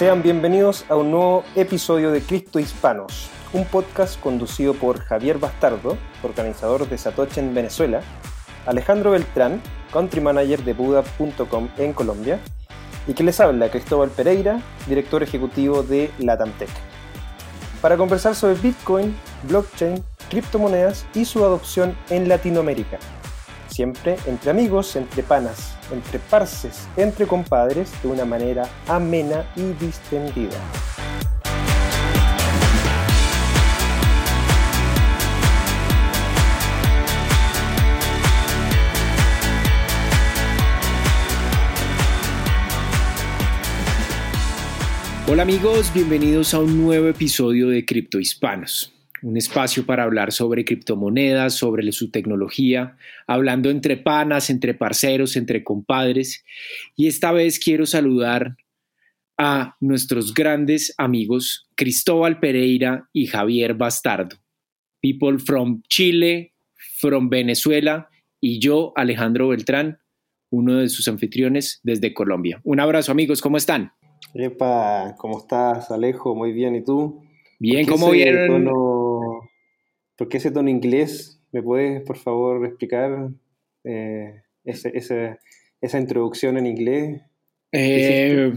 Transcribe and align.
Sean 0.00 0.22
bienvenidos 0.22 0.86
a 0.88 0.96
un 0.96 1.10
nuevo 1.10 1.44
episodio 1.54 2.10
de 2.10 2.22
Cristo 2.22 2.58
Hispanos, 2.58 3.28
un 3.52 3.66
podcast 3.66 4.18
conducido 4.18 4.72
por 4.72 4.98
Javier 4.98 5.36
Bastardo, 5.36 5.98
organizador 6.22 6.88
de 6.88 6.96
Satoche 6.96 7.38
en 7.38 7.52
Venezuela, 7.52 8.00
Alejandro 8.64 9.10
Beltrán, 9.10 9.60
country 9.92 10.22
manager 10.22 10.64
de 10.64 10.72
Buda.com 10.72 11.68
en 11.76 11.92
Colombia, 11.92 12.40
y 13.06 13.12
que 13.12 13.22
les 13.22 13.40
habla 13.40 13.70
Cristóbal 13.70 14.08
Pereira, 14.08 14.62
director 14.88 15.22
ejecutivo 15.22 15.82
de 15.82 16.10
Latamtech, 16.18 16.70
para 17.82 17.98
conversar 17.98 18.34
sobre 18.34 18.54
Bitcoin, 18.54 19.14
blockchain, 19.42 20.02
criptomonedas 20.30 21.04
y 21.12 21.26
su 21.26 21.44
adopción 21.44 21.94
en 22.08 22.26
Latinoamérica. 22.26 22.98
Siempre 23.70 24.16
entre 24.26 24.50
amigos, 24.50 24.96
entre 24.96 25.22
panas, 25.22 25.76
entre 25.92 26.18
parces, 26.18 26.88
entre 26.96 27.26
compadres, 27.26 27.90
de 28.02 28.08
una 28.08 28.24
manera 28.24 28.68
amena 28.88 29.46
y 29.56 29.72
distendida. 29.82 30.58
Hola 45.28 45.42
amigos, 45.42 45.92
bienvenidos 45.94 46.54
a 46.54 46.58
un 46.58 46.76
nuevo 46.76 47.06
episodio 47.06 47.68
de 47.68 47.84
Cripto 47.84 48.18
Hispanos, 48.18 48.92
un 49.22 49.36
espacio 49.36 49.84
para 49.86 50.04
hablar 50.04 50.32
sobre 50.32 50.64
criptomonedas, 50.64 51.54
sobre 51.54 51.90
su 51.92 52.10
tecnología, 52.10 52.96
hablando 53.26 53.70
entre 53.70 53.96
panas, 53.96 54.50
entre 54.50 54.74
parceros, 54.74 55.36
entre 55.36 55.62
compadres. 55.62 56.44
Y 56.96 57.06
esta 57.06 57.32
vez 57.32 57.58
quiero 57.58 57.86
saludar 57.86 58.56
a 59.38 59.76
nuestros 59.80 60.34
grandes 60.34 60.94
amigos 60.98 61.66
Cristóbal 61.74 62.40
Pereira 62.40 63.08
y 63.12 63.26
Javier 63.26 63.74
Bastardo, 63.74 64.36
people 65.00 65.38
from 65.38 65.82
Chile, 65.88 66.52
from 66.98 67.30
Venezuela 67.30 68.10
y 68.40 68.58
yo, 68.58 68.92
Alejandro 68.96 69.48
Beltrán, 69.48 69.98
uno 70.50 70.76
de 70.76 70.88
sus 70.88 71.08
anfitriones 71.08 71.80
desde 71.82 72.12
Colombia. 72.12 72.60
Un 72.64 72.80
abrazo 72.80 73.12
amigos, 73.12 73.40
¿cómo 73.40 73.56
están? 73.56 73.92
Epa, 74.34 75.14
¿cómo 75.16 75.38
estás, 75.38 75.90
Alejo? 75.90 76.34
Muy 76.34 76.52
bien, 76.52 76.74
¿y 76.76 76.84
tú? 76.84 77.22
Bien, 77.58 77.86
¿cómo 77.86 78.10
vieron? 78.10 78.68
¿Por 80.20 80.28
qué 80.28 80.36
ese 80.36 80.50
tono 80.50 80.68
inglés? 80.68 81.40
¿Me 81.50 81.62
puedes, 81.62 82.02
por 82.02 82.18
favor, 82.18 82.66
explicar 82.66 83.30
eh, 83.84 84.42
esa 84.64 85.98
introducción 85.98 86.58
en 86.58 86.66
inglés? 86.66 87.22
Eh, 87.72 88.52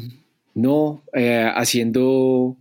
no, 0.56 1.06
eh, 1.14 1.50
haciendo 1.56 2.58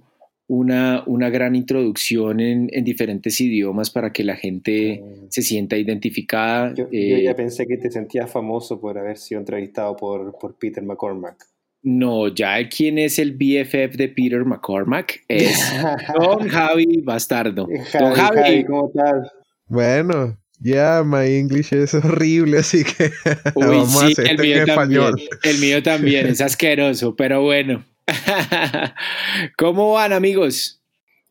una, 0.46 1.02
una, 1.08 1.30
gran 1.30 1.56
introducción 1.56 2.38
en, 2.38 2.68
diferentes 2.84 3.40
idiomas 3.40 3.90
para 3.90 4.12
que 4.12 4.22
la 4.22 4.36
gente 4.36 5.02
ah. 5.02 5.26
se 5.30 5.42
sienta 5.42 5.76
identificada. 5.76 6.72
Yo, 6.72 6.88
ya 6.92 7.34
pensé 7.34 7.66
que 7.66 7.78
te 7.78 7.90
sentías 7.90 8.30
famoso 8.30 8.80
por 8.80 8.96
haber 8.98 9.18
sido 9.18 9.40
entrevistado 9.40 9.96
por, 9.96 10.38
por 10.38 10.56
Peter 10.56 10.84
McCormack. 10.84 11.51
No, 11.82 12.28
ya 12.28 12.68
quién 12.68 12.98
es 12.98 13.18
el 13.18 13.32
BFF 13.32 13.96
de 13.96 14.08
Peter 14.08 14.44
McCormack 14.44 15.24
es 15.26 15.58
Don 16.18 16.48
Javi 16.48 17.02
Bastardo. 17.02 17.66
Don 17.98 18.12
Javi, 18.14 18.64
¿cómo 18.64 18.88
estás? 18.88 19.32
Bueno, 19.66 20.38
ya, 20.60 21.02
my 21.04 21.26
English 21.26 21.72
es 21.72 21.92
horrible, 21.94 22.58
así 22.58 22.84
que 22.84 23.10
vamos 23.56 24.00
a 24.00 24.06
hacer 24.06 24.30
el 24.30 24.38
mío 24.38 24.56
en 24.62 24.68
español. 24.68 25.22
El 25.42 25.58
mío 25.58 25.82
también 25.82 26.26
es 26.28 26.40
asqueroso, 26.40 27.16
pero 27.16 27.42
bueno. 27.42 27.84
¿Cómo 29.58 29.92
van, 29.92 30.12
amigos? 30.12 30.80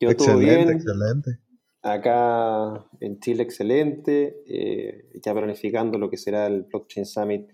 Yo 0.02 0.10
excelente, 0.10 0.48
todo 0.48 0.66
bien. 0.66 0.70
Excelente. 0.70 1.38
Acá 1.82 2.86
en 3.00 3.20
Chile, 3.20 3.44
excelente. 3.44 4.36
Eh, 4.48 5.06
ya 5.24 5.34
planificando 5.34 5.98
lo 5.98 6.10
que 6.10 6.18
será 6.18 6.48
el 6.48 6.64
Blockchain 6.64 7.06
Summit 7.06 7.48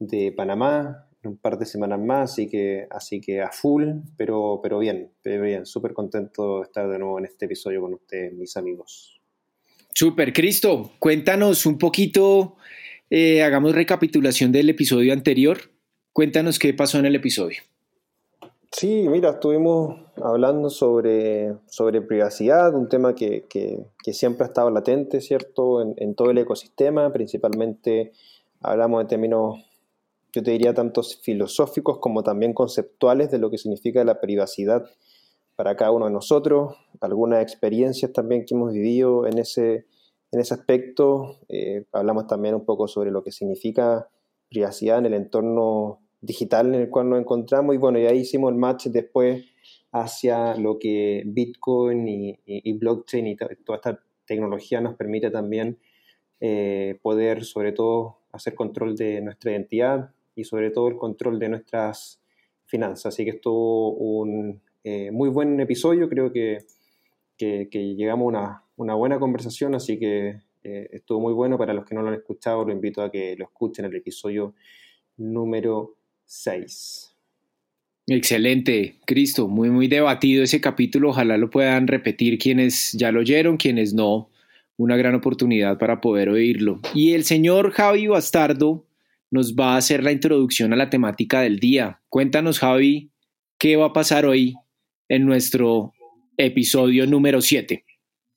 de 0.00 0.32
Panamá 0.32 1.03
un 1.26 1.36
par 1.36 1.58
de 1.58 1.66
semanas 1.66 2.00
más, 2.00 2.32
así 2.32 2.48
que, 2.48 2.86
así 2.90 3.20
que 3.20 3.40
a 3.40 3.50
full, 3.50 3.84
pero, 4.16 4.60
pero 4.62 4.78
bien, 4.78 5.10
bien, 5.24 5.66
súper 5.66 5.92
contento 5.92 6.58
de 6.58 6.64
estar 6.64 6.88
de 6.88 6.98
nuevo 6.98 7.18
en 7.18 7.26
este 7.26 7.46
episodio 7.46 7.80
con 7.80 7.94
ustedes, 7.94 8.32
mis 8.32 8.56
amigos. 8.56 9.20
Súper, 9.92 10.32
Cristo, 10.32 10.92
cuéntanos 10.98 11.66
un 11.66 11.78
poquito, 11.78 12.56
eh, 13.10 13.42
hagamos 13.42 13.74
recapitulación 13.74 14.50
del 14.52 14.70
episodio 14.70 15.12
anterior, 15.12 15.58
cuéntanos 16.12 16.58
qué 16.58 16.74
pasó 16.74 16.98
en 16.98 17.06
el 17.06 17.14
episodio. 17.14 17.58
Sí, 18.72 19.06
mira, 19.08 19.30
estuvimos 19.30 20.00
hablando 20.16 20.68
sobre, 20.68 21.54
sobre 21.66 22.02
privacidad, 22.02 22.74
un 22.74 22.88
tema 22.88 23.14
que, 23.14 23.46
siempre 24.12 24.44
ha 24.44 24.48
estado 24.48 24.70
latente, 24.70 25.20
¿cierto?, 25.20 25.80
en, 25.80 25.94
en 25.96 26.16
todo 26.16 26.30
el 26.32 26.38
ecosistema, 26.38 27.12
principalmente 27.12 28.12
hablamos 28.60 29.04
de 29.04 29.08
términos 29.08 29.64
yo 30.34 30.42
te 30.42 30.50
diría 30.50 30.74
tantos 30.74 31.20
filosóficos 31.22 31.98
como 31.98 32.24
también 32.24 32.54
conceptuales 32.54 33.30
de 33.30 33.38
lo 33.38 33.50
que 33.50 33.58
significa 33.58 34.02
la 34.02 34.20
privacidad 34.20 34.84
para 35.54 35.76
cada 35.76 35.92
uno 35.92 36.06
de 36.06 36.10
nosotros, 36.10 36.74
algunas 37.00 37.40
experiencias 37.40 38.12
también 38.12 38.44
que 38.44 38.56
hemos 38.56 38.72
vivido 38.72 39.28
en 39.28 39.38
ese, 39.38 39.86
en 40.32 40.40
ese 40.40 40.54
aspecto. 40.54 41.38
Eh, 41.48 41.84
hablamos 41.92 42.26
también 42.26 42.56
un 42.56 42.64
poco 42.64 42.88
sobre 42.88 43.12
lo 43.12 43.22
que 43.22 43.30
significa 43.30 44.08
privacidad 44.48 44.98
en 44.98 45.06
el 45.06 45.14
entorno 45.14 46.00
digital 46.20 46.74
en 46.74 46.80
el 46.80 46.90
cual 46.90 47.10
nos 47.10 47.20
encontramos 47.20 47.72
y 47.72 47.78
bueno, 47.78 48.00
y 48.00 48.06
ahí 48.06 48.18
hicimos 48.18 48.50
el 48.50 48.58
match 48.58 48.86
después 48.86 49.44
hacia 49.92 50.56
lo 50.56 50.80
que 50.80 51.22
Bitcoin 51.26 52.08
y, 52.08 52.72
blockchain 52.72 53.28
y 53.28 53.36
toda 53.36 53.76
esta 53.76 54.00
tecnología 54.26 54.80
nos 54.80 54.96
permite 54.96 55.30
también 55.30 55.78
eh, 56.40 56.98
poder 57.02 57.44
sobre 57.44 57.70
todo 57.70 58.18
hacer 58.32 58.56
control 58.56 58.96
de 58.96 59.20
nuestra 59.20 59.52
identidad, 59.52 60.10
y 60.34 60.44
sobre 60.44 60.70
todo 60.70 60.88
el 60.88 60.96
control 60.96 61.38
de 61.38 61.48
nuestras 61.48 62.20
finanzas. 62.66 63.14
Así 63.14 63.24
que 63.24 63.30
estuvo 63.30 63.92
un 63.92 64.60
eh, 64.82 65.10
muy 65.10 65.28
buen 65.28 65.58
episodio, 65.60 66.08
creo 66.08 66.32
que, 66.32 66.58
que, 67.38 67.94
llegamos 67.96 68.34
a 68.34 68.62
una, 68.76 68.94
buena 68.94 69.18
conversación, 69.18 69.74
así 69.74 69.98
que 69.98 70.40
eh, 70.62 70.88
estuvo 70.92 71.20
muy 71.20 71.32
bueno. 71.32 71.56
Para 71.58 71.72
los 71.72 71.84
que 71.84 71.94
no 71.94 72.02
lo 72.02 72.08
han 72.08 72.14
escuchado, 72.14 72.64
lo 72.64 72.72
invito 72.72 73.02
a 73.02 73.10
que 73.10 73.36
lo 73.36 73.44
escuchen 73.44 73.84
el 73.84 73.94
episodio 73.94 74.54
número 75.16 75.96
6. 76.26 77.14
Excelente, 78.06 78.96
Cristo, 79.06 79.48
muy 79.48 79.70
muy 79.70 79.88
debatido 79.88 80.42
ese 80.42 80.60
capítulo, 80.60 81.08
ojalá 81.08 81.38
lo 81.38 81.48
puedan 81.48 81.86
repetir 81.86 82.38
quienes 82.38 82.92
ya 82.92 83.10
lo 83.10 83.20
oyeron, 83.20 83.56
quienes 83.56 83.94
no, 83.94 84.28
una 84.76 84.96
gran 84.96 85.14
oportunidad 85.14 85.78
para 85.78 86.02
poder 86.02 86.28
oírlo. 86.28 86.80
Y 86.92 87.14
el 87.14 87.24
señor 87.24 87.70
Javi 87.70 88.06
Bastardo 88.06 88.84
nos 89.34 89.56
va 89.56 89.74
a 89.74 89.78
hacer 89.78 90.04
la 90.04 90.12
introducción 90.12 90.72
a 90.72 90.76
la 90.76 90.90
temática 90.90 91.40
del 91.40 91.58
día. 91.58 92.00
Cuéntanos, 92.08 92.60
Javi, 92.60 93.10
qué 93.58 93.74
va 93.74 93.86
a 93.86 93.92
pasar 93.92 94.26
hoy 94.26 94.54
en 95.08 95.26
nuestro 95.26 95.92
episodio 96.36 97.04
número 97.08 97.42
7. 97.42 97.84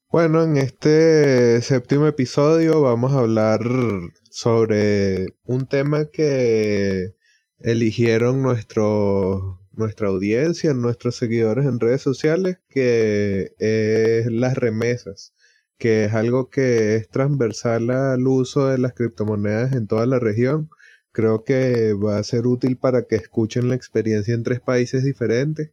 Bueno, 0.09 0.43
en 0.43 0.57
este 0.57 1.61
séptimo 1.61 2.07
episodio 2.07 2.81
vamos 2.81 3.13
a 3.13 3.19
hablar 3.19 3.59
sobre 4.31 5.27
un 5.43 5.67
tema 5.67 6.09
que 6.11 7.13
eligieron 7.59 8.41
nuestro, 8.41 9.61
nuestra 9.73 10.07
audiencia, 10.07 10.73
nuestros 10.73 11.15
seguidores 11.15 11.67
en 11.67 11.79
redes 11.79 12.01
sociales, 12.01 12.57
que 12.69 13.53
es 13.59 14.25
las 14.31 14.55
remesas, 14.55 15.35
que 15.77 16.05
es 16.05 16.13
algo 16.15 16.49
que 16.49 16.95
es 16.95 17.07
transversal 17.09 17.91
al 17.91 18.25
uso 18.25 18.65
de 18.65 18.79
las 18.79 18.93
criptomonedas 18.93 19.73
en 19.73 19.85
toda 19.85 20.07
la 20.07 20.17
región 20.17 20.71
Creo 21.17 21.43
que 21.43 21.93
va 21.93 22.19
a 22.19 22.23
ser 22.23 22.45
útil 22.45 22.77
para 22.77 23.07
que 23.07 23.15
escuchen 23.15 23.69
la 23.69 23.73
experiencia 23.75 24.35
en 24.35 24.43
tres 24.43 24.59
países 24.59 25.03
diferentes 25.03 25.71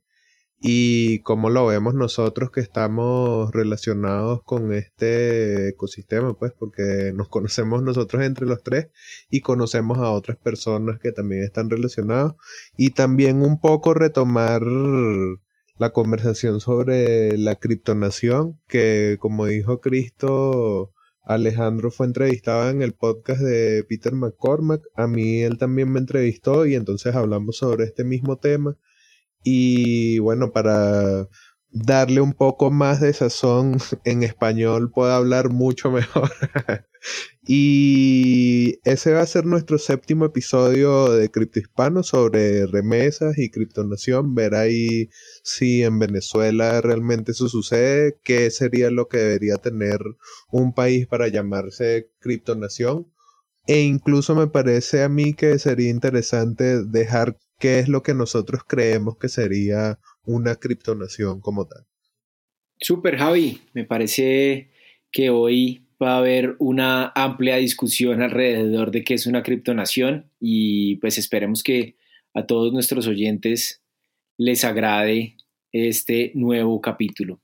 y 0.58 1.18
cómo 1.18 1.50
lo 1.50 1.66
vemos 1.66 1.92
nosotros 1.92 2.50
que 2.50 2.62
estamos 2.62 3.52
relacionados 3.52 4.42
con 4.42 4.72
este 4.72 5.68
ecosistema, 5.68 6.32
pues 6.32 6.52
porque 6.58 7.12
nos 7.14 7.28
conocemos 7.34 7.82
nosotros 7.82 8.22
entre 8.22 8.46
los 8.46 8.62
tres 8.62 8.88
y 9.28 9.42
conocemos 9.42 9.98
a 9.98 10.12
otras 10.12 10.38
personas 10.38 10.98
que 10.98 11.12
también 11.12 11.42
están 11.42 11.68
relacionados. 11.68 12.36
Y 12.78 12.92
también 12.92 13.42
un 13.42 13.60
poco 13.60 13.92
retomar 13.92 14.62
la 15.76 15.90
conversación 15.92 16.60
sobre 16.60 17.36
la 17.36 17.56
criptonación 17.56 18.58
que 18.66 19.18
como 19.20 19.44
dijo 19.44 19.82
Cristo 19.82 20.93
Alejandro 21.24 21.90
fue 21.90 22.06
entrevistado 22.06 22.68
en 22.70 22.82
el 22.82 22.92
podcast 22.92 23.40
de 23.40 23.84
Peter 23.88 24.12
McCormack. 24.12 24.82
A 24.94 25.06
mí 25.06 25.42
él 25.42 25.58
también 25.58 25.90
me 25.90 26.00
entrevistó 26.00 26.66
y 26.66 26.74
entonces 26.74 27.14
hablamos 27.14 27.56
sobre 27.56 27.84
este 27.84 28.04
mismo 28.04 28.36
tema. 28.36 28.76
Y 29.42 30.18
bueno, 30.18 30.52
para 30.52 31.28
darle 31.70 32.20
un 32.20 32.32
poco 32.34 32.70
más 32.70 33.00
de 33.00 33.12
sazón 33.12 33.78
en 34.04 34.22
español 34.22 34.90
puedo 34.90 35.12
hablar 35.12 35.50
mucho 35.50 35.90
mejor. 35.90 36.30
Y 37.46 38.78
ese 38.84 39.12
va 39.12 39.20
a 39.20 39.26
ser 39.26 39.44
nuestro 39.44 39.78
séptimo 39.78 40.24
episodio 40.24 41.10
de 41.10 41.30
Cripto 41.30 41.60
Hispano 41.60 42.02
sobre 42.02 42.66
remesas 42.66 43.36
y 43.38 43.50
criptonación. 43.50 44.34
Ver 44.34 44.54
ahí 44.54 45.10
si 45.42 45.82
en 45.82 45.98
Venezuela 45.98 46.80
realmente 46.80 47.32
eso 47.32 47.48
sucede, 47.48 48.18
qué 48.24 48.50
sería 48.50 48.90
lo 48.90 49.08
que 49.08 49.18
debería 49.18 49.56
tener 49.56 49.98
un 50.50 50.72
país 50.72 51.06
para 51.06 51.28
llamarse 51.28 52.10
criptonación. 52.20 53.12
E 53.66 53.80
incluso 53.80 54.34
me 54.34 54.46
parece 54.46 55.02
a 55.02 55.08
mí 55.08 55.34
que 55.34 55.58
sería 55.58 55.90
interesante 55.90 56.84
dejar 56.84 57.38
qué 57.58 57.78
es 57.78 57.88
lo 57.88 58.02
que 58.02 58.14
nosotros 58.14 58.62
creemos 58.66 59.16
que 59.18 59.28
sería 59.28 59.98
una 60.24 60.56
criptonación 60.56 61.40
como 61.40 61.66
tal. 61.66 61.86
Super 62.78 63.16
Javi, 63.16 63.62
me 63.72 63.84
parece 63.84 64.70
que 65.10 65.30
hoy 65.30 65.83
va 66.02 66.14
a 66.14 66.18
haber 66.18 66.56
una 66.58 67.12
amplia 67.14 67.56
discusión 67.56 68.22
alrededor 68.22 68.90
de 68.90 69.04
qué 69.04 69.14
es 69.14 69.26
una 69.26 69.42
criptonación 69.42 70.30
y 70.40 70.96
pues 70.96 71.18
esperemos 71.18 71.62
que 71.62 71.96
a 72.34 72.46
todos 72.46 72.72
nuestros 72.72 73.06
oyentes 73.06 73.82
les 74.36 74.64
agrade 74.64 75.36
este 75.72 76.32
nuevo 76.34 76.80
capítulo. 76.80 77.40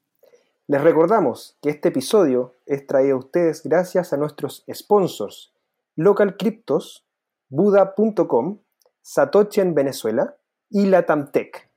Les 0.66 0.80
recordamos 0.80 1.56
que 1.62 1.70
este 1.70 1.88
episodio 1.88 2.54
es 2.66 2.86
traído 2.86 3.16
a 3.16 3.18
ustedes 3.18 3.62
gracias 3.62 4.12
a 4.12 4.16
nuestros 4.16 4.64
sponsors 4.72 5.52
Local 5.96 6.36
Cryptos, 6.36 7.04
Buda.com, 7.48 8.60
Satoshi 9.02 9.60
en 9.60 9.74
Venezuela 9.74 10.36
y 10.70 10.86
Latamtech. 10.86 11.70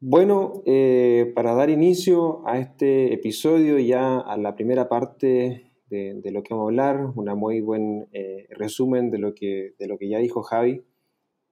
Bueno, 0.00 0.62
eh, 0.64 1.32
para 1.34 1.54
dar 1.54 1.70
inicio 1.70 2.46
a 2.46 2.58
este 2.58 3.12
episodio, 3.12 3.78
ya 3.78 4.18
a 4.18 4.36
la 4.36 4.54
primera 4.54 4.88
parte 4.88 5.67
de, 5.90 6.20
lo 6.30 6.42
que 6.42 6.54
vamos 6.54 6.66
a 6.66 6.68
hablar, 6.68 7.12
un 7.14 7.26
muy 7.38 7.60
buen 7.60 8.08
eh, 8.12 8.46
resumen 8.50 9.10
de 9.10 9.18
lo, 9.18 9.34
que, 9.34 9.74
de 9.78 9.86
lo 9.86 9.98
que 9.98 10.08
ya 10.08 10.18
dijo 10.18 10.42
Javi. 10.42 10.82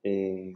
Eh, 0.02 0.52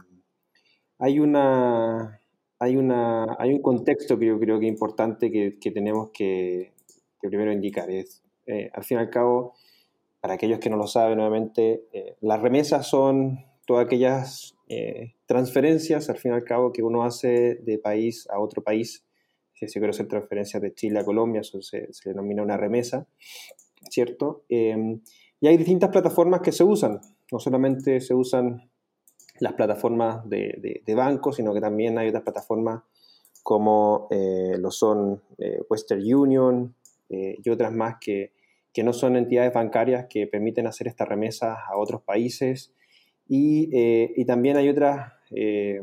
hay, 0.99 1.19
una, 1.19 2.21
hay, 2.59 2.77
una, 2.77 3.35
hay 3.39 3.53
un 3.53 3.61
contexto 3.61 4.17
que 4.17 4.27
yo 4.27 4.39
creo 4.39 4.59
que 4.59 4.67
es 4.67 4.71
importante 4.71 5.31
que, 5.31 5.71
tenemos 5.71 6.09
que, 6.13 6.73
primero 7.19 7.51
indicar. 7.51 7.89
Es, 7.89 8.23
al 8.73 8.83
fin 8.83 8.97
y 8.97 9.01
al 9.01 9.09
cabo, 9.09 9.53
para 10.19 10.33
aquellos 10.33 10.59
que 10.59 10.69
no 10.69 10.77
lo 10.77 10.87
saben, 10.87 11.17
nuevamente, 11.17 11.85
las 12.21 12.41
remesas 12.41 12.87
son 12.87 13.39
todas 13.65 13.85
aquellas 13.85 14.55
eh, 14.73 15.15
transferencias, 15.25 16.09
al 16.09 16.17
fin 16.17 16.31
y 16.31 16.35
al 16.35 16.43
cabo, 16.43 16.71
que 16.71 16.81
uno 16.83 17.03
hace 17.03 17.55
de 17.55 17.77
país 17.77 18.27
a 18.29 18.39
otro 18.39 18.63
país. 18.63 19.05
Si 19.53 19.67
se 19.67 19.79
quiere 19.79 19.89
hacer 19.89 20.07
transferencias 20.07 20.61
de 20.61 20.73
Chile 20.73 20.99
a 20.99 21.03
Colombia, 21.03 21.41
eso 21.41 21.61
se, 21.61 21.89
denomina 22.05 22.41
una 22.41 22.57
remesa, 22.57 23.07
¿cierto? 23.89 24.43
Em, 24.49 25.01
y 25.39 25.47
hay 25.47 25.57
distintas 25.57 25.89
plataformas 25.89 26.41
que 26.41 26.51
se 26.51 26.63
usan. 26.63 26.99
No 27.31 27.39
solamente 27.39 27.99
se 28.01 28.13
usan 28.13 28.69
las 29.39 29.53
plataformas 29.53 30.27
de, 30.29 30.81
de, 30.85 30.95
bancos, 30.95 31.37
sino 31.37 31.53
que 31.53 31.61
también 31.61 31.97
hay 31.97 32.09
otras 32.09 32.23
plataformas 32.23 32.83
como 33.41 34.07
eh, 34.11 34.57
lo 34.59 34.69
son 34.69 35.21
eh, 35.39 35.61
Western 35.69 36.01
Union 36.01 36.75
y 37.09 37.49
otras 37.49 37.73
más 37.73 37.95
que, 37.99 38.31
que 38.71 38.83
no 38.83 38.93
son 38.93 39.17
entidades 39.17 39.51
bancarias 39.51 40.05
que 40.09 40.27
permiten 40.27 40.65
hacer 40.65 40.87
estas 40.87 41.09
remesas 41.09 41.57
a 41.67 41.75
otros 41.75 42.03
países 42.03 42.73
eh, 43.33 44.13
y, 44.15 44.25
también 44.25 44.57
hay 44.57 44.67
otros 44.67 44.97
eh, 45.31 45.81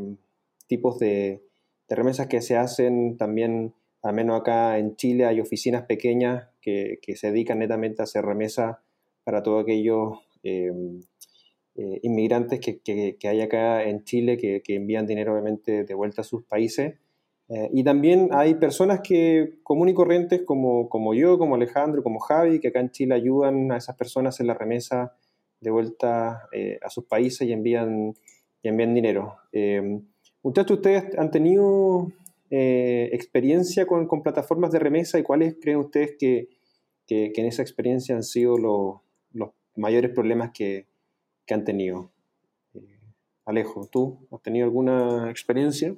tipos 0.67 0.99
de, 0.99 1.43
remesas 1.89 2.27
que 2.27 2.43
se 2.43 2.57
hacen 2.57 3.17
también, 3.17 3.75
al 4.03 4.15
menos 4.15 4.41
acá 4.41 4.79
en 4.79 4.97
Chile, 4.97 5.25
hay 5.25 5.41
oficinas 5.41 5.85
pequeñas 5.85 6.48
que, 6.61 6.99
se 7.15 7.31
dedican 7.31 7.59
netamente 7.59 8.03
a 8.03 8.05
hacer 8.05 8.25
remesas 8.25 8.77
para 9.25 9.43
todos 9.43 9.63
aquellos 9.63 10.19
eh, 10.43 10.73
inmigrantes 12.03 12.61
que, 12.61 13.17
hay 13.23 13.41
acá 13.41 13.85
en 13.85 14.05
Chile 14.05 14.37
que, 14.37 14.63
envían 14.69 15.07
dinero 15.07 15.33
obviamente 15.33 15.85
de 15.85 15.95
vuelta 15.95 16.23
a 16.23 16.25
sus 16.25 16.45
países. 16.45 16.95
y 17.73 17.83
también 17.83 18.29
hay 18.33 18.57
personas 18.57 19.01
que 19.01 19.59
común 19.63 19.89
y 19.89 19.95
corrientes 19.95 20.43
como, 20.43 20.89
como 20.89 21.15
yo, 21.15 21.39
como 21.39 21.55
Alejandro, 21.55 22.03
como 22.03 22.19
Javi, 22.19 22.61
que 22.61 22.69
acá 22.69 22.81
en 22.81 22.91
Chile 22.91 23.15
ayudan 23.15 23.73
a 23.73 23.77
esas 23.79 23.97
personas 23.97 24.41
en 24.41 24.49
la 24.49 24.55
remesa 24.55 25.15
de 25.61 25.71
vuelta 25.71 26.49
eh, 26.53 26.79
a 26.83 26.91
sus 26.91 27.05
países 27.05 27.47
y 27.49 27.53
envían, 27.53 28.15
y 28.63 28.69
envían 28.69 28.95
dinero. 28.95 29.37
Eh, 29.53 30.01
muchachos, 30.43 30.79
¿ustedes 30.79 31.19
han 31.19 31.31
tenido 31.31 32.09
eh, 32.51 33.11
experiencia 33.13 33.87
con, 33.87 34.07
plataformas 34.23 34.73
de 34.73 34.79
remesa 34.79 35.19
y 35.19 35.23
cuáles 35.23 35.57
creen 35.61 35.79
ustedes 35.79 36.17
que, 36.19 36.49
en 37.09 37.47
esa 37.47 37.63
experiencia 37.63 38.15
han 38.15 38.23
sido 38.23 38.57
los 38.59 39.51
mayores 39.77 40.11
problemas 40.11 40.51
que, 40.53 40.87
han 41.51 41.65
tenido? 41.65 42.13
Alejo, 43.47 43.89
¿tú 43.91 44.29
has 44.31 44.43
tenido 44.43 44.67
alguna 44.67 45.31
experiencia? 45.31 45.95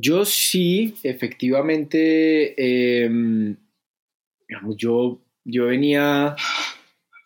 Yo 0.00 0.24
sí, 0.24 0.94
efectivamente, 1.02 2.54
em, 3.04 3.56
yo, 4.76 5.20
yo 5.44 5.66
venía 5.66 6.36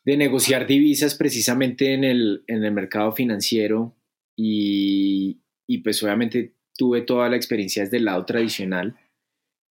de 0.05 0.17
negociar 0.17 0.67
divisas 0.67 1.15
precisamente 1.15 1.93
en 1.93 2.05
el, 2.05 2.45
en 2.47 2.65
el 2.65 2.73
mercado 2.73 3.13
financiero 3.13 3.95
y, 4.37 5.41
y, 5.67 5.79
pues 5.79 6.03
obviamente 6.03 6.55
tuve 6.79 7.03
toda 7.03 7.29
la 7.29 7.37
experiencia 7.37 7.83
desde 7.83 7.97
el 7.97 8.05
lado 8.05 8.25
tradicional 8.25 8.97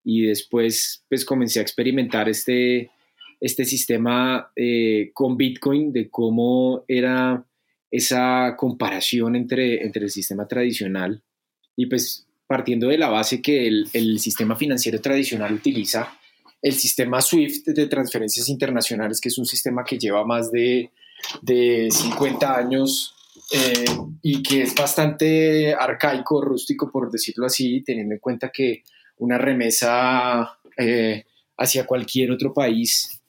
y 0.04 0.24
después 0.24 1.06
pues 1.07 1.24
comencé 1.24 1.60
a 1.60 1.62
experimentar 1.62 2.28
este, 2.28 2.90
este 3.40 3.63
sistema 3.63 4.52
eh, 4.56 5.12
con 5.13 5.38
Bitcoin 5.38 5.94
de 5.94 6.10
cómo 6.10 6.84
era 6.88 7.46
esa 7.92 8.56
comparación 8.57 9.36
entre, 9.36 9.84
entre 9.84 10.06
el 10.06 10.10
sistema 10.10 10.48
tradicional 10.48 11.22
y 11.78 11.86
pues 11.86 12.28
partiendo 12.48 12.88
de 12.88 12.98
la 12.98 13.10
base 13.10 13.42
que 13.42 13.68
el, 13.68 13.88
el 13.94 14.19
sistema 14.19 14.56
financiero 14.56 15.00
tradicional 15.00 15.54
utiliza 15.54 16.12
el 16.62 16.74
sistema 16.74 17.22
SWIFT 17.22 17.68
de 17.68 17.86
transferencias 17.86 18.50
internacionales, 18.50 19.22
que 19.22 19.30
es 19.30 19.38
un 19.38 19.46
sistema 19.46 19.84
que 19.84 20.00
lleva 20.00 20.25
más 20.25 20.52
de, 20.52 20.90
de 21.44 21.90
50 21.92 22.57
años 22.57 23.15
eh, 23.51 23.86
y 24.21 24.42
que 24.42 24.63
es 24.63 24.74
bastante 24.74 25.74
arcaico, 25.74 26.42
rústico, 26.42 26.92
por 26.92 27.12
decirlo 27.12 27.45
así, 27.45 27.83
teniendo 27.83 28.15
en 28.15 28.19
cuenta 28.19 28.51
que 28.51 28.83
una 29.18 29.38
remesa 29.38 30.57
eh, 30.77 31.25
hacia 31.57 31.86
cualquier 31.86 32.31
otro 32.31 32.53
país 32.53 33.21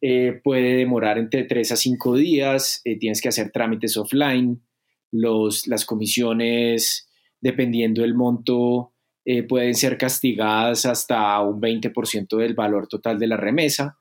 eh, 0.00 0.40
puede 0.44 0.76
demorar 0.76 1.18
entre 1.18 1.44
3 1.44 1.72
a 1.72 1.76
5 1.76 2.16
días, 2.16 2.82
tienes 3.00 3.20
que 3.20 3.28
hacer 3.28 3.50
trámites 3.50 3.96
offline, 3.96 4.62
los, 5.10 5.66
las 5.66 5.84
comisiones, 5.84 7.08
dependiendo 7.40 8.02
del 8.02 8.14
monto, 8.14 8.92
pueden 9.48 9.74
ser 9.74 9.96
castigadas 9.96 10.84
hasta 10.84 11.40
un 11.40 11.58
20% 11.58 12.36
del 12.36 12.54
valor 12.54 12.88
total 12.88 13.18
de 13.18 13.26
la 13.26 13.38
remesa. 13.38 13.96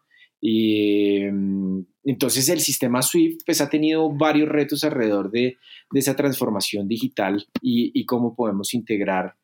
Y 0.46 1.22
mm, 1.24 1.86
entonces 2.04 2.50
el 2.50 2.60
sistema 2.60 3.02
SWIFT 3.02 3.44
pues, 3.46 3.62
ha 3.62 3.70
tenido 3.70 4.12
varios 4.12 4.50
retos 4.50 4.84
alrededor 4.84 5.32
de, 5.32 5.58
esa 5.94 6.18
transformación 6.18 6.86
digital 6.86 7.48
y, 7.62 8.06
cómo 8.06 8.36
podemos 8.36 8.74
integrar 8.74 9.36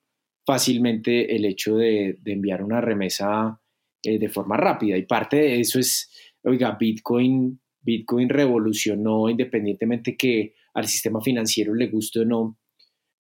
fácilmente 0.46 1.38
el 1.38 1.46
hecho 1.46 1.78
de, 1.78 2.20
enviar 2.26 2.62
una 2.66 2.82
remesa 2.82 3.62
eh, 4.04 4.20
de 4.20 4.28
forma 4.28 4.58
rápida. 4.58 4.98
Y 4.98 5.04
parte 5.04 5.38
de 5.38 5.62
eso 5.62 5.80
es, 5.80 6.12
oiga, 6.44 6.76
Bitcoin, 6.78 7.62
Bitcoin 7.80 8.28
revolucionó 8.28 9.30
independientemente 9.30 10.18
que 10.18 10.54
al 10.74 10.86
sistema 10.88 11.22
financiero 11.22 11.74
le 11.74 11.88
guste 11.88 12.20
o 12.20 12.26
no, 12.26 12.58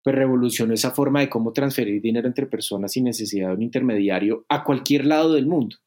pues 0.04 0.18
revolucionó 0.18 0.74
esa 0.74 0.92
forma 0.92 1.22
de 1.22 1.30
cómo 1.30 1.54
transferir 1.54 2.02
dinero 2.02 2.28
entre 2.28 2.46
personas 2.46 2.92
sin 2.92 3.06
necesidad 3.06 3.50
de 3.50 3.56
un 3.56 3.62
intermediario 3.62 4.46
a 4.50 4.66
cualquier 4.66 5.06
lado 5.06 5.34
del 5.34 5.46
mundo. 5.46 5.78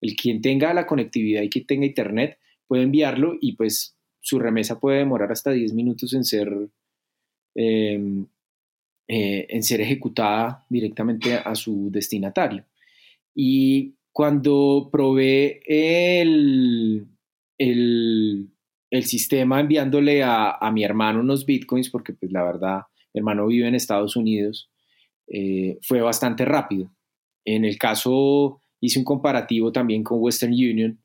El 0.00 0.14
quien 0.16 0.40
tenga 0.40 0.74
la 0.74 0.86
conectividad 0.86 1.42
y 1.42 1.50
quien 1.50 1.66
tenga 1.66 1.86
internet 1.86 2.38
puede 2.66 2.82
enviarlo 2.82 3.36
y 3.40 3.52
pues 3.52 3.96
su 4.20 4.38
remesa 4.38 4.80
puede 4.80 4.98
demorar 4.98 5.30
hasta 5.32 5.52
10 5.52 5.72
minutos 5.72 6.12
en 6.14 6.24
ser, 6.24 6.52
em, 7.54 8.26
eh, 9.08 9.46
en 9.48 9.62
ser 9.62 9.80
ejecutada 9.80 10.66
directamente 10.68 11.34
a 11.34 11.54
su 11.54 11.90
destinatario. 11.90 12.64
Y 13.34 13.94
cuando 14.12 14.88
probé 14.90 15.60
el, 15.66 17.06
el, 17.58 18.50
sistema 19.02 19.60
enviándole 19.60 20.22
a, 20.22 20.52
a 20.52 20.72
mi 20.72 20.82
hermano 20.82 21.20
unos 21.20 21.44
bitcoins, 21.44 21.90
porque 21.90 22.14
pues 22.14 22.32
la 22.32 22.42
verdad 22.42 22.80
hermano 23.18 23.46
vive 23.46 23.68
en 23.68 23.74
Estados 23.74 24.16
Unidos, 24.16 24.70
eh, 25.28 25.78
fue 25.82 26.00
bastante 26.00 26.44
rápido. 26.44 26.90
En 27.44 27.64
el 27.64 27.78
caso, 27.78 28.62
hice 28.86 28.98
un 28.98 29.04
comparativo 29.04 29.72
también 29.72 30.02
con 30.02 30.18
Western 30.20 30.52
Union 30.52 31.00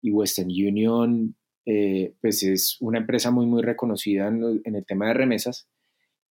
y 0.00 0.10
Western 0.10 0.48
Union 0.48 1.34
eh, 1.66 2.14
pues 2.20 2.42
es 2.42 2.76
una 2.80 2.98
empresa 2.98 3.30
muy 3.30 3.46
muy 3.46 3.62
reconocida 3.62 4.28
en, 4.28 4.60
el 4.74 4.84
tema 4.84 5.08
de 5.08 5.14
remesas, 5.14 5.66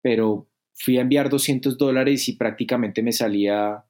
pero 0.02 0.48
fui 0.74 0.98
a 0.98 1.02
enviar 1.02 1.30
200 1.30 1.78
dólares 1.78 2.30
y 2.30 2.34
prácticamente 2.34 3.02
me 3.02 3.12
salía 3.12 3.84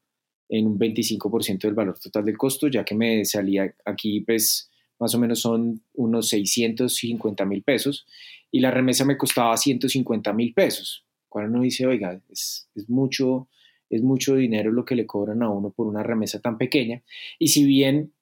en 0.48 0.68
un 0.68 0.80
25% 0.80 1.60
del 1.60 1.74
valor 1.74 2.00
total 2.00 2.24
del 2.24 2.38
costo, 2.38 2.68
ya 2.68 2.86
que 2.86 2.96
me 2.96 3.26
salía 3.26 3.74
aquí 3.86 4.22
pues 4.22 4.70
más 5.00 5.14
o 5.16 5.20
menos 5.20 5.42
son 5.42 5.84
unos 5.94 6.30
650 6.30 7.46
mil 7.46 7.64
pesos, 7.64 8.06
y 8.52 8.60
la 8.60 8.72
remesa 8.72 9.04
me 9.04 9.18
costaba 9.18 9.58
150 9.58 10.32
mil 10.32 10.54
pesos. 10.54 11.06
Cuando 11.28 11.56
uno 11.56 11.64
dice, 11.64 11.86
oiga, 11.86 12.22
es, 12.30 12.70
mucho, 12.88 13.50
es 13.96 14.02
mucho 14.02 14.36
dinero 14.36 14.72
lo 14.72 14.86
que 14.86 14.96
le 14.96 15.06
cobran 15.06 15.44
a 15.44 15.50
uno 15.50 15.72
por 15.72 15.88
una 15.88 16.04
remesa 16.04 16.40
tan 16.40 16.58
pequeña, 16.58 17.04
y 17.40 17.50
si 17.50 17.66
bien 17.66 18.14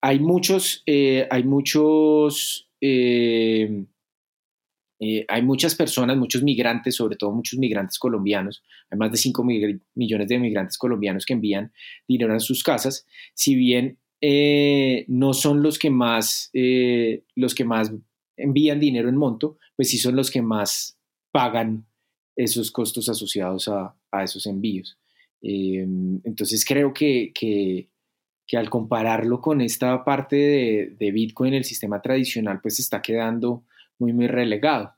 hay 0.00 0.20
muchos, 0.20 0.82
eh, 0.86 1.26
hay 1.30 1.44
muchos, 1.44 2.68
eh, 2.80 3.86
eh, 5.00 5.24
hay 5.26 5.42
muchas 5.42 5.74
personas, 5.74 6.16
muchos 6.18 6.42
migrantes, 6.42 6.94
sobre 6.96 7.16
todo 7.16 7.32
muchos 7.32 7.58
migrantes 7.58 7.98
colombianos, 7.98 8.62
hay 8.90 8.98
más 8.98 9.10
de 9.10 9.16
5 9.16 9.44
millones 9.44 10.28
de 10.28 10.38
migrantes 10.38 10.76
colombianos 10.76 11.24
que 11.24 11.32
envían 11.32 11.72
dinero 12.06 12.34
a 12.34 12.40
sus 12.40 12.62
casas, 12.62 13.06
si 13.34 13.54
bien 13.54 13.98
no 15.08 15.34
son 15.34 15.62
los 15.62 15.78
que 15.78 15.90
más, 15.90 16.50
los 16.52 17.54
que 17.54 17.64
más 17.64 17.92
envían 18.36 18.80
dinero 18.80 19.08
en 19.08 19.16
monto, 19.16 19.58
pues 19.76 19.90
sí 19.90 19.98
son 19.98 20.16
los 20.16 20.30
que 20.30 20.42
más 20.42 20.98
pagan 21.32 21.86
esos 22.36 22.70
costos 22.70 23.08
asociados 23.08 23.68
a, 23.68 23.96
esos 24.22 24.46
envíos. 24.46 24.96
Em, 25.46 26.22
entonces 26.24 26.64
creo 26.64 26.94
que, 26.94 27.30
que, 27.34 27.90
al 28.56 28.70
compararlo 28.70 29.40
con 29.40 29.60
esta 29.60 30.04
parte 30.04 30.36
de, 30.36 30.96
de, 30.98 31.12
Bitcoin, 31.12 31.52
el 31.52 31.64
sistema 31.64 32.00
tradicional 32.00 32.60
pues 32.62 32.78
está 32.78 33.02
quedando 33.02 33.64
muy, 33.98 34.12
muy 34.14 34.26
relegado. 34.26 34.94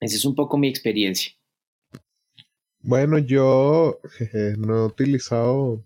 Esa 0.00 0.16
es 0.16 0.24
un 0.24 0.34
poco 0.34 0.58
mi 0.58 0.68
experiencia. 0.68 1.32
Bueno, 2.80 3.18
yo 3.18 4.00
no 4.58 4.76
he 4.76 4.86
utilizado 4.86 5.84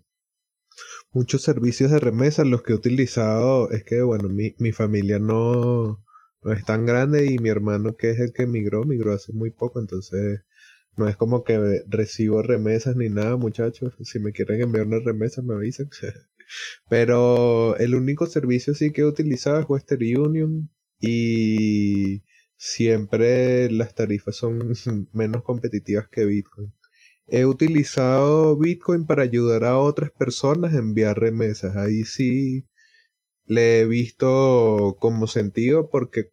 muchos 1.13 1.41
servicios 1.41 1.91
de 1.91 1.99
remesa. 1.99 2.43
Los 2.43 2.63
que 2.63 2.73
he 2.73 2.75
utilizado 2.75 3.71
es 3.71 3.83
que, 3.85 4.01
bueno, 4.01 4.27
mi, 4.27 4.55
mi 4.57 4.73
familia 4.73 5.19
no, 5.19 6.03
no 6.43 6.51
es 6.51 6.65
tan 6.65 6.85
grande 6.85 7.31
y 7.31 7.39
mi 7.39 7.49
hermano, 7.49 7.95
que 7.95 8.11
es 8.11 8.19
el 8.19 8.33
que 8.33 8.45
migró, 8.45 8.83
migró 8.83 9.13
hace 9.13 9.31
muy 9.31 9.51
poco, 9.51 9.79
entonces 9.79 10.41
no 10.95 11.07
es 11.07 11.15
como 11.17 11.43
que 11.43 11.83
recibo 11.87 12.41
remesas 12.41 12.95
ni 12.95 13.09
nada, 13.09 13.37
muchachos. 13.37 13.93
Si 14.01 14.19
me 14.19 14.31
quieren 14.31 14.61
enviar 14.61 14.87
una 14.87 14.99
remesa, 14.99 15.41
me 15.41 15.55
avisan. 15.55 15.89
Pero 16.89 17.77
el 17.77 17.95
único 17.95 18.27
servicio 18.27 18.73
sí 18.73 18.91
que 18.91 19.01
he 19.01 19.05
utilizado 19.05 19.59
es 19.59 19.69
Western 19.69 20.03
Union 20.19 20.69
y 20.99 22.23
siempre 22.57 23.69
las 23.71 23.95
tarifas 23.95 24.35
son 24.35 24.73
menos 25.13 25.43
competitivas 25.43 26.07
que 26.09 26.25
Bitcoin. 26.25 26.73
He 27.27 27.45
utilizado 27.45 28.57
Bitcoin 28.57 29.05
para 29.05 29.23
ayudar 29.23 29.63
a 29.63 29.77
otras 29.79 30.11
personas 30.11 30.73
a 30.73 30.79
enviar 30.79 31.19
remesas. 31.19 31.75
Ahí 31.77 32.03
sí 32.03 32.67
le 33.45 33.81
he 33.81 33.85
visto 33.85 34.97
como 34.99 35.27
sentido 35.27 35.89
porque 35.89 36.32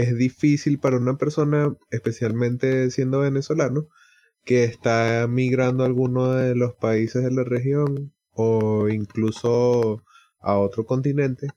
es 0.00 0.16
difícil 0.16 0.78
para 0.78 0.96
una 0.98 1.16
persona, 1.16 1.74
especialmente 1.90 2.90
siendo 2.90 3.20
venezolano, 3.20 3.88
que 4.44 4.64
está 4.64 5.26
migrando 5.28 5.84
a 5.84 5.86
alguno 5.86 6.32
de 6.32 6.54
los 6.54 6.74
países 6.74 7.22
de 7.24 7.30
la 7.30 7.44
región 7.44 8.12
o 8.32 8.88
incluso 8.88 10.04
a 10.40 10.58
otro 10.58 10.86
continente, 10.86 11.48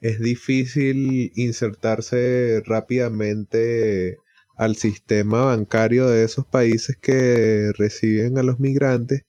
es 0.00 0.20
difícil 0.20 1.32
insertarse 1.36 2.62
rápidamente 2.66 4.18
al 4.56 4.76
sistema 4.76 5.46
bancario 5.46 6.08
de 6.08 6.24
esos 6.24 6.46
países 6.46 6.96
que 7.00 7.72
reciben 7.76 8.38
a 8.38 8.42
los 8.42 8.60
migrantes 8.60 9.22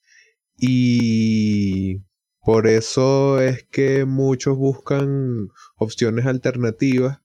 y 0.57 2.01
por 2.43 2.67
eso 2.67 3.41
es 3.41 3.63
que 3.63 4.05
muchos 4.05 4.57
buscan 4.57 5.49
opciones 5.77 6.25
alternativas 6.25 7.19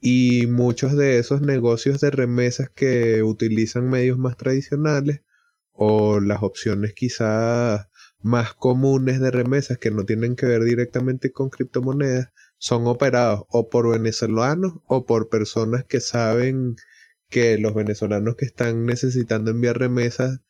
y 0.00 0.46
muchos 0.46 0.96
de 0.96 1.18
esos 1.18 1.40
negocios 1.40 2.00
de 2.00 2.10
remesas 2.10 2.70
que 2.70 3.22
utilizan 3.22 3.88
medios 3.88 4.18
más 4.18 4.36
tradicionales 4.36 5.22
o 5.72 6.20
las 6.20 6.42
opciones 6.42 6.94
quizás 6.94 7.88
más 8.22 8.54
comunes 8.54 9.20
de 9.20 9.30
remesas 9.30 9.78
que 9.78 9.90
no 9.90 10.04
tienen 10.04 10.36
que 10.36 10.46
ver 10.46 10.64
directamente 10.64 11.32
con 11.32 11.50
criptomonedas 11.50 12.32
son 12.58 12.86
operados 12.86 13.44
o 13.48 13.68
por 13.68 13.90
venezolanos 13.90 14.74
o 14.86 15.04
por 15.06 15.28
personas 15.28 15.84
que 15.84 16.00
saben 16.00 16.76
que 17.28 17.58
los 17.58 17.74
venezolanos 17.74 18.36
que 18.36 18.46
están 18.46 18.86
necesitando 18.86 19.50
enviar 19.50 19.78
remesas 19.78 20.40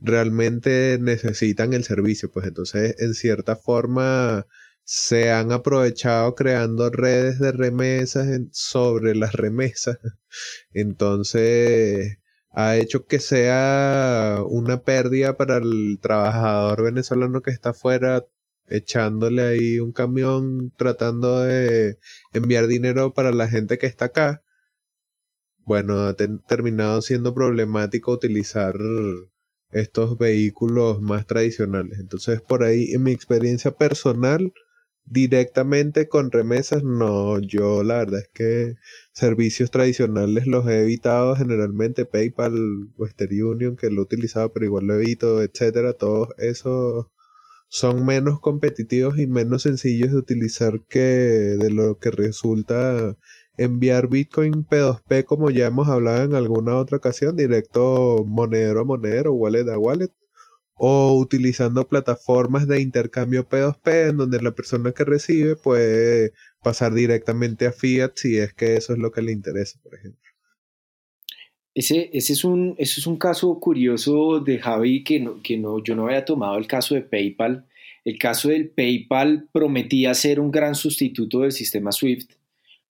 realmente 0.00 0.98
necesitan 1.00 1.72
el 1.74 1.84
servicio, 1.84 2.30
pues 2.30 2.46
entonces 2.46 2.96
en 2.98 3.14
cierta 3.14 3.56
forma 3.56 4.46
se 4.84 5.30
han 5.30 5.52
aprovechado 5.52 6.34
creando 6.34 6.90
redes 6.90 7.38
de 7.38 7.52
remesas 7.52 8.28
sobre 8.52 9.14
las 9.14 9.32
remesas. 9.32 9.98
Entonces 10.72 12.18
ha 12.50 12.76
hecho 12.76 13.06
que 13.06 13.20
sea 13.20 14.38
una 14.46 14.82
pérdida 14.82 15.36
para 15.36 15.58
el 15.58 15.98
trabajador 16.02 16.84
venezolano 16.84 17.40
que 17.42 17.50
está 17.50 17.70
afuera 17.70 18.26
echándole 18.68 19.42
ahí 19.42 19.80
un 19.80 19.92
camión 19.92 20.72
tratando 20.76 21.40
de 21.40 21.98
enviar 22.32 22.66
dinero 22.66 23.14
para 23.14 23.32
la 23.32 23.48
gente 23.48 23.78
que 23.78 23.86
está 23.86 24.06
acá 24.06 24.42
bueno, 25.64 26.00
ha 26.00 26.14
terminado 26.14 27.02
siendo 27.02 27.34
problemático 27.34 28.12
utilizar 28.12 28.74
estos 29.70 30.18
vehículos 30.18 31.00
más 31.00 31.26
tradicionales. 31.26 31.98
Entonces, 31.98 32.40
por 32.40 32.64
ahí, 32.64 32.92
en 32.92 33.02
mi 33.04 33.12
experiencia 33.12 33.70
personal, 33.72 34.52
directamente 35.04 36.08
con 36.08 36.30
remesas, 36.30 36.84
no, 36.84 37.38
yo 37.40 37.82
la 37.82 37.98
verdad 37.98 38.20
es 38.20 38.28
que 38.32 38.74
servicios 39.12 39.70
tradicionales 39.70 40.46
los 40.46 40.66
he 40.68 40.82
evitado 40.82 41.36
generalmente, 41.36 42.06
PayPal, 42.06 42.90
Western 42.96 43.42
Union, 43.42 43.76
que 43.76 43.90
lo 43.90 44.02
he 44.02 44.04
utilizado, 44.04 44.52
pero 44.52 44.66
igual 44.66 44.86
lo 44.86 44.94
evito, 44.94 45.42
etcétera, 45.42 45.92
todos 45.94 46.28
esos 46.38 47.06
son 47.68 48.04
menos 48.04 48.40
competitivos 48.40 49.18
y 49.18 49.26
menos 49.26 49.62
sencillos 49.62 50.12
de 50.12 50.18
utilizar 50.18 50.82
que 50.88 51.00
de 51.00 51.70
lo 51.70 51.98
que 51.98 52.10
resulta 52.10 53.16
enviar 53.56 54.08
Bitcoin 54.08 54.66
P2P 54.66 55.24
como 55.24 55.50
ya 55.50 55.66
hemos 55.66 55.88
hablado 55.88 56.24
en 56.24 56.34
alguna 56.34 56.76
otra 56.76 56.98
ocasión, 56.98 57.36
directo 57.36 58.24
monedero 58.26 58.80
a 58.80 58.84
monedero, 58.84 59.32
wallet 59.32 59.68
a 59.70 59.78
wallet, 59.78 60.12
o 60.84 61.16
utilizando 61.16 61.86
plataformas 61.86 62.66
de 62.66 62.80
intercambio 62.80 63.48
P2P 63.48 64.10
en 64.10 64.16
donde 64.16 64.42
la 64.42 64.50
persona 64.50 64.90
que 64.90 65.04
recibe 65.04 65.54
puede 65.54 66.32
pasar 66.60 66.92
directamente 66.92 67.66
a 67.66 67.72
fiat 67.72 68.10
si 68.16 68.36
es 68.38 68.52
que 68.52 68.74
eso 68.74 68.92
es 68.92 68.98
lo 68.98 69.12
que 69.12 69.22
le 69.22 69.30
interesa, 69.30 69.78
por 69.80 69.94
ejemplo. 69.94 70.20
Ese, 71.72 72.10
ese, 72.12 72.32
es, 72.32 72.44
un, 72.44 72.74
ese 72.78 72.98
es 73.00 73.06
un 73.06 73.16
caso 73.16 73.60
curioso 73.60 74.40
de 74.40 74.58
Javi 74.58 75.04
que, 75.04 75.20
no, 75.20 75.40
que 75.40 75.56
no, 75.56 75.80
yo 75.84 75.94
no 75.94 76.06
había 76.06 76.24
tomado 76.24 76.58
el 76.58 76.66
caso 76.66 76.96
de 76.96 77.02
PayPal. 77.02 77.64
El 78.04 78.18
caso 78.18 78.48
del 78.48 78.68
PayPal 78.70 79.48
prometía 79.52 80.12
ser 80.14 80.40
un 80.40 80.50
gran 80.50 80.74
sustituto 80.74 81.42
del 81.42 81.52
sistema 81.52 81.92
SWIFT 81.92 82.32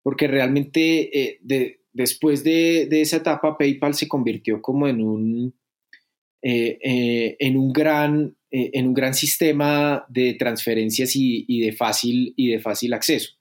porque 0.03 0.27
realmente 0.27 1.37
eh, 1.37 1.79
después 1.91 2.43
de, 2.43 2.87
esa 2.91 3.17
etapa 3.17 3.57
PayPal 3.57 3.95
se 3.95 4.07
convirtió 4.07 4.61
como 4.61 4.87
en 4.87 5.01
un, 5.01 5.58
eh, 6.41 6.77
eh, 6.83 7.35
en 7.39 7.57
un, 7.57 7.73
gran, 7.73 8.35
en 8.49 8.87
un 8.87 8.93
gran 8.93 9.13
sistema 9.13 10.05
de 10.09 10.35
transferencias 10.35 11.11
y, 11.15 11.59
de 11.59 11.73
fácil, 11.73 12.33
y 12.35 12.49
de 12.49 12.59
fácil 12.59 12.93
acceso. 12.93 13.31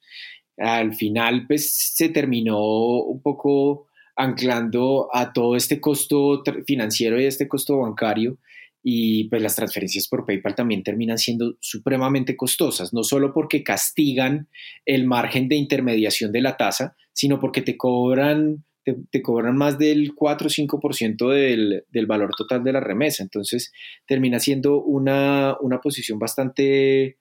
Al 0.57 0.95
final, 0.95 1.47
pues 1.47 1.95
se 1.95 2.09
terminó 2.09 2.59
un 3.03 3.23
poco 3.23 3.87
anclando 4.17 5.09
a 5.13 5.33
todo 5.33 5.55
este 5.55 5.81
costo 5.81 6.43
financiero 6.67 7.21
y 7.21 7.27
este 7.27 7.47
costo 7.47 7.79
bancario 7.79 8.39
y 8.83 9.25
pues 9.29 9.43
las 9.43 9.57
transferencias 9.57 10.09
por 10.09 10.25
PayPal 10.25 10.55
también 10.55 10.83
terminan 10.83 11.19
siendo 11.19 11.57
supremamente 11.61 12.37
costosas, 12.37 12.93
no 12.93 13.03
solo 13.03 13.33
porque 13.33 13.63
castigan 13.63 14.49
el 14.87 15.05
margen 15.05 15.49
de 15.49 15.57
intermediación 15.57 16.33
de 16.33 16.41
la 16.41 16.57
tasa, 16.57 16.97
sino 17.13 17.39
porque 17.41 17.63
te 17.63 17.77
cobran, 17.77 18.65
te, 19.11 19.23
cobran 19.23 19.57
más 19.57 19.79
del 19.79 20.15
4 20.15 20.47
o 20.47 20.51
5% 20.51 21.31
del, 21.31 21.85
del 21.91 22.07
valor 22.07 22.31
total 22.37 22.63
de 22.63 22.73
la 22.73 22.81
remesa. 22.81 23.23
Entonces 23.23 23.73
termina 24.07 24.39
siendo 24.39 24.83
una, 24.83 25.57
una 25.61 25.81
posición 25.81 26.19
bastante, 26.19 27.19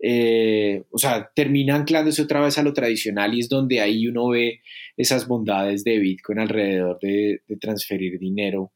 eh, 0.00 0.84
o 0.90 0.98
sea, 0.98 1.30
termina 1.34 1.76
anclándose 1.76 2.22
otra 2.22 2.40
vez 2.40 2.58
a 2.58 2.62
lo 2.62 2.72
tradicional 2.72 3.34
y 3.34 3.40
es 3.40 3.48
donde 3.48 3.80
ahí 3.80 4.06
uno 4.06 4.28
ve 4.28 4.60
esas 4.96 5.26
bondades 5.26 5.84
de 5.84 5.98
Bitcoin 5.98 6.38
alrededor 6.38 6.98
de, 7.00 7.42
transferir 7.60 8.18
dinero 8.18 8.72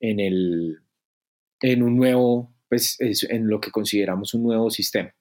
en 0.00 0.20
el 0.20 0.78
en 1.60 1.82
un 1.82 1.96
nuevo, 1.96 2.54
pues 2.68 2.96
en 3.00 3.48
lo 3.48 3.60
que 3.60 3.72
consideramos 3.72 4.32
un 4.34 4.44
nuevo 4.44 4.70
sistema. 4.70 5.12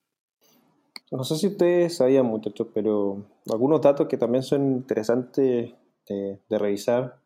No 1.10 1.24
sé 1.24 1.38
si 1.38 1.48
ustedes 1.48 1.96
sabían, 1.96 2.26
muchachos, 2.26 2.68
pero 2.74 3.26
algunos 3.50 3.82
datos 3.82 4.08
que 4.08 4.18
también 4.18 4.44
son 4.44 4.74
interesantes 4.74 5.72
de, 6.08 6.40
revisar 6.58 7.20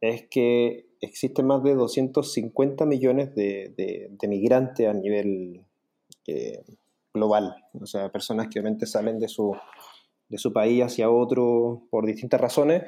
es 0.00 0.26
que 0.28 0.86
existen 1.00 1.46
más 1.46 1.62
de 1.62 1.74
250 1.74 2.86
millones 2.86 3.34
de, 3.34 4.10
migrantes 4.28 4.88
a 4.88 4.92
nivel 4.92 5.64
eh, 6.26 6.62
global, 7.12 7.54
o 7.72 7.86
sea, 7.86 8.10
personas 8.10 8.48
que 8.48 8.60
obviamente 8.60 8.86
salen 8.86 9.18
de 9.18 9.28
su, 9.28 9.56
de 10.28 10.38
su 10.38 10.52
país 10.52 10.82
hacia 10.82 11.10
otro 11.10 11.82
por 11.90 12.06
distintas 12.06 12.40
razones. 12.40 12.84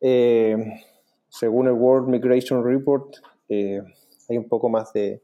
Eh, 0.00 0.56
según 1.28 1.68
el 1.68 1.74
World 1.74 2.08
Migration 2.08 2.64
Report, 2.64 3.16
eh, 3.48 3.82
hay 4.28 4.38
un 4.38 4.48
poco 4.48 4.68
más 4.68 4.92
de, 4.92 5.22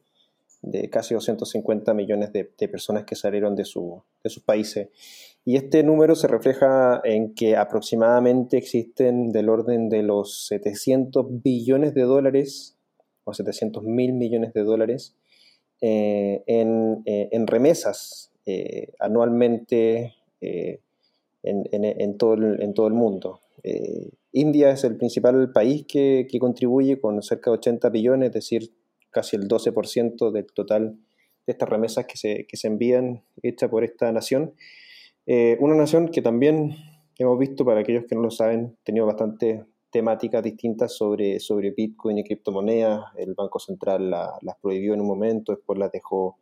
casi 0.91 1.15
250 1.15 1.95
millones 1.95 2.33
de, 2.33 2.45
personas 2.69 3.05
que 3.05 3.15
salieron 3.15 3.57
de, 3.57 3.65
su, 3.65 4.03
de, 4.23 4.31
sus 4.31 4.43
países. 4.43 4.89
Y 5.47 5.57
este 5.57 5.83
número 5.83 6.15
se 6.15 6.29
refleja 6.29 7.01
en 7.05 7.35
que 7.35 7.57
aproximadamente 7.57 8.59
existen 8.59 9.33
del 9.33 9.49
orden 9.49 9.89
de 9.89 10.03
los 10.03 10.47
700 10.49 11.25
billones 11.43 11.95
de 11.95 12.03
dólares 12.03 12.77
o 13.25 13.33
700 13.33 13.83
mil 13.85 14.13
millones 14.13 14.53
de 14.53 14.63
dólares 14.63 15.17
eh, 15.81 16.43
en, 16.47 17.03
en, 17.07 17.47
remesas 17.47 18.33
anualmente 18.99 20.15
en, 21.47 22.19
todo 22.19 22.35
el, 22.35 22.63
en 22.63 22.75
todo 22.75 22.89
el 22.89 22.95
mundo. 22.95 23.41
Eh, 23.63 24.11
India 24.33 24.71
es 24.71 24.85
el 24.85 24.97
principal 24.97 25.51
país 25.53 25.87
que, 25.89 26.29
contribuye 26.39 27.01
con 27.01 27.23
cerca 27.23 27.51
de 27.51 27.57
80 27.57 27.89
billones, 27.91 28.29
es 28.29 28.35
decir, 28.35 28.73
casi 29.11 29.37
el 29.37 29.49
12% 29.49 30.31
del 30.31 30.47
total 30.47 30.99
de 31.47 31.53
estas 31.53 31.69
remesas 31.69 32.07
que 32.07 32.17
se, 32.17 32.47
que 32.47 32.57
se 32.57 32.67
envían 32.67 33.23
hechas 33.43 33.71
por 33.71 33.83
esta 33.83 34.13
nación. 34.13 34.55
Eh, 35.27 35.57
una 35.61 35.75
nación 35.75 36.09
que 36.09 36.23
también 36.23 36.77
hemos 37.19 37.39
visto, 37.39 37.65
para 37.65 37.81
aquellos 37.81 38.05
que 38.07 38.15
no 38.15 38.23
lo 38.23 38.31
saben, 38.31 38.77
tenido 38.85 39.07
bastantes 39.07 39.65
temáticas 39.91 40.43
distintas 40.43 40.93
sobre, 40.97 41.41
sobre 41.41 41.73
Bitcoin 41.73 42.19
y 42.19 42.25
criptomonedas. 42.25 43.05
El 43.17 43.35
Banco 43.35 43.59
Central 43.59 44.11
las 44.11 44.57
prohibió 44.63 44.95
en 44.95 45.01
un 45.01 45.07
momento, 45.07 45.53
después 45.53 45.79
las 45.79 45.91
dejó, 45.91 46.39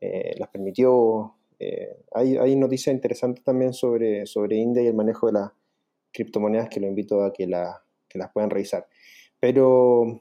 eh, 0.00 0.34
las 0.38 0.48
permitió, 0.50 1.34
eh, 1.58 1.96
hay, 2.12 2.36
hay, 2.36 2.54
noticias 2.54 2.94
interesantes 2.94 3.42
también 3.42 3.72
sobre, 3.72 4.26
sobre 4.26 4.56
India 4.56 4.82
y 4.82 4.86
el 4.86 4.94
manejo 4.94 5.26
de 5.26 5.32
las 5.32 5.50
criptomonedas 6.12 6.68
que 6.68 6.80
lo 6.80 6.86
invito 6.86 7.22
a 7.22 7.32
que, 7.32 7.46
la, 7.46 7.82
que 8.08 8.18
las 8.18 8.30
puedan 8.30 8.50
revisar. 8.50 8.86
Pero, 9.40 10.20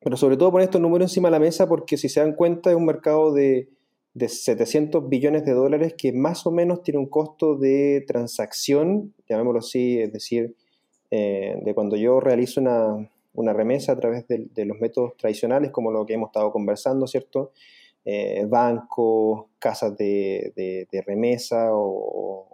pero 0.00 0.16
sobre 0.16 0.36
todo 0.36 0.50
poner 0.50 0.66
estos 0.66 0.80
números 0.80 1.10
encima 1.10 1.28
de 1.28 1.32
la 1.32 1.40
mesa 1.40 1.68
porque 1.68 1.96
si 1.96 2.08
se 2.08 2.20
dan 2.20 2.34
cuenta 2.34 2.70
es 2.70 2.76
un 2.76 2.86
mercado 2.86 3.32
de, 3.32 3.68
de 4.14 4.28
700 4.28 5.08
billones 5.08 5.44
de 5.44 5.52
dólares 5.52 5.94
que 5.96 6.12
más 6.12 6.46
o 6.46 6.50
menos 6.50 6.82
tiene 6.82 6.98
un 6.98 7.08
costo 7.08 7.56
de 7.56 8.04
transacción, 8.06 9.14
llamémoslo 9.28 9.60
así, 9.60 10.00
es 10.00 10.12
decir, 10.12 10.54
eh, 11.10 11.58
de 11.62 11.74
cuando 11.74 11.96
yo 11.96 12.20
realizo 12.20 12.60
una, 12.60 13.10
una 13.34 13.52
remesa 13.52 13.92
a 13.92 13.96
través 13.98 14.26
de, 14.28 14.46
de, 14.54 14.64
los 14.64 14.78
métodos 14.78 15.16
tradicionales, 15.16 15.70
como 15.70 15.90
lo 15.90 16.04
que 16.06 16.14
hemos 16.14 16.28
estado 16.28 16.52
conversando, 16.52 17.06
¿cierto? 17.06 17.52
eh, 18.04 18.44
bancos, 18.48 19.46
casas 19.58 19.96
de, 19.96 20.86
remesa 21.06 21.68
o, 21.72 22.48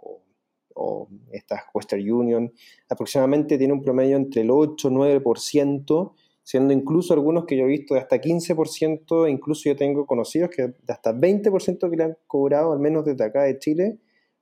estas 1.31 1.63
Western 1.73 2.09
Union, 2.09 2.53
aproximadamente 2.87 3.57
tiene 3.57 3.73
un 3.73 3.81
promedio 3.81 4.15
entre 4.15 4.43
el 4.43 4.49
8 4.49 4.87
y 4.87 4.91
9%, 4.91 6.13
siendo 6.49 6.73
incluso 6.73 7.13
algunos 7.13 7.45
que 7.45 7.55
yo 7.55 7.65
he 7.65 7.67
visto 7.67 7.93
de 7.93 7.99
hasta 7.99 8.19
15%, 8.19 9.29
incluso 9.29 9.69
yo 9.69 9.75
tengo 9.75 10.07
conocidos 10.07 10.49
que 10.49 10.63
de 10.63 10.73
hasta 10.93 11.13
20% 11.13 11.91
que 11.91 11.95
le 11.95 12.03
han 12.05 12.17
cobrado, 12.25 12.73
al 12.73 12.79
menos 12.79 13.05
desde 13.05 13.23
acá 13.23 13.43
de 13.43 13.59
Chile, 13.59 13.99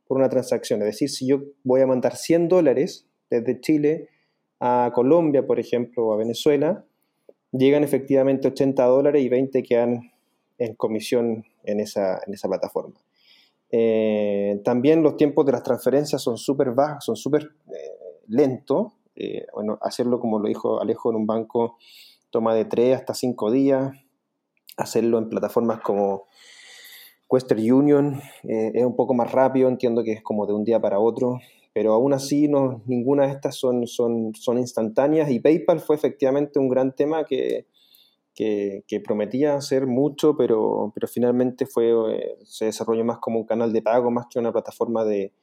por 0.07 0.17
una 0.17 0.29
transacción. 0.29 0.79
Es 0.83 0.85
decir, 0.85 1.09
si 1.09 1.27
yo 1.27 1.41
voy 1.65 1.81
a 1.81 1.85
mandar 1.85 2.15
100 2.15 2.47
dólares 2.47 3.09
desde 3.29 3.59
Chile 3.59 4.07
a 4.61 4.93
Colombia, 4.95 5.45
por 5.45 5.59
ejemplo, 5.59 6.07
o 6.07 6.13
a 6.13 6.15
Venezuela, 6.15 6.85
llegan 7.51 7.83
efectivamente 7.83 8.47
80 8.47 8.85
dólares 8.85 9.21
y 9.21 9.27
20 9.27 9.61
quedan 9.63 10.13
en 10.59 10.75
comisión 10.75 11.43
en 11.65 11.81
esa, 11.81 12.21
en 12.25 12.33
esa 12.33 12.47
plataforma. 12.47 12.95
Eh, 13.69 14.61
también 14.63 15.03
los 15.03 15.17
tiempos 15.17 15.45
de 15.45 15.51
las 15.51 15.63
transferencias 15.63 16.21
son 16.21 16.37
súper 16.37 16.71
bajos, 16.71 17.03
son 17.03 17.17
súper 17.17 17.49
eh, 17.67 18.21
lentos. 18.29 18.93
Eh, 19.17 19.45
bueno, 19.53 19.77
hacerlo 19.81 20.19
como 20.19 20.39
lo 20.39 20.47
dijo 20.47 20.81
Alejo 20.81 21.09
en 21.09 21.17
un 21.17 21.27
banco 21.27 21.77
toma 22.29 22.53
de 22.53 22.65
3 22.65 22.95
hasta 22.95 23.13
5 23.13 23.51
días. 23.51 23.91
Hacerlo 24.77 25.17
en 25.17 25.29
plataformas 25.29 25.81
como 25.81 26.25
Western 27.29 27.71
Union 27.71 28.21
es 28.43 28.85
un 28.85 28.95
poco 28.95 29.13
más 29.13 29.31
rápido, 29.31 29.67
entiendo 29.67 30.03
que 30.03 30.13
es 30.13 30.21
como 30.21 30.45
de 30.45 30.53
un 30.53 30.63
día 30.63 30.79
para 30.79 30.99
otro, 30.99 31.39
pero 31.73 31.93
aún 31.93 32.13
así 32.13 32.47
no, 32.47 32.81
ninguna 32.85 33.27
de 33.27 33.33
estas 33.33 33.55
son, 33.55 33.85
son, 33.85 34.33
son 34.33 34.57
instantáneas 34.57 35.29
y 35.29 35.39
PayPal 35.39 35.79
fue 35.79 35.95
efectivamente 35.95 36.57
un 36.57 36.69
gran 36.69 36.95
tema 36.95 37.25
que, 37.25 37.65
que, 38.33 38.99
prometía 39.03 39.55
hacer 39.55 39.87
mucho, 39.87 40.35
pero, 40.37 40.91
pero 40.93 41.07
finalmente 41.07 41.65
fue, 41.65 41.91
eh, 42.15 42.37
se 42.43 42.65
desarrolló 42.65 43.03
más 43.03 43.17
como 43.17 43.39
un 43.39 43.45
canal 43.45 43.73
de 43.73 43.81
pago, 43.81 44.11
más 44.11 44.27
que 44.29 44.37
una 44.37 44.51
plataforma 44.51 45.03
de, 45.05 45.33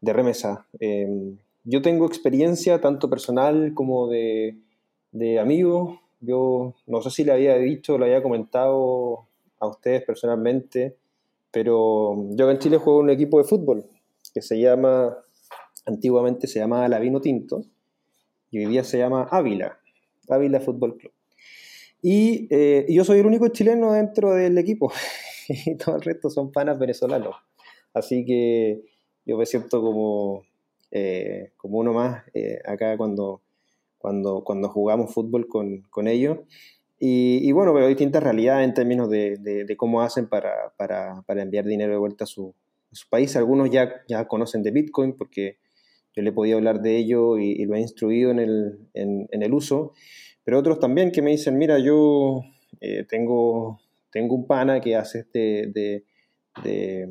de 0.00 0.12
remesa. 0.12 0.66
Em, 0.78 1.38
yo 1.68 1.82
tengo 1.82 2.06
experiencia 2.06 2.80
tanto 2.80 3.10
personal 3.10 3.74
como 3.74 4.08
de, 4.08 4.56
de 5.12 5.38
amigo. 5.38 6.00
Yo 6.20 6.74
no 6.86 7.02
sé 7.02 7.10
si 7.10 7.24
le 7.24 7.32
había 7.32 7.56
dicho, 7.56 7.98
le 7.98 8.06
había 8.06 8.22
comentado 8.22 9.26
a 9.60 9.66
ustedes 9.66 10.02
personalmente, 10.02 10.96
pero 11.50 12.16
yo 12.30 12.50
en 12.50 12.58
Chile 12.58 12.78
juego 12.78 13.00
un 13.00 13.10
equipo 13.10 13.36
de 13.36 13.44
fútbol 13.44 13.84
que 14.32 14.40
se 14.40 14.58
llama, 14.58 15.14
antiguamente 15.84 16.46
se 16.46 16.58
llamaba 16.58 16.88
Lavino 16.88 17.20
Tinto 17.20 17.62
y 18.50 18.58
hoy 18.60 18.66
día 18.66 18.82
se 18.82 18.96
llama 18.96 19.28
Ávila, 19.30 19.78
Ávila 20.28 20.60
Fútbol 20.60 20.96
Club. 20.96 21.12
Eh, 22.02 22.86
y, 22.88 22.94
yo 22.94 23.04
soy 23.04 23.18
el 23.18 23.26
único 23.26 23.48
chileno 23.48 23.92
dentro 23.92 24.32
del 24.32 24.56
equipo. 24.56 24.90
y 25.48 25.76
todo 25.76 25.96
el 25.96 26.02
resto 26.02 26.30
son 26.30 26.50
panas 26.50 26.78
venezolanos. 26.78 27.36
Así 27.92 28.24
que 28.24 28.84
yo 29.26 29.36
me 29.36 29.44
siento 29.44 29.82
como, 29.82 30.44
eh, 30.90 31.52
como 31.56 31.78
uno 31.78 31.92
más 31.92 32.24
eh, 32.34 32.58
acá 32.64 32.96
cuando, 32.96 33.42
cuando, 33.98 34.42
cuando 34.44 34.68
jugamos 34.68 35.12
fútbol 35.12 35.46
con, 35.48 35.82
con 35.90 36.08
ellos. 36.08 36.38
Y, 37.00 37.52
bueno, 37.52 37.72
veo 37.72 37.86
distintas 37.86 38.24
realidades 38.24 38.66
en 38.66 38.74
términos 38.74 39.08
de, 39.08 39.36
de, 39.36 39.76
cómo 39.76 40.02
hacen 40.02 40.26
para, 40.26 40.72
para, 40.76 41.22
para, 41.26 41.42
enviar 41.42 41.64
dinero 41.64 41.92
de 41.92 41.98
vuelta 41.98 42.24
a 42.24 42.26
su, 42.26 42.56
su, 42.90 43.08
país. 43.08 43.36
Algunos 43.36 43.70
ya, 43.70 44.02
ya 44.08 44.26
conocen 44.26 44.64
de 44.64 44.72
Bitcoin 44.72 45.16
porque 45.16 45.58
yo 46.16 46.22
le 46.22 46.30
he 46.30 46.32
podido 46.32 46.58
hablar 46.58 46.80
de 46.82 46.96
ello 46.96 47.38
y, 47.38 47.64
lo 47.66 47.76
he 47.76 47.80
instruido 47.80 48.32
en 48.32 48.40
el, 48.40 48.80
en, 48.94 49.28
en 49.30 49.42
el 49.44 49.54
uso 49.54 49.92
pero 50.48 50.60
otros 50.60 50.80
también 50.80 51.12
que 51.12 51.20
me 51.20 51.32
dicen, 51.32 51.58
mira, 51.58 51.78
yo 51.78 52.40
eh, 52.80 53.04
tengo, 53.06 53.82
tengo 54.10 54.34
un 54.34 54.46
pana 54.46 54.80
que 54.80 54.96
hace 54.96 55.18
este 55.18 55.66
de, 55.66 56.06
de, 56.64 57.06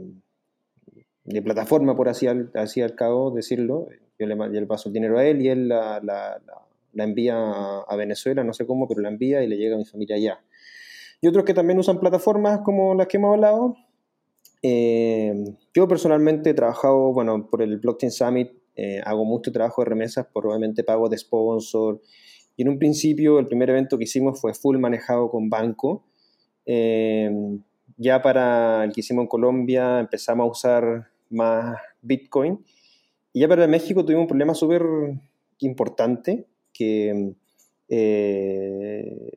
plataforma, 1.43 1.95
por 1.95 2.09
así 2.09 2.27
al, 2.27 2.51
cabo 2.95 3.31
decirlo, 3.31 3.87
yo 4.17 4.27
le, 4.27 4.65
paso 4.65 4.89
el 4.89 4.93
dinero 4.93 5.19
a 5.19 5.25
él 5.25 5.41
y 5.41 5.49
él 5.49 5.67
la, 5.67 6.41
envía 6.95 7.37
a 7.87 7.95
Venezuela, 7.95 8.43
no 8.43 8.53
sé 8.53 8.65
cómo, 8.65 8.87
pero 8.87 9.01
la 9.01 9.09
envía 9.09 9.43
y 9.43 9.47
le 9.47 9.57
llega 9.57 9.75
a 9.75 9.79
mi 9.79 9.85
familia 9.85 10.15
allá. 10.15 10.39
Y 11.21 11.27
otros 11.27 11.45
que 11.45 11.53
también 11.53 11.79
usan 11.79 11.99
plataformas 11.99 12.61
como 12.63 12.93
las 12.95 13.07
que 13.07 13.17
hemos 13.17 13.33
hablado. 13.33 13.75
Eh, 14.61 15.33
yo 15.73 15.87
personalmente 15.87 16.51
he 16.51 16.53
trabajado, 16.53 17.13
bueno, 17.13 17.49
por 17.49 17.61
el 17.61 17.77
Blockchain 17.77 18.11
Summit, 18.11 18.51
eh, 18.75 19.01
hago 19.03 19.25
mucho 19.25 19.51
trabajo 19.51 19.83
de 19.83 19.89
remesas, 19.89 20.27
probablemente 20.33 20.83
pago 20.83 21.09
de 21.09 21.17
sponsor, 21.17 22.01
y 22.57 22.63
en 22.63 22.69
un 22.69 22.79
principio, 22.79 23.37
el 23.37 23.47
primer 23.47 23.69
evento 23.69 23.97
que 23.97 24.05
hicimos 24.05 24.41
fue 24.41 24.53
full 24.55 24.79
manejado 24.79 25.29
con 25.29 25.47
banco. 25.47 26.03
Eh, 26.65 27.31
ya 27.97 28.21
para 28.21 28.83
el 28.83 28.91
que 28.91 29.01
hicimos 29.01 29.23
en 29.23 29.27
Colombia 29.27 29.99
empezamos 29.99 30.43
a 30.43 30.51
usar 30.51 31.07
más 31.29 31.77
Bitcoin. 32.01 32.63
Y 33.33 33.41
ya 33.41 33.47
para 33.47 33.67
México 33.67 34.03
tuvimos 34.03 34.23
un 34.23 34.27
problema 34.27 34.53
súper 34.53 34.83
importante 35.59 36.47
que 36.73 37.33
eh, 37.89 39.31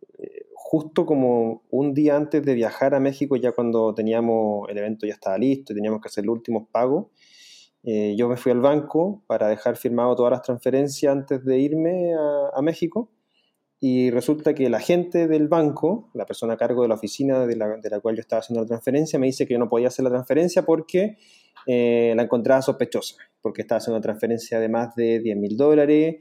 justo 0.55 1.05
como 1.05 1.62
un 1.70 1.94
día 1.94 2.16
antes 2.16 2.44
de 2.44 2.55
viajar 2.55 2.94
a 2.94 3.00
México, 3.00 3.37
ya 3.37 3.53
cuando 3.53 3.94
teníamos 3.94 4.68
el 4.68 4.79
evento 4.79 5.07
ya 5.07 5.14
estaba 5.14 5.37
listo 5.38 5.72
y 5.72 5.76
teníamos 5.76 6.00
que 6.00 6.09
hacer 6.09 6.24
los 6.24 6.37
últimos 6.37 6.68
pagos, 6.70 7.07
eh, 7.83 8.14
yo 8.16 8.29
me 8.29 8.37
fui 8.37 8.53
al 8.53 8.61
banco 8.61 9.22
para 9.26 9.48
dejar 9.48 9.76
firmado 9.76 10.14
todas 10.14 10.33
las 10.33 10.42
transferencias 10.42 11.11
antes 11.11 11.44
de 11.44 11.59
irme 11.59 12.12
a, 12.55 12.61
México 12.62 13.11
y 13.82 14.10
resulta 14.10 14.54
que 14.54 14.68
la 14.68 14.78
gente 14.78 15.26
del 15.26 15.48
banco, 15.48 16.10
la 16.12 16.26
persona 16.26 16.52
a 16.52 16.56
cargo 16.58 16.82
de 16.82 16.88
la 16.88 16.96
oficina 16.96 17.46
de 17.46 17.56
la, 17.56 17.78
de 17.78 17.88
la, 17.88 18.00
cual 18.00 18.14
yo 18.14 18.20
estaba 18.20 18.40
haciendo 18.40 18.60
la 18.60 18.66
transferencia, 18.66 19.18
me 19.18 19.26
dice 19.26 19.46
que 19.46 19.54
yo 19.54 19.58
no 19.58 19.70
podía 19.70 19.88
hacer 19.88 20.04
la 20.04 20.10
transferencia 20.10 20.66
porque 20.66 21.16
eh, 21.66 22.12
la 22.14 22.24
encontraba 22.24 22.60
sospechosa, 22.60 23.16
porque 23.40 23.62
estaba 23.62 23.78
haciendo 23.78 23.96
una 23.96 24.02
transferencia 24.02 24.60
de 24.60 24.68
más 24.68 24.94
de 24.96 25.20
10 25.20 25.36
mil 25.38 25.56
dólares, 25.56 26.16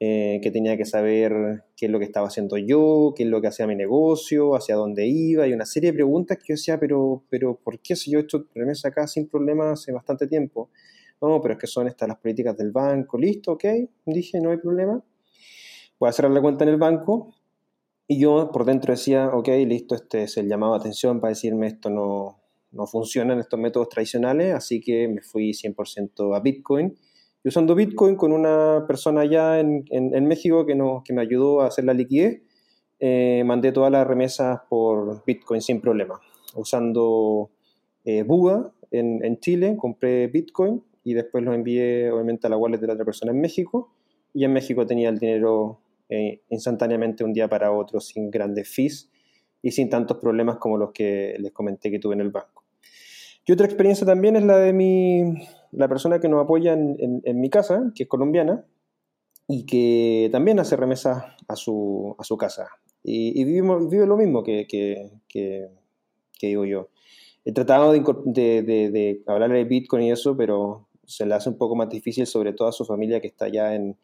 eh, 0.00 0.40
que 0.42 0.50
tenía 0.50 0.76
que 0.78 0.86
saber 0.86 1.64
qué 1.76 1.86
es 1.86 1.92
lo 1.92 1.98
que 1.98 2.06
estaba 2.06 2.28
haciendo 2.28 2.56
yo, 2.56 3.12
qué 3.14 3.24
es 3.24 3.28
lo 3.28 3.42
que 3.42 3.48
hacía 3.48 3.66
mi 3.66 3.76
negocio, 3.76 4.56
hacia 4.56 4.74
dónde 4.74 5.06
iba, 5.06 5.46
y 5.46 5.52
una 5.52 5.66
serie 5.66 5.90
de 5.90 5.96
preguntas 5.96 6.38
que 6.38 6.44
yo 6.48 6.54
decía, 6.54 6.80
pero, 6.80 7.24
pero 7.28 7.60
¿por 7.62 7.78
qué 7.80 7.94
si 7.94 8.10
yo 8.10 8.20
he 8.20 8.22
hecho 8.22 8.46
remesa 8.54 8.88
acá 8.88 9.06
sin 9.06 9.28
problemas 9.28 9.80
hace 9.80 9.92
bastante 9.92 10.26
tiempo? 10.26 10.70
No, 11.20 11.40
pero 11.42 11.54
es 11.54 11.60
que 11.60 11.66
son 11.66 11.86
estas 11.88 12.08
las 12.08 12.18
políticas 12.18 12.56
del 12.56 12.72
banco, 12.72 13.18
listo, 13.18 13.52
ok, 13.52 13.64
dije, 14.06 14.40
no 14.40 14.50
hay 14.50 14.56
problema. 14.56 15.04
Voy 16.02 16.08
a 16.08 16.12
cerrar 16.12 16.32
la 16.32 16.40
cuenta 16.40 16.64
en 16.64 16.70
el 16.70 16.78
banco 16.78 17.32
y 18.08 18.18
yo 18.18 18.50
por 18.52 18.64
dentro 18.64 18.92
decía, 18.92 19.30
ok, 19.32 19.46
listo, 19.64 19.94
este 19.94 20.24
es 20.24 20.36
el 20.36 20.48
llamado 20.48 20.74
a 20.74 20.78
atención 20.78 21.20
para 21.20 21.28
decirme 21.28 21.68
esto 21.68 21.90
no, 21.90 22.40
no 22.72 22.88
funciona 22.88 23.34
en 23.34 23.38
estos 23.38 23.60
métodos 23.60 23.88
tradicionales, 23.88 24.52
así 24.52 24.80
que 24.80 25.06
me 25.06 25.22
fui 25.22 25.52
100% 25.52 26.36
a 26.36 26.40
Bitcoin 26.40 26.98
y 27.44 27.48
usando 27.48 27.76
Bitcoin 27.76 28.16
con 28.16 28.32
una 28.32 28.84
persona 28.88 29.20
allá 29.20 29.60
en, 29.60 29.84
en, 29.90 30.26
México 30.26 30.66
que, 30.66 30.74
no, 30.74 31.04
que 31.04 31.12
me 31.12 31.22
ayudó 31.22 31.60
a 31.60 31.68
hacer 31.68 31.84
la 31.84 31.94
liquidez, 31.94 32.42
eh, 32.98 33.44
mandé 33.46 33.70
todas 33.70 33.92
las 33.92 34.04
remesas 34.04 34.58
por 34.68 35.24
Bitcoin 35.24 35.60
sin 35.60 35.80
problema. 35.80 36.20
Usando 36.56 37.50
eh, 38.04 38.24
Buda 38.24 38.72
en, 38.90 39.24
en, 39.24 39.38
Chile, 39.38 39.76
compré 39.78 40.26
Bitcoin 40.26 40.82
y 41.04 41.14
después 41.14 41.44
lo 41.44 41.54
envié 41.54 42.10
obviamente 42.10 42.48
a 42.48 42.50
la 42.50 42.56
wallet 42.56 42.78
de 42.78 42.88
la 42.88 42.94
otra 42.94 43.04
persona 43.04 43.30
en 43.30 43.40
México 43.40 43.92
y 44.34 44.44
en 44.44 44.52
México 44.52 44.84
tenía 44.84 45.08
el 45.08 45.20
dinero 45.20 45.78
eh, 46.12 46.42
instantáneamente 46.50 47.24
un 47.24 47.32
día 47.32 47.48
para 47.48 47.72
otro 47.72 48.00
sin 48.00 48.30
grandes 48.30 48.68
fees 48.68 49.10
y 49.62 49.70
sin 49.70 49.88
tantos 49.88 50.18
problemas 50.18 50.56
como 50.58 50.76
los 50.76 50.92
que 50.92 51.36
les 51.38 51.52
comenté 51.52 51.90
que 51.90 51.98
tuve 51.98 52.14
en 52.14 52.20
el 52.20 52.30
banco. 52.30 52.64
Y 53.46 53.52
otra 53.52 53.66
experiencia 53.66 54.06
también 54.06 54.36
es 54.36 54.44
la 54.44 54.58
de 54.58 54.72
mi, 54.72 55.34
la 55.72 55.88
persona 55.88 56.20
que 56.20 56.28
nos 56.28 56.42
apoya 56.42 56.72
en, 56.74 57.22
en 57.24 57.40
mi 57.40 57.50
casa, 57.50 57.92
que 57.94 58.04
es 58.04 58.08
colombiana, 58.08 58.64
y 59.48 59.66
que 59.66 60.28
también 60.32 60.58
hace 60.60 60.76
remesas 60.76 61.24
a 61.48 61.56
su, 61.56 62.14
a 62.18 62.24
su 62.24 62.36
casa. 62.36 62.68
Y, 63.04 63.44
vivimos, 63.44 63.88
vive 63.90 64.06
lo 64.06 64.16
mismo 64.16 64.42
que, 64.42 64.66
que, 64.66 65.10
que, 65.28 65.68
digo 66.40 66.64
yo. 66.64 66.88
He 67.44 67.52
tratado 67.52 67.92
de, 67.92 68.00
de, 68.62 68.90
de, 68.90 69.22
hablarle 69.26 69.58
de 69.58 69.64
Bitcoin 69.64 70.04
y 70.04 70.12
eso, 70.12 70.36
pero 70.36 70.88
se 71.04 71.26
le 71.26 71.34
hace 71.34 71.48
un 71.48 71.58
poco 71.58 71.74
más 71.74 71.88
difícil, 71.88 72.26
sobre 72.26 72.52
todo 72.52 72.68
a 72.68 72.72
su 72.72 72.84
familia 72.84 73.20
que 73.20 73.26
está 73.26 73.46
allá 73.46 73.74
en, 73.74 73.96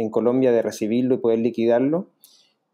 en 0.00 0.10
Colombia, 0.10 0.52
de 0.52 0.62
recibirlo 0.62 1.14
y 1.14 1.18
poder 1.18 1.40
liquidarlo. 1.40 2.08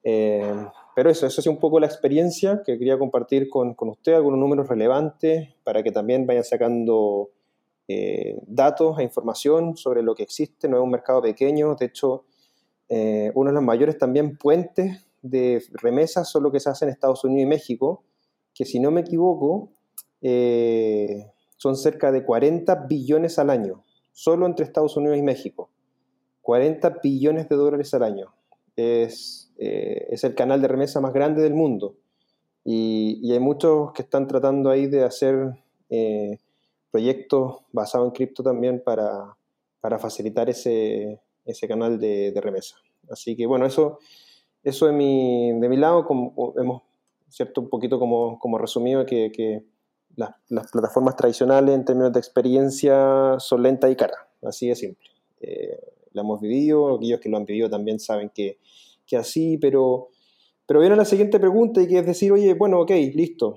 Eh, 0.05 0.55
pero 0.95 1.11
eso, 1.11 1.27
eso 1.27 1.41
es 1.41 1.47
un 1.47 1.59
poco 1.59 1.81
la 1.81 1.87
experiencia 1.87 2.62
que 2.65 2.79
quería 2.79 2.99
compartir 2.99 3.51
con, 3.51 3.75
con 3.75 3.89
usted, 3.89 4.15
algunos 4.15 4.39
números 4.39 4.69
relevantes 4.69 5.49
para 5.65 5.83
que 5.83 5.91
también 5.91 6.27
vayan 6.27 6.45
sacando 6.45 7.31
eh, 7.89 8.39
datos 8.47 8.99
e 8.99 9.03
información 9.03 9.77
sobre 9.77 10.03
lo 10.03 10.15
que 10.15 10.23
existe. 10.23 10.69
No 10.69 10.77
es 10.77 10.83
un 10.83 10.91
mercado 10.91 11.21
pequeño, 11.23 11.75
de 11.75 11.87
hecho, 11.87 12.25
eh, 12.89 13.33
uno 13.35 13.51
de 13.51 13.55
los 13.55 13.62
mayores 13.62 13.99
también 13.99 14.37
puentes 14.37 15.05
de 15.23 15.62
remesas 15.73 16.31
son 16.31 16.45
lo 16.45 16.53
que 16.53 16.61
se 16.61 16.71
hace 16.71 16.85
en 16.85 16.93
Estados 16.93 17.25
Unidos 17.25 17.43
y 17.43 17.47
México, 17.47 18.05
que 18.55 18.65
si 18.65 18.79
no 18.79 18.91
me 18.91 19.01
equivoco, 19.03 19.71
eh, 20.23 21.27
son 21.57 21.77
cerca 21.77 22.12
de 22.12 22.25
40 22.25 22.87
billones 22.89 23.39
al 23.39 23.51
año, 23.51 23.85
solo 24.12 24.47
entre 24.47 24.65
Estados 24.65 24.97
Unidos 24.97 25.19
y 25.19 25.23
México. 25.23 25.71
40 26.47 27.01
billones 27.03 27.49
de 27.49 27.57
dólares 27.57 27.93
al 27.93 28.05
año. 28.05 28.33
Es, 28.77 29.53
eh, 29.59 30.07
es 30.11 30.23
el 30.23 30.37
canal 30.37 30.63
de 30.63 30.69
remesa 30.69 31.01
más 31.01 31.13
grande 31.13 31.43
del 31.43 31.55
mundo. 31.55 31.97
Y, 32.63 33.33
hay 33.33 33.41
muchos 33.41 33.93
que 33.93 34.03
están 34.03 34.29
tratando 34.29 34.71
ahí 34.71 34.87
de 34.87 35.03
hacer 35.03 35.57
eh, 35.91 36.39
proyectos 36.93 37.63
basados 37.73 38.07
en 38.07 38.15
cripto 38.15 38.45
también 38.45 38.81
para, 38.81 39.37
facilitar 39.99 40.49
ese, 40.49 41.21
canal 41.67 41.99
de, 41.99 42.33
remesa. 42.41 42.77
Así 43.11 43.35
que 43.35 43.45
bueno, 43.45 43.67
eso 43.67 43.99
eso 44.63 44.87
de 44.87 44.93
mi, 44.93 45.53
de 45.61 45.69
mi 45.69 45.77
lado, 45.77 46.07
hemos, 46.57 46.83
¿cierto? 47.29 47.61
Un 47.61 47.69
poquito 47.69 47.99
como, 47.99 48.57
resumido 48.57 49.05
que, 49.05 49.65
las, 50.15 50.71
plataformas 50.71 51.17
tradicionales 51.17 51.75
en 51.75 51.85
términos 51.85 52.13
de 52.13 52.21
experiencia 52.21 53.35
son 53.39 53.65
lentas 53.65 53.91
y 53.91 53.97
caras, 53.97 54.19
así 54.43 54.69
de 54.69 54.77
simple. 54.77 55.11
Eh, 55.41 55.96
la 56.17 56.23
hemos 56.23 56.41
vivido, 56.41 56.97
aquellos 56.97 57.21
que 57.21 57.29
lo 57.29 57.37
han 57.37 57.45
vivido 57.45 57.71
también 57.71 58.01
saben 58.01 58.31
que, 58.35 58.59
que 59.07 59.17
así, 59.17 59.59
pero, 59.59 60.09
pero 60.67 60.81
viene 60.81 60.97
la 60.97 61.05
siguiente 61.05 61.39
pregunta 61.39 61.81
y 61.81 61.87
que 61.87 61.99
es 61.99 62.07
decir, 62.07 62.33
oye, 62.33 62.55
bueno, 62.55 62.81
ok, 62.81 62.91
listo. 63.15 63.55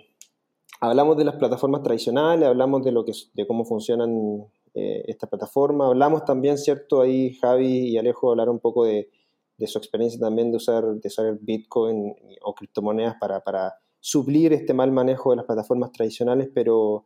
Hablamos 0.81 1.17
de 1.17 1.25
las 1.25 1.35
plataformas 1.35 1.83
tradicionales, 1.83 2.47
hablamos 2.47 2.83
de, 2.83 2.91
lo 2.91 3.03
que, 3.03 3.11
de 3.33 3.47
cómo 3.47 3.65
funcionan 3.65 4.45
eh, 4.73 5.03
estas 5.07 5.29
plataformas, 5.29 5.87
hablamos 5.87 6.23
también, 6.23 6.57
¿cierto? 6.57 7.01
Ahí 7.01 7.33
Javi 7.33 7.89
y 7.89 7.97
Alejo 7.97 8.31
hablaron 8.31 8.55
un 8.55 8.61
poco 8.61 8.85
de, 8.85 9.09
de 9.57 9.67
su 9.67 9.77
experiencia 9.77 10.19
también 10.19 10.51
de 10.51 10.57
usar, 10.57 10.85
de 10.85 11.07
usar 11.07 11.37
Bitcoin 11.41 12.15
o 12.41 12.55
criptomonedas 12.55 13.15
para, 13.19 13.41
para 13.41 13.73
suplir 13.99 14.53
este 14.53 14.73
mal 14.73 14.91
manejo 14.91 15.31
de 15.31 15.37
las 15.37 15.45
plataformas 15.45 15.91
tradicionales, 15.91 16.49
pero, 16.53 17.05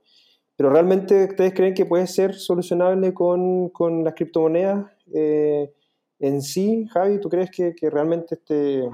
pero 0.64 0.72
realmente 0.72 1.26
ustedes 1.26 1.54
creen 1.54 1.74
que 1.74 1.86
puede 1.86 2.08
ser 2.08 2.36
solucionable 2.36 3.14
con, 3.14 3.68
con 3.68 4.02
las 4.02 4.14
criptomonedas 4.14 4.86
eh, 5.14 5.74
en 6.20 6.42
sí, 6.42 6.88
Javi, 6.90 7.20
¿tú 7.20 7.28
crees 7.28 7.52
que, 7.52 7.76
realmente 7.90 8.36
este, 8.36 8.90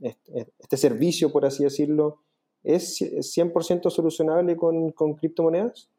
este, 0.00 0.52
este, 0.58 0.76
servicio, 0.76 1.30
por 1.30 1.46
así 1.46 1.62
decirlo, 1.62 2.24
es 2.64 3.00
100% 3.00 3.88
solucionable 3.88 4.56
con, 4.56 4.90
con 4.90 5.14
criptomonedas? 5.14 5.92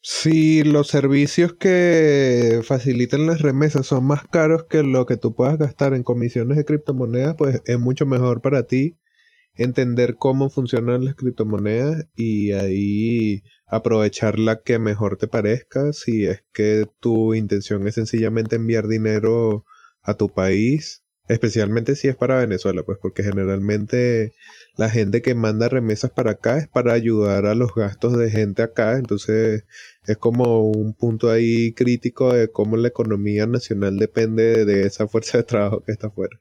Si 0.00 0.64
los 0.64 0.88
servicios 0.88 1.54
que 1.54 2.62
facilitan 2.64 3.26
las 3.26 3.42
remesas 3.42 3.86
son 3.86 4.02
más 4.06 4.26
caros 4.26 4.64
que 4.64 4.82
lo 4.82 5.06
que 5.06 5.16
tú 5.16 5.36
puedas 5.36 5.56
gastar 5.56 5.94
en 5.94 6.02
comisiones 6.02 6.56
de 6.56 6.64
criptomonedas, 6.64 7.36
pues 7.36 7.62
es 7.64 7.78
mucho 7.78 8.06
mejor 8.06 8.42
para 8.42 8.64
ti 8.64 8.96
entender 9.54 10.16
cómo 10.16 10.50
funcionan 10.50 11.04
las 11.04 11.14
criptomonedas 11.14 12.06
y 12.16 12.52
ahí 12.52 13.42
aprovechar 13.66 14.38
la 14.38 14.62
que 14.62 14.78
mejor 14.78 15.16
te 15.16 15.28
parezca. 15.28 15.92
Si 15.92 16.26
es 16.26 16.42
que 16.52 16.86
tu 17.00 17.34
intención 17.34 17.86
es 17.86 17.94
sencillamente 17.94 18.56
enviar 18.56 18.88
dinero 18.88 19.64
a 20.02 20.14
tu 20.14 20.28
país, 20.28 21.02
especialmente 21.28 21.96
si 21.96 22.08
es 22.08 22.16
para 22.16 22.38
Venezuela, 22.38 22.82
pues 22.82 22.98
porque 23.00 23.22
generalmente 23.22 24.32
la 24.76 24.90
gente 24.90 25.22
que 25.22 25.34
manda 25.34 25.68
remesas 25.68 26.10
para 26.10 26.32
acá 26.32 26.58
es 26.58 26.68
para 26.68 26.92
ayudar 26.92 27.46
a 27.46 27.54
los 27.54 27.74
gastos 27.74 28.18
de 28.18 28.30
gente 28.30 28.62
acá, 28.62 28.96
entonces 28.98 29.64
es 30.06 30.16
como 30.18 30.70
un 30.70 30.94
punto 30.94 31.30
ahí 31.30 31.72
crítico 31.72 32.32
de 32.32 32.48
cómo 32.48 32.76
la 32.76 32.88
economía 32.88 33.46
nacional 33.46 33.98
depende 33.98 34.64
de 34.64 34.86
esa 34.86 35.08
fuerza 35.08 35.38
de 35.38 35.44
trabajo 35.44 35.82
que 35.84 35.92
está 35.92 36.08
afuera. 36.08 36.40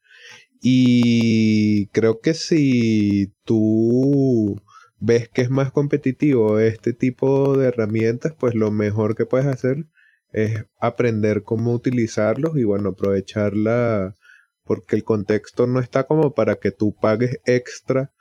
Y 0.62 1.88
creo 1.88 2.21
que 2.21 2.36
si 2.36 3.34
tú 3.45 4.62
ves 5.00 5.28
que 5.30 5.41
es 5.41 5.50
más 5.50 5.71
competitivo 5.71 6.60
este 6.60 6.93
tipo 6.93 7.58
de 7.58 7.67
herramientas, 7.67 8.34
pues 8.39 8.54
lo 8.56 8.71
mejor 8.71 9.15
que 9.15 9.26
puedes 9.26 9.47
hacer 9.47 9.88
es 10.32 10.65
aprender 10.80 11.43
cómo 11.43 11.74
utilizarlos 11.74 12.56
y 12.58 12.63
bueno, 12.63 12.89
aprovecharla 12.89 14.15
porque 14.63 14.95
el 14.95 15.04
contexto 15.04 15.67
no 15.67 15.80
está 15.80 16.06
como 16.06 16.34
para 16.36 16.56
que 16.58 16.71
tú 16.71 16.95
pagues 16.95 17.39
extra 17.45 18.13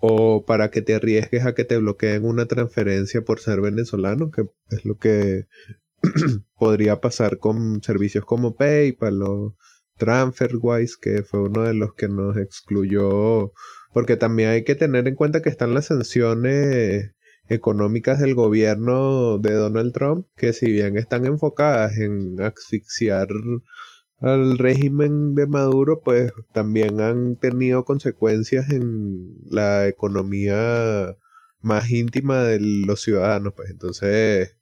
o 0.00 0.44
para 0.44 0.70
que 0.70 0.82
te 0.82 0.94
arriesgues 0.96 1.46
a 1.46 1.54
que 1.54 1.64
te 1.64 1.78
bloqueen 1.78 2.24
una 2.24 2.46
transferencia 2.46 3.22
por 3.22 3.40
ser 3.40 3.60
venezolano, 3.60 4.30
que 4.30 4.42
es 4.70 4.84
lo 4.84 4.98
que 4.98 5.46
podría 6.58 7.00
pasar 7.00 7.38
con 7.38 7.82
servicios 7.82 8.24
como 8.24 8.56
PayPal 8.56 9.22
o 9.22 9.56
TransferWise, 9.96 10.96
que 11.00 11.22
fue 11.22 11.42
uno 11.42 11.62
de 11.62 11.74
los 11.74 11.94
que 11.94 12.08
nos 12.08 12.36
excluyó, 12.36 13.52
porque 13.92 14.16
también 14.16 14.50
hay 14.50 14.64
que 14.64 14.74
tener 14.74 15.08
en 15.08 15.14
cuenta 15.14 15.42
que 15.42 15.48
están 15.48 15.74
las 15.74 15.86
sanciones 15.86 17.12
económicas 17.48 18.20
del 18.20 18.34
gobierno 18.34 19.38
de 19.38 19.52
Donald 19.52 19.92
Trump, 19.92 20.26
que 20.36 20.52
si 20.52 20.70
bien 20.72 20.96
están 20.96 21.26
enfocadas 21.26 21.98
en 21.98 22.40
asfixiar 22.40 23.28
al 24.20 24.58
régimen 24.58 25.34
de 25.34 25.46
Maduro, 25.46 26.00
pues 26.02 26.32
también 26.52 27.00
han 27.00 27.36
tenido 27.36 27.84
consecuencias 27.84 28.70
en 28.70 29.36
la 29.44 29.86
economía 29.86 31.16
más 31.60 31.90
íntima 31.90 32.42
de 32.42 32.60
los 32.60 33.02
ciudadanos, 33.02 33.52
pues. 33.54 33.70
Entonces 33.70 34.56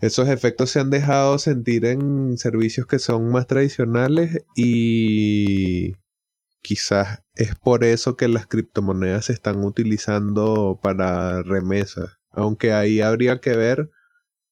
esos 0.00 0.28
efectos 0.28 0.70
se 0.70 0.80
han 0.80 0.90
dejado 0.90 1.38
sentir 1.38 1.84
en 1.84 2.38
servicios 2.38 2.86
que 2.86 2.98
son 2.98 3.30
más 3.30 3.46
tradicionales 3.46 4.44
y 4.56 5.94
quizás 6.62 7.22
es 7.34 7.54
por 7.56 7.84
eso 7.84 8.16
que 8.16 8.28
las 8.28 8.46
criptomonedas 8.46 9.26
se 9.26 9.32
están 9.32 9.64
utilizando 9.64 10.78
para 10.82 11.42
remesas, 11.42 12.18
aunque 12.30 12.72
ahí 12.72 13.00
habría 13.00 13.40
que 13.40 13.56
ver 13.56 13.90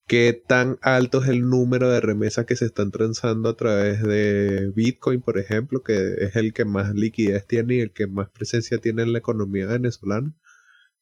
qué 0.06 0.32
tan 0.46 0.78
alto 0.82 1.22
es 1.22 1.28
el 1.28 1.48
número 1.48 1.90
de 1.90 2.00
remesas 2.00 2.46
que 2.46 2.56
se 2.56 2.64
están 2.64 2.90
transando 2.90 3.50
a 3.50 3.56
través 3.56 4.02
de 4.02 4.72
Bitcoin, 4.74 5.20
por 5.20 5.38
ejemplo, 5.38 5.82
que 5.82 6.14
es 6.20 6.34
el 6.36 6.52
que 6.54 6.64
más 6.64 6.94
liquidez 6.94 7.46
tiene 7.46 7.76
y 7.76 7.80
el 7.80 7.92
que 7.92 8.06
más 8.06 8.30
presencia 8.30 8.78
tiene 8.78 9.02
en 9.02 9.12
la 9.12 9.18
economía 9.18 9.66
venezolana. 9.66 10.34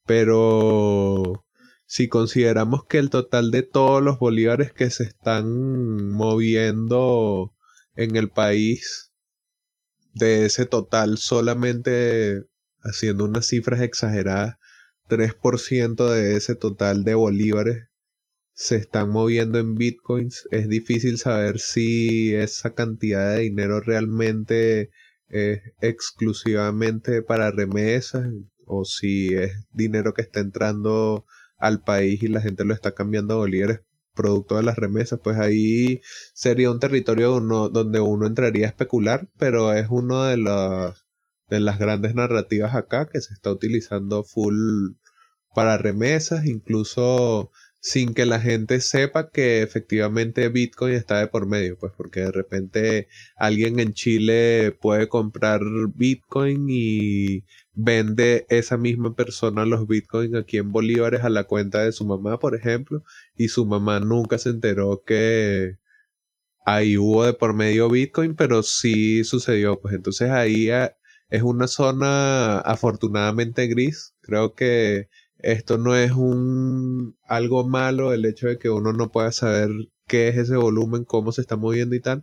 Pero 0.06 1.45
si 1.86 2.08
consideramos 2.08 2.84
que 2.86 2.98
el 2.98 3.10
total 3.10 3.50
de 3.50 3.62
todos 3.62 4.02
los 4.02 4.18
bolívares 4.18 4.72
que 4.72 4.90
se 4.90 5.04
están 5.04 6.10
moviendo 6.10 7.54
en 7.94 8.16
el 8.16 8.28
país, 8.28 9.12
de 10.12 10.46
ese 10.46 10.66
total 10.66 11.18
solamente 11.18 12.44
haciendo 12.82 13.24
unas 13.24 13.46
cifras 13.46 13.80
exageradas, 13.80 14.56
3% 15.08 16.10
de 16.10 16.36
ese 16.36 16.54
total 16.56 17.04
de 17.04 17.14
bolívares 17.14 17.84
se 18.52 18.76
están 18.76 19.10
moviendo 19.10 19.58
en 19.58 19.74
bitcoins, 19.74 20.48
es 20.50 20.68
difícil 20.68 21.18
saber 21.18 21.60
si 21.60 22.34
esa 22.34 22.74
cantidad 22.74 23.34
de 23.34 23.42
dinero 23.42 23.80
realmente 23.80 24.90
es 25.28 25.60
exclusivamente 25.80 27.22
para 27.22 27.50
remesas 27.50 28.26
o 28.64 28.84
si 28.84 29.34
es 29.34 29.52
dinero 29.72 30.14
que 30.14 30.22
está 30.22 30.40
entrando 30.40 31.26
al 31.58 31.82
país 31.82 32.22
y 32.22 32.28
la 32.28 32.40
gente 32.40 32.64
lo 32.64 32.74
está 32.74 32.92
cambiando 32.92 33.34
a 33.34 33.38
bolívares 33.38 33.80
producto 34.16 34.56
de 34.56 34.64
las 34.64 34.76
remesas, 34.76 35.20
pues 35.22 35.38
ahí 35.38 36.00
sería 36.34 36.70
un 36.72 36.80
territorio 36.80 37.38
donde 37.38 38.00
uno 38.00 38.26
entraría 38.26 38.66
a 38.66 38.70
especular, 38.70 39.28
pero 39.38 39.72
es 39.72 39.86
uno 39.90 40.24
de 40.24 40.38
las, 40.38 41.06
de 41.48 41.60
las 41.60 41.78
grandes 41.78 42.14
narrativas 42.16 42.74
acá 42.74 43.08
que 43.12 43.20
se 43.20 43.34
está 43.34 43.52
utilizando 43.52 44.24
full 44.24 44.94
para 45.54 45.78
remesas, 45.78 46.46
incluso 46.46 47.52
sin 47.80 48.14
que 48.14 48.26
la 48.26 48.40
gente 48.40 48.80
sepa 48.80 49.30
que 49.30 49.62
efectivamente 49.62 50.48
Bitcoin 50.48 50.94
está 50.94 51.20
de 51.20 51.28
por 51.28 51.46
medio, 51.46 51.78
pues 51.78 51.92
porque 51.96 52.20
de 52.20 52.32
repente 52.32 53.08
alguien 53.36 53.78
en 53.78 53.92
Chile 53.92 54.76
puede 54.80 55.08
comprar 55.08 55.60
Bitcoin 55.94 56.66
y 56.68 57.44
vende 57.76 58.46
esa 58.48 58.76
misma 58.78 59.14
persona 59.14 59.66
los 59.66 59.86
Bitcoin 59.86 60.34
aquí 60.36 60.56
en 60.58 60.72
bolívares 60.72 61.22
a 61.22 61.30
la 61.30 61.44
cuenta 61.44 61.82
de 61.82 61.92
su 61.92 62.06
mamá, 62.06 62.38
por 62.38 62.56
ejemplo, 62.56 63.04
y 63.36 63.48
su 63.48 63.66
mamá 63.66 64.00
nunca 64.00 64.38
se 64.38 64.50
enteró 64.50 65.02
que 65.06 65.76
ahí 66.66 66.98
hubo 66.98 67.24
de 67.24 67.34
por 67.34 67.54
medio 67.54 67.90
Bitcoin, 67.90 68.34
pero 68.36 68.62
sí 68.62 69.24
sucedió, 69.24 69.80
pues. 69.80 69.94
Entonces 69.94 70.30
ahí 70.30 70.70
eh, 70.70 70.92
es 71.30 71.42
una 71.42 71.68
zona 71.68 72.58
afortunadamente 72.60 73.66
gris, 73.68 74.14
creo 74.22 74.54
que 74.54 75.08
esto 75.38 75.78
no 75.78 75.96
es 75.96 76.12
un 76.12 77.16
algo 77.28 77.68
malo 77.68 78.12
el 78.12 78.24
hecho 78.24 78.48
de 78.48 78.58
que 78.58 78.70
uno 78.70 78.92
no 78.92 79.10
pueda 79.12 79.32
saber 79.32 79.70
qué 80.06 80.28
es 80.28 80.36
ese 80.38 80.56
volumen, 80.56 81.04
cómo 81.04 81.32
se 81.32 81.42
está 81.42 81.56
moviendo 81.56 81.94
y 81.94 82.00
tal, 82.00 82.22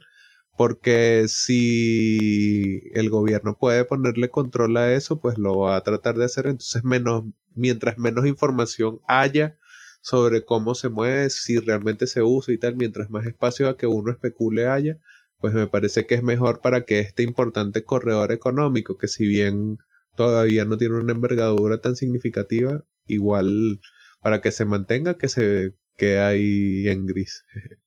porque 0.57 1.25
si 1.27 2.81
el 2.93 3.09
gobierno 3.09 3.57
puede 3.57 3.85
ponerle 3.85 4.29
control 4.29 4.77
a 4.77 4.93
eso, 4.93 5.19
pues 5.19 5.37
lo 5.37 5.57
va 5.59 5.75
a 5.75 5.83
tratar 5.83 6.15
de 6.15 6.25
hacer, 6.25 6.47
entonces 6.47 6.83
menos 6.83 7.23
mientras 7.55 7.97
menos 7.97 8.25
información 8.25 8.99
haya 9.07 9.57
sobre 10.01 10.43
cómo 10.45 10.75
se 10.75 10.89
mueve, 10.89 11.29
si 11.29 11.59
realmente 11.59 12.07
se 12.07 12.21
usa 12.23 12.53
y 12.53 12.57
tal, 12.57 12.75
mientras 12.75 13.09
más 13.09 13.25
espacio 13.25 13.69
a 13.69 13.77
que 13.77 13.87
uno 13.87 14.11
especule 14.11 14.67
haya, 14.67 14.99
pues 15.39 15.53
me 15.53 15.67
parece 15.67 16.05
que 16.05 16.15
es 16.15 16.23
mejor 16.23 16.61
para 16.61 16.85
que 16.85 16.99
este 16.99 17.23
importante 17.23 17.83
corredor 17.83 18.31
económico, 18.31 18.97
que 18.97 19.07
si 19.07 19.27
bien 19.27 19.79
todavía 20.15 20.65
no 20.65 20.77
tiene 20.77 20.95
una 20.95 21.13
envergadura 21.13 21.79
tan 21.81 21.95
significativa, 21.95 22.83
igual 23.07 23.79
para 24.21 24.41
que 24.41 24.51
se 24.51 24.65
mantenga 24.65 25.17
que 25.17 25.29
se 25.29 25.73
quede 25.97 26.19
ahí 26.21 26.87
en 26.87 27.05
gris. 27.05 27.43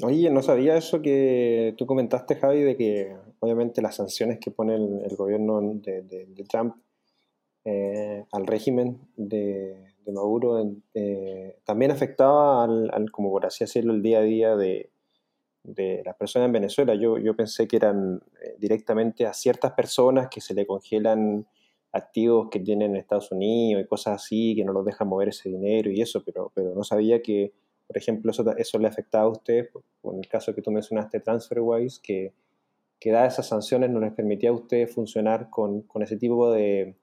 Oye, 0.00 0.30
no 0.30 0.42
sabía 0.42 0.76
eso 0.76 1.02
que 1.02 1.74
tú 1.76 1.84
comentaste, 1.84 2.36
Javi, 2.36 2.62
de 2.62 2.76
que 2.76 3.16
obviamente 3.40 3.82
las 3.82 3.96
sanciones 3.96 4.38
que 4.38 4.52
pone 4.52 4.76
el, 4.76 5.16
gobierno 5.16 5.60
de, 5.60 6.44
Trump 6.48 6.76
eh, 7.64 8.24
al 8.30 8.46
régimen 8.46 9.00
de, 9.16 9.88
Maduro 10.06 10.64
eh, 10.94 11.58
también 11.64 11.90
afectaba 11.90 12.64
al, 12.64 13.10
como 13.10 13.30
por 13.30 13.44
así 13.44 13.64
decirlo, 13.64 13.92
el 13.92 14.00
día 14.00 14.20
a 14.20 14.22
día 14.22 14.56
de, 14.56 14.90
las 16.04 16.16
personas 16.16 16.46
en 16.46 16.52
Venezuela. 16.52 16.94
Yo, 16.94 17.18
yo 17.18 17.34
pensé 17.34 17.66
que 17.66 17.76
eran 17.76 18.22
eh, 18.40 18.54
directamente 18.58 19.26
a 19.26 19.34
ciertas 19.34 19.72
personas 19.72 20.28
que 20.30 20.40
se 20.40 20.54
le 20.54 20.64
congelan 20.64 21.46
activos 21.92 22.48
que 22.50 22.60
tienen 22.60 22.92
en 22.92 22.96
Estados 22.98 23.32
Unidos 23.32 23.82
y 23.82 23.88
cosas 23.88 24.22
así, 24.22 24.54
que 24.54 24.64
no 24.64 24.72
los 24.72 24.84
dejan 24.84 25.08
mover 25.08 25.28
ese 25.30 25.48
dinero 25.48 25.90
y 25.90 26.00
eso, 26.00 26.22
pero, 26.24 26.52
pero 26.54 26.72
no 26.74 26.84
sabía 26.84 27.20
que, 27.20 27.52
por 27.88 27.96
ejemplo, 27.96 28.30
eso, 28.58 28.78
le 28.78 28.86
afectaba 28.86 29.24
a 29.24 29.28
ustedes, 29.28 29.70
en 30.04 30.18
el 30.18 30.28
caso 30.28 30.54
que 30.54 30.60
tú 30.60 30.70
mencionaste, 30.70 31.20
TransferWise, 31.20 32.00
que, 32.02 32.34
que 33.00 33.10
dadas 33.10 33.32
esas 33.32 33.48
sanciones 33.48 33.88
no 33.88 33.98
les 33.98 34.12
permitía 34.12 34.50
a 34.50 34.52
ustedes 34.52 34.94
funcionar 34.94 35.48
con, 35.48 35.80
con 35.82 36.02
ese 36.02 36.18
tipo 36.18 36.52
de, 36.52 36.96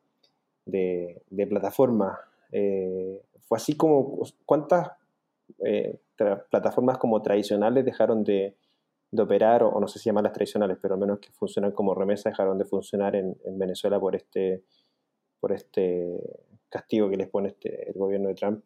de, 0.65 1.48
plataformas. 1.50 2.19
Eh, 2.52 3.19
fue 3.48 3.58
así 3.58 3.76
como, 3.76 4.21
¿cuántas 4.45 4.89
eh, 5.63 6.00
plataformas 6.52 7.00
como 7.00 7.19
tradicionales 7.24 7.84
dejaron 7.84 8.24
de, 8.24 8.56
operar, 9.17 9.63
o, 9.63 9.80
no 9.80 9.88
sé 9.88 9.98
si 9.98 10.10
llamarlas 10.10 10.34
tradicionales, 10.34 10.78
pero 10.80 10.93
al 10.93 11.00
menos 11.00 11.17
que 11.17 11.32
funcionan 11.32 11.71
como 11.71 11.95
remesa, 11.95 12.30
dejaron 12.30 12.60
de 12.60 12.65
funcionar 12.65 13.15
en, 13.15 13.36
Venezuela 13.58 14.00
por 14.00 14.15
este, 14.15 14.63
por 15.39 15.52
este 15.52 16.19
castigo 16.69 17.10
que 17.10 17.17
les 17.17 17.30
pone 17.30 17.50
este, 17.50 17.89
el 17.89 17.98
gobierno 17.98 18.28
de 18.28 18.36
Trump? 18.36 18.63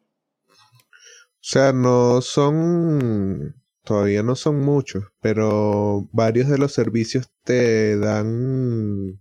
O 1.40 1.42
sea, 1.42 1.72
no 1.72 2.20
son, 2.22 3.56
todavía 3.84 4.22
no 4.22 4.36
son 4.36 4.60
muchos, 4.60 5.04
pero 5.20 6.08
varios 6.12 6.48
de 6.48 6.58
los 6.58 6.72
servicios 6.72 7.30
te 7.44 7.96
dan 7.98 9.20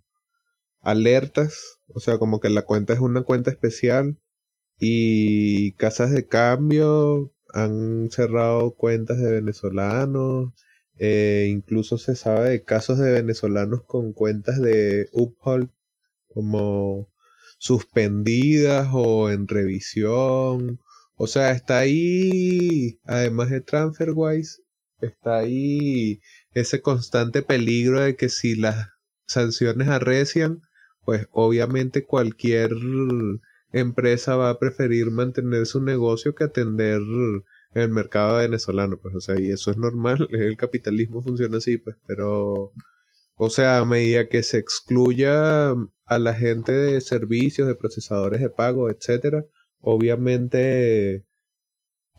alertas, 0.82 1.80
o 1.88 2.00
sea, 2.00 2.18
como 2.18 2.40
que 2.40 2.50
la 2.50 2.64
cuenta 2.64 2.94
es 2.94 3.00
una 3.00 3.24
cuenta 3.24 3.52
especial 3.52 4.18
y 4.80 5.74
casas 5.74 6.12
de 6.12 6.28
cambio 6.28 7.34
han 7.54 8.10
cerrado 8.12 8.76
cuentas 8.76 9.18
de 9.20 9.32
venezolanos 9.32 10.54
eh, 11.00 11.48
incluso 11.50 11.98
se 11.98 12.16
sabe 12.16 12.50
de 12.50 12.64
casos 12.64 13.00
de 13.00 13.12
venezolanos 13.12 13.84
con 13.86 14.12
cuentas 14.12 14.62
de 14.62 15.10
Uphold 15.14 15.70
como 16.28 17.10
suspendidas 17.58 18.90
o 18.94 19.30
en 19.32 19.48
revisión. 19.48 20.82
O 21.22 21.28
sea, 21.28 21.52
está 21.52 21.80
ahí, 21.80 22.98
además 23.04 23.50
de 23.50 23.60
TransferWise, 23.60 24.62
está 25.02 25.40
ahí 25.40 26.22
ese 26.54 26.82
constante 26.82 27.42
peligro 27.42 28.00
de 28.00 28.16
que 28.16 28.30
si 28.30 28.56
las 28.56 28.88
sanciones 29.26 29.90
arrecian, 29.90 30.62
pues 31.04 31.28
obviamente 31.32 32.06
cualquier 32.06 32.72
empresa 33.74 34.38
va 34.38 34.50
a 34.50 34.60
preferir 34.60 35.12
mantener 35.12 35.66
su 35.66 35.82
negocio 35.84 36.36
que 36.36 36.46
atender 36.46 37.02
el 37.74 37.90
mercado 37.90 38.38
venezolano, 38.38 38.98
pues, 38.98 39.14
o 39.14 39.20
sea, 39.20 39.38
y 39.38 39.52
eso 39.52 39.72
es 39.72 39.78
normal, 39.78 40.26
el 40.32 40.56
capitalismo 40.56 41.22
funciona 41.22 41.58
así, 41.58 41.80
pues, 41.80 41.98
pero, 42.08 42.72
o 43.36 43.50
sea, 43.50 43.80
a 43.80 43.86
medida 43.86 44.30
que 44.30 44.42
se 44.44 44.58
excluya 44.58 45.72
a 46.06 46.18
la 46.18 46.34
gente 46.34 46.72
de 46.72 47.02
servicios, 47.02 47.68
de 47.68 47.76
procesadores 47.76 48.40
de 48.40 48.50
pago, 48.50 48.90
etcétera, 48.90 49.44
obviamente 49.82 51.24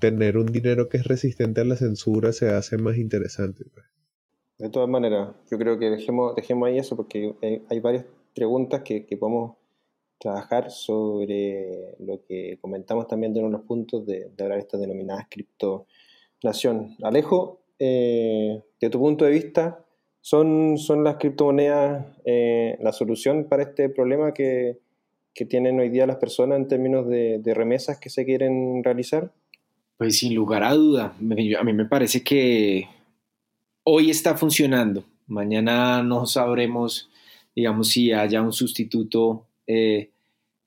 tener 0.01 0.38
un 0.38 0.46
dinero 0.46 0.88
que 0.88 0.96
es 0.96 1.05
resistente 1.05 1.61
a 1.61 1.64
la 1.64 1.77
censura 1.77 2.33
se 2.33 2.49
hace 2.49 2.79
más 2.79 2.96
interesante. 2.96 3.64
Pues. 3.73 3.87
De 4.59 4.68
todas 4.70 4.88
maneras, 4.88 5.35
yo 5.51 5.59
creo 5.59 5.79
que 5.79 5.90
dejemos, 5.90 6.35
dejemos 6.35 6.68
ahí 6.68 6.79
eso 6.79 6.96
porque 6.96 7.35
hay, 7.68 7.81
varias 7.81 8.05
preguntas 8.35 8.83
que, 8.83 9.07
que 9.07 9.16
podemos 9.16 9.57
trabajar 10.18 10.70
sobre 10.70 11.96
lo 11.99 12.23
que 12.25 12.59
comentamos 12.61 13.09
también 13.09 13.33
de 13.33 13.40
unos 13.40 13.62
puntos 13.62 14.07
de, 14.07 14.31
de 14.37 14.42
hablar 14.42 14.59
de 14.59 14.62
estas 14.62 14.81
denominadas 14.81 15.27
criptonación. 15.31 16.96
Alejo, 17.03 17.61
eh, 17.79 18.62
de 18.79 18.90
tu 18.90 18.99
punto 18.99 19.25
de 19.25 19.31
vista, 19.31 19.83
¿son, 20.20 20.77
son 20.77 21.03
las 21.03 21.16
criptomonedas 21.16 22.07
eh, 22.27 22.77
la 22.81 22.92
solución 22.92 23.46
para 23.49 23.62
este 23.62 23.88
problema 23.88 24.35
que, 24.35 24.79
que, 25.35 25.45
tienen 25.45 25.81
hoy 25.81 25.88
día 25.88 26.07
las 26.07 26.16
personas 26.16 26.59
en 26.59 26.69
términos 26.69 27.09
de, 27.09 27.38
de, 27.38 27.55
remesas 27.55 27.99
que 27.99 28.11
se 28.11 28.25
quieren 28.25 28.83
realizar? 28.85 29.33
Pues 29.97 30.19
sin 30.19 30.35
lugar 30.35 30.62
a 30.64 30.75
duda, 30.75 31.14
a 31.19 31.64
mí 31.64 31.73
me 31.73 31.85
parece 31.85 32.23
que 32.23 32.88
hoy 33.85 34.11
está 34.11 34.37
funcionando. 34.37 35.05
Mañana 35.27 36.03
no 36.03 36.27
sabremos, 36.27 37.11
digamos, 37.55 37.88
si 37.88 38.12
haya 38.12 38.43
un 38.43 38.53
sustituto 38.53 39.47
eh, 39.66 40.11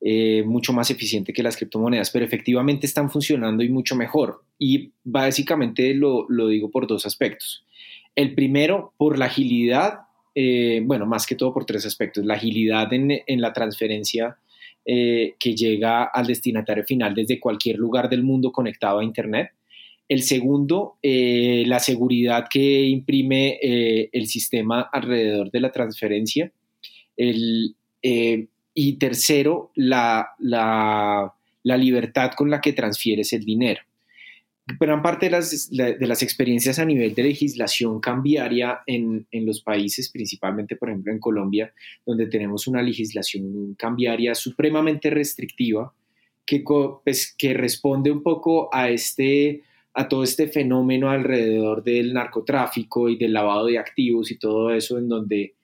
eh, 0.06 0.43
mucho 0.45 0.73
más 0.73 0.91
eficiente 0.91 1.32
que 1.32 1.41
las 1.41 1.56
criptomonedas, 1.56 2.12
pero 2.12 2.26
efectivamente 2.26 2.86
están 2.86 3.10
funcionando 3.10 3.63
y 3.63 3.69
mucho 3.69 3.95
mejor. 3.95 4.43
Y 4.60 4.91
básicamente 5.02 5.93
lo, 5.93 6.28
digo 6.49 6.69
por 6.69 6.88
dos 6.88 7.06
aspectos. 7.06 7.65
El 8.13 8.36
primero, 8.36 8.93
por 8.97 9.17
la 9.17 9.26
agilidad, 9.26 9.99
eh, 10.36 10.82
bueno, 10.84 11.06
más 11.06 11.26
que 11.26 11.36
todo 11.36 11.54
por 11.54 11.63
tres 11.63 11.86
aspectos. 11.86 12.26
La 12.26 12.34
agilidad 12.34 12.91
en, 12.91 13.41
la 13.41 13.54
transferencia 13.54 14.38
que 14.86 15.56
llega 15.56 16.04
al 16.04 16.28
destinatario 16.28 16.84
final 16.84 17.15
desde 17.15 17.39
cualquier 17.39 17.78
lugar 17.78 18.10
del 18.10 18.24
mundo 18.24 18.52
conectado 18.52 19.00
a 19.00 19.04
Internet. 19.04 19.52
El 20.10 20.22
segundo, 20.22 20.98
la 21.02 21.80
seguridad 21.80 22.48
que 22.50 22.82
imprime 22.84 23.60
el 23.62 24.28
sistema 24.28 24.89
alrededor 24.91 25.50
de 25.52 25.60
la 25.62 25.72
transferencia. 25.72 26.52
El, 27.15 27.76
y 28.74 28.93
tercero, 28.93 29.72
la, 29.76 30.28
libertad 31.63 32.32
con 32.36 32.50
la 32.50 32.62
que 32.62 32.74
transfieres 32.74 33.34
el 33.34 33.46
dinero. 33.46 33.82
Gran 34.65 35.02
parte 35.02 35.26
de 35.26 35.32
las, 35.32 35.69
de 35.71 36.08
las 36.08 36.23
experiencias 36.23 36.80
a 36.80 36.86
nivel 36.86 37.13
de 37.13 37.23
legislación 37.23 37.99
cambiaria 37.99 38.80
en, 38.88 39.28
los 39.32 39.62
países, 39.62 40.10
principalmente 40.10 40.78
por 40.78 40.89
ejemplo 40.89 41.12
en 41.12 41.19
Colombia, 41.19 41.73
donde 42.06 42.28
tenemos 42.28 42.65
una 42.67 42.82
legislación 42.82 43.76
cambiaria 43.78 44.34
supremamente 44.34 45.10
restrictiva, 45.10 45.93
que, 46.45 46.63
pues, 47.04 47.36
que 47.38 47.54
responde 47.54 48.10
un 48.10 48.23
poco 48.23 48.73
a, 48.73 48.89
este, 48.89 49.63
a 49.93 50.08
todo 50.08 50.23
este 50.23 50.47
fenómeno 50.47 51.10
alrededor 51.10 51.84
del 51.84 52.13
narcotráfico 52.13 53.10
y 53.10 53.17
del 53.17 53.34
lavado 53.34 53.65
de 53.65 53.80
activos 53.80 54.32
y 54.32 54.38
todo 54.38 54.73
eso, 54.73 54.97
en 54.97 55.10
donde 55.10 55.56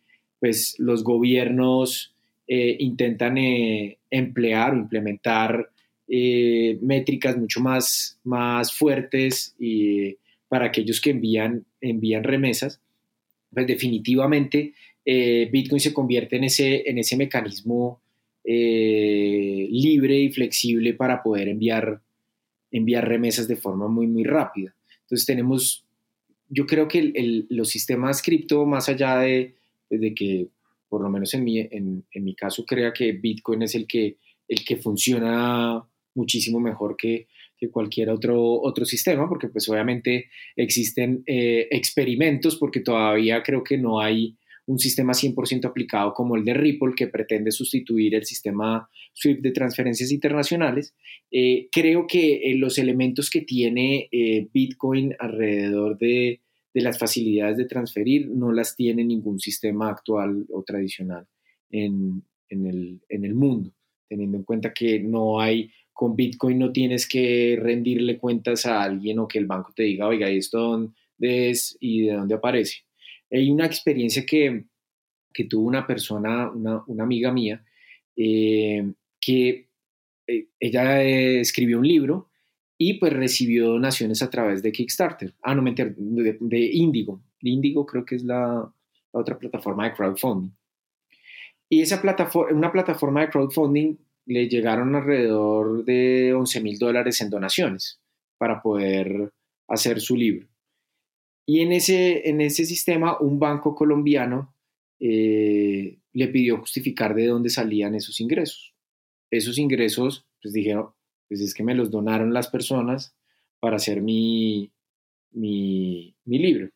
pues, 0.41 0.75
los 0.77 1.05
gobiernos 1.05 2.13
eh, 2.47 2.75
intentan 2.79 3.37
eh, 3.37 3.97
emplear 4.09 4.73
o 4.73 4.77
implementar 4.77 5.69
eh, 6.11 6.79
métricas 6.81 7.37
mucho 7.37 7.61
más, 7.61 8.19
más 8.23 8.73
fuertes 8.73 9.55
y 9.59 10.17
para 10.47 10.65
aquellos 10.65 10.99
que 10.99 11.11
envían, 11.11 11.65
envían 11.81 12.23
remesas, 12.23 12.81
pues 13.53 13.67
definitivamente 13.67 14.73
eh, 15.05 15.47
Bitcoin 15.51 15.79
se 15.79 15.93
convierte 15.93 16.37
en 16.37 16.45
ese, 16.45 16.89
en 16.89 16.97
ese 16.97 17.15
mecanismo 17.15 18.01
eh, 18.43 19.67
libre 19.69 20.19
y 20.19 20.31
flexible 20.31 20.95
para 20.95 21.21
poder 21.21 21.49
enviar, 21.49 22.01
enviar 22.71 23.07
remesas 23.07 23.47
de 23.47 23.55
forma 23.55 23.87
muy, 23.87 24.07
muy 24.07 24.23
rápida. 24.23 24.73
Entonces 25.01 25.27
tenemos, 25.27 25.85
yo 26.47 26.65
creo 26.65 26.87
que 26.87 27.45
los 27.49 27.69
sistemas 27.69 28.23
cripto, 28.23 28.65
más 28.65 28.89
allá 28.89 29.19
de, 29.19 29.53
de, 29.91 30.13
que, 30.15 30.47
por 30.89 31.01
lo 31.01 31.09
menos 31.09 31.35
en 31.35 31.43
mi, 31.43 31.59
en, 31.59 32.03
en 32.11 32.23
mi 32.23 32.33
caso, 32.33 32.65
crea 32.65 32.91
que 32.93 33.11
Bitcoin 33.11 33.61
es 33.61 33.75
el 33.75 33.85
que, 33.85 34.17
el 34.47 34.65
que 34.65 34.77
funciona 34.77 35.85
muchísimo 36.19 36.59
mejor 36.59 36.95
que, 36.97 37.27
cualquier 37.71 38.09
otro, 38.09 38.61
otro 38.61 38.85
sistema, 38.85 39.27
porque 39.27 39.49
pues 39.49 39.67
obviamente 39.67 40.29
existen 40.55 41.23
eh, 41.25 41.67
experimentos, 41.71 42.55
porque 42.55 42.79
todavía 42.79 43.43
creo 43.43 43.65
que 43.65 43.77
no 43.77 43.99
hay 43.99 44.37
un 44.65 44.79
sistema 44.79 45.11
100% 45.11 45.65
aplicado 45.65 46.13
como 46.13 46.37
el 46.37 46.45
de 46.45 46.53
Ripple, 46.53 46.93
que 46.95 47.07
pretende 47.07 47.51
sustituir 47.51 48.15
el 48.15 48.23
sistema 48.23 48.87
SWIFT 49.13 49.41
de 49.41 49.51
transferencias 49.51 50.09
internacionales. 50.09 50.95
Eh, 51.31 51.67
creo 51.69 52.07
que 52.07 52.35
eh, 52.35 52.55
los 52.55 52.77
elementos 52.77 53.29
que 53.29 53.41
tiene 53.41 54.07
Bitcoin 54.53 55.15
alrededor 55.19 55.97
de, 55.97 56.39
de, 56.73 56.81
las 56.81 56.97
facilidades 56.97 57.57
de 57.57 57.65
transferir 57.65 58.29
no 58.29 58.53
las 58.53 58.77
tiene 58.77 59.03
ningún 59.03 59.39
sistema 59.39 59.89
actual 59.89 60.45
o 60.49 60.63
tradicional 60.63 61.27
en, 61.71 62.23
en, 62.47 62.65
el, 62.67 63.01
en 63.09 63.25
el 63.25 63.35
mundo, 63.35 63.73
teniendo 64.07 64.37
en 64.37 64.43
cuenta 64.43 64.73
que 64.73 64.99
no 64.99 65.41
hay 65.41 65.71
con 65.99 66.15
Bitcoin 66.15 66.57
no 66.57 66.71
tienes 66.71 67.05
que 67.09 67.59
rendirle 67.61 68.17
cuentas 68.17 68.65
a 68.65 68.83
alguien 68.83 69.19
o 69.19 69.27
que 69.27 69.37
el 69.37 69.47
banco 69.47 69.73
te 69.75 69.83
diga, 69.83 70.07
oiga, 70.07 70.29
¿esto 70.29 70.57
dónde 70.57 71.49
es 71.49 71.75
y 71.81 72.03
de 72.05 72.13
dónde 72.13 72.35
aparece? 72.35 72.85
Hay 73.29 73.51
una 73.51 73.65
experiencia 73.65 74.25
que, 74.25 74.63
que 75.33 75.43
tuvo 75.43 75.67
una 75.67 75.85
persona, 75.85 76.49
una, 76.51 76.85
una 76.87 77.03
amiga 77.03 77.33
mía, 77.33 77.65
eh, 78.15 78.93
que 79.19 79.67
eh, 80.25 80.47
ella 80.57 81.03
eh, 81.03 81.41
escribió 81.41 81.79
un 81.79 81.87
libro 81.89 82.29
y 82.77 82.93
pues 82.93 83.11
recibió 83.11 83.67
donaciones 83.67 84.21
a 84.21 84.29
través 84.29 84.63
de 84.63 84.71
Kickstarter. 84.71 85.35
Ah, 85.43 85.53
no, 85.53 85.61
me 85.61 85.73
de, 85.75 86.37
de 86.39 86.59
Indigo. 86.59 87.21
Indigo 87.41 87.85
creo 87.85 88.05
que 88.05 88.15
es 88.15 88.23
la, 88.23 88.73
la 89.11 89.19
otra 89.19 89.37
plataforma 89.37 89.83
de 89.83 89.95
crowdfunding. 89.95 90.51
Y 91.67 91.81
esa 91.81 92.01
plataforma, 92.01 92.57
una 92.57 92.71
plataforma 92.71 93.19
de 93.19 93.29
crowdfunding 93.31 93.97
le 94.29 94.47
llegaron 94.47 94.95
alrededor 94.95 95.83
de 95.85 96.35
11 96.35 96.61
mil 96.61 96.77
dólares 96.77 97.19
en 97.21 97.31
donaciones 97.31 97.99
para 98.37 98.61
poder 98.61 99.33
hacer 99.67 99.99
su 99.99 100.15
libro. 100.15 100.47
Y 101.47 101.61
en 101.61 101.71
ese, 101.71 102.29
en 102.29 102.39
ese 102.39 102.63
sistema, 102.65 103.17
un 103.19 103.39
banco 103.39 103.73
colombiano 103.73 104.55
eh, 104.99 105.97
le 106.13 106.27
pidió 106.27 106.59
justificar 106.59 107.15
de 107.15 107.25
dónde 107.25 107.49
salían 107.49 107.95
esos 107.95 108.21
ingresos. 108.21 108.75
Esos 109.31 109.57
ingresos, 109.57 110.27
pues 110.39 110.53
dijeron, 110.53 110.91
pues 111.27 111.41
es 111.41 111.55
que 111.55 111.63
me 111.63 111.73
los 111.73 111.89
donaron 111.89 112.31
las 112.31 112.49
personas 112.49 113.15
para 113.59 113.77
hacer 113.77 113.99
mi, 113.99 114.71
mi, 115.31 116.15
libro. 116.25 116.69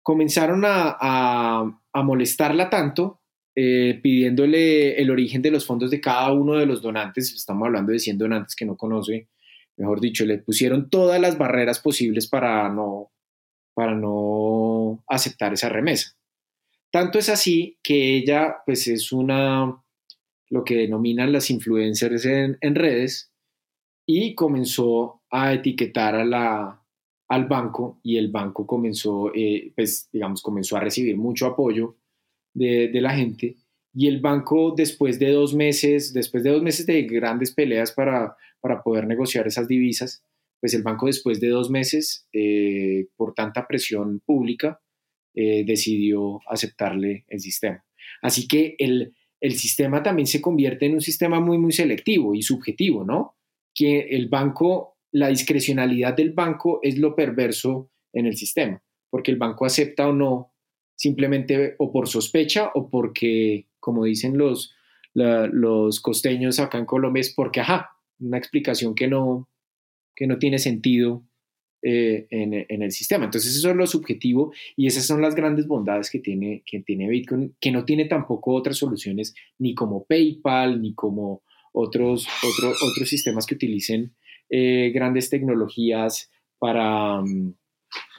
Comenzaron 0.00 0.62
a, 0.64 0.96
a 1.92 2.02
molestarla 2.04 2.70
tanto 2.70 3.21
eh, 3.54 4.00
pidiéndole 4.02 5.00
el 5.00 5.10
origen 5.10 5.42
de 5.42 5.50
los 5.50 5.66
fondos 5.66 5.90
de 5.90 6.00
cada 6.00 6.32
uno 6.32 6.54
de 6.54 6.64
los 6.64 6.80
donantes, 6.80 7.32
estamos 7.34 7.66
hablando 7.66 7.92
de 7.92 7.98
100 7.98 8.16
donantes 8.16 8.56
que 8.56 8.64
no 8.64 8.76
conoce, 8.76 9.28
mejor 9.76 10.00
dicho, 10.00 10.24
le 10.24 10.38
pusieron 10.38 10.88
todas 10.88 11.20
las 11.20 11.36
barreras 11.36 11.78
posibles 11.78 12.28
para 12.28 12.68
no, 12.70 13.10
para 13.74 13.94
no 13.94 15.04
aceptar 15.06 15.52
esa 15.52 15.68
remesa. 15.68 16.16
Tanto 16.90 17.18
es 17.18 17.28
así 17.28 17.78
que 17.82 18.16
ella, 18.16 18.56
pues 18.64 18.86
es 18.88 19.12
una, 19.12 19.82
lo 20.48 20.64
que 20.64 20.76
denominan 20.76 21.32
las 21.32 21.50
influencers 21.50 22.24
en, 22.26 22.74
redes, 22.74 23.32
y 24.06 24.34
comenzó 24.34 25.22
a 25.30 25.52
etiquetar 25.52 26.14
a 26.14 26.24
la, 26.24 26.82
al 27.28 27.46
banco 27.46 28.00
y 28.02 28.16
el 28.16 28.30
banco 28.30 28.66
comenzó, 28.66 29.30
eh, 29.34 29.72
pues 29.74 30.08
digamos, 30.10 30.42
comenzó 30.42 30.76
a 30.76 30.80
recibir 30.80 31.16
mucho 31.16 31.46
apoyo 31.46 31.96
de, 32.54 33.00
la 33.00 33.14
gente. 33.14 33.56
Y 33.94 34.08
el 34.08 34.20
banco, 34.20 34.74
después 34.76 35.18
de 35.18 35.30
dos 35.30 35.54
meses, 35.54 36.12
después 36.12 36.42
de 36.42 36.50
dos 36.50 36.62
meses 36.62 36.86
de 36.86 37.02
grandes 37.02 37.52
peleas 37.52 37.92
para, 37.92 38.36
para 38.60 38.82
poder 38.82 39.06
negociar 39.06 39.46
esas 39.46 39.68
divisas, 39.68 40.24
pues 40.60 40.74
el 40.74 40.82
banco 40.82 41.06
después 41.06 41.40
de 41.40 41.48
dos 41.48 41.70
meses, 41.70 42.26
eh, 42.32 43.06
por 43.16 43.34
tanta 43.34 43.66
presión 43.66 44.20
pública, 44.24 44.80
eh, 45.34 45.64
decidió 45.64 46.40
aceptarle 46.46 47.24
el 47.28 47.40
sistema. 47.40 47.84
Así 48.22 48.46
que 48.46 48.76
el, 48.78 49.14
el, 49.40 49.54
sistema 49.54 50.02
también 50.02 50.26
se 50.26 50.40
convierte 50.40 50.86
en 50.86 50.94
un 50.94 51.00
sistema 51.00 51.40
muy, 51.40 51.58
muy 51.58 51.72
selectivo 51.72 52.34
y 52.34 52.42
subjetivo, 52.42 53.04
¿no? 53.04 53.36
Que 53.74 54.00
el 54.10 54.28
banco, 54.28 54.98
la 55.10 55.28
discrecionalidad 55.28 56.14
del 56.14 56.32
banco 56.32 56.78
es 56.82 56.98
lo 56.98 57.16
perverso 57.16 57.90
en 58.12 58.26
el 58.26 58.36
sistema, 58.36 58.82
porque 59.10 59.30
el 59.30 59.38
banco 59.38 59.64
acepta 59.64 60.08
o 60.08 60.12
no 60.12 60.51
simplemente 61.02 61.74
o 61.78 61.90
por 61.90 62.06
sospecha 62.06 62.70
o 62.76 62.88
porque, 62.88 63.66
como 63.80 64.04
dicen 64.04 64.38
los, 64.38 64.72
los 65.14 66.00
costeños 66.00 66.60
acá 66.60 66.78
en 66.78 66.86
Colombia, 66.86 67.20
es 67.20 67.34
porque, 67.34 67.58
ajá, 67.58 67.90
una 68.20 68.38
explicación 68.38 68.94
que 68.94 69.08
no, 69.08 69.48
que 70.14 70.28
no 70.28 70.38
tiene 70.38 70.60
sentido 70.60 71.24
eh, 71.82 72.28
en, 72.30 72.82
el 72.82 72.92
sistema. 72.92 73.24
Entonces 73.24 73.56
eso 73.56 73.70
es 73.70 73.76
lo 73.76 73.88
subjetivo 73.88 74.52
y 74.76 74.86
esas 74.86 75.04
son 75.04 75.20
las 75.20 75.34
grandes 75.34 75.66
bondades 75.66 76.08
que 76.08 76.20
tiene, 76.20 76.62
que 76.64 76.78
tiene 76.82 77.08
Bitcoin, 77.08 77.56
que 77.60 77.72
no 77.72 77.84
tiene 77.84 78.04
tampoco 78.04 78.54
otras 78.54 78.76
soluciones 78.76 79.34
ni 79.58 79.74
como 79.74 80.04
PayPal, 80.04 80.80
ni 80.80 80.94
como 80.94 81.42
otros, 81.72 82.28
otros 82.44 83.08
sistemas 83.08 83.44
que 83.44 83.56
utilicen 83.56 84.14
eh, 84.50 84.92
grandes 84.94 85.30
tecnologías 85.30 86.30
para, 86.60 87.22
mm, 87.22 87.54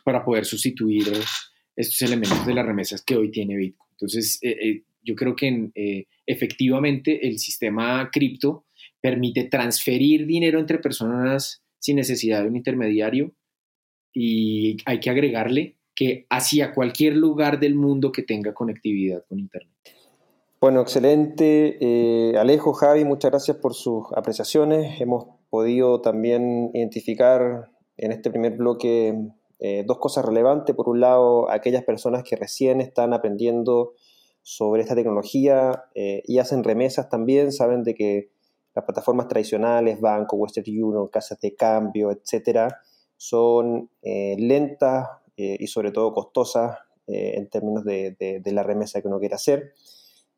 para 0.03 0.25
poder 0.25 0.43
sustituir 0.43 1.07
estos 1.75 2.01
elementos 2.01 2.45
de 2.45 2.53
las 2.53 2.65
remesas 2.65 3.01
que 3.01 3.15
hoy 3.15 3.31
tiene 3.31 3.55
Bitcoin. 3.55 3.89
Entonces, 3.91 4.39
eh, 4.41 4.57
eh, 4.61 4.83
yo 5.03 5.15
creo 5.15 5.35
que 5.35 5.71
eh, 5.75 6.05
efectivamente 6.25 7.27
el 7.27 7.39
sistema 7.39 8.09
cripto 8.11 8.65
permite 9.01 9.45
transferir 9.45 10.25
dinero 10.25 10.59
entre 10.59 10.79
personas 10.79 11.63
sin 11.79 11.97
necesidad 11.97 12.41
de 12.41 12.49
un 12.49 12.55
intermediario 12.55 13.33
y 14.13 14.77
hay 14.85 14.99
que 14.99 15.09
agregarle 15.09 15.77
que 15.95 16.25
hacia 16.29 16.73
cualquier 16.73 17.15
lugar 17.15 17.59
del 17.59 17.75
mundo 17.75 18.11
que 18.11 18.23
tenga 18.23 18.53
conectividad 18.53 19.23
con 19.27 19.39
Internet. 19.39 19.69
Bueno, 20.59 20.81
excelente. 20.81 21.77
Alejo, 22.37 22.71
Javi, 22.73 23.03
muchas 23.03 23.31
gracias 23.31 23.57
por 23.57 23.73
sus 23.73 24.05
apreciaciones. 24.15 25.01
Hemos 25.01 25.25
podido 25.49 25.99
también 25.99 26.71
identificar 26.73 27.69
en 27.97 28.11
este 28.13 28.31
primer 28.31 28.53
bloque 28.53 29.13
eh, 29.65 29.85
dos 29.87 29.97
cosas 29.97 30.25
relevantes. 30.25 30.75
Por 30.75 30.89
un 30.89 30.99
lado, 30.99 31.49
aquellas 31.49 31.85
personas 31.85 32.23
que 32.23 32.35
recién 32.35 32.81
están 32.81 33.13
aprendiendo 33.13 33.93
sobre 34.41 34.81
esta 34.81 34.93
tecnología 34.93 35.85
eh, 35.95 36.21
y 36.25 36.39
hacen 36.39 36.65
remesas 36.65 37.07
también, 37.07 37.53
saben 37.53 37.81
de 37.85 37.95
que 37.95 38.29
las 38.75 38.83
plataformas 38.83 39.29
tradicionales, 39.29 40.01
banco, 40.01 40.35
Western 40.35 40.65
Union, 40.67 41.07
casas 41.07 41.39
de 41.39 41.55
cambio, 41.55 42.11
etcétera, 42.11 42.81
son 43.15 43.89
eh, 44.01 44.35
lentas 44.37 45.07
y 45.37 45.65
sobre 45.65 45.91
todo 45.91 46.13
costosas 46.13 46.77
en 47.07 47.49
términos 47.49 47.83
de, 47.85 48.41
la 48.45 48.63
remesa 48.63 49.01
que 49.01 49.07
uno 49.07 49.19
quiere 49.19 49.35
hacer. 49.35 49.73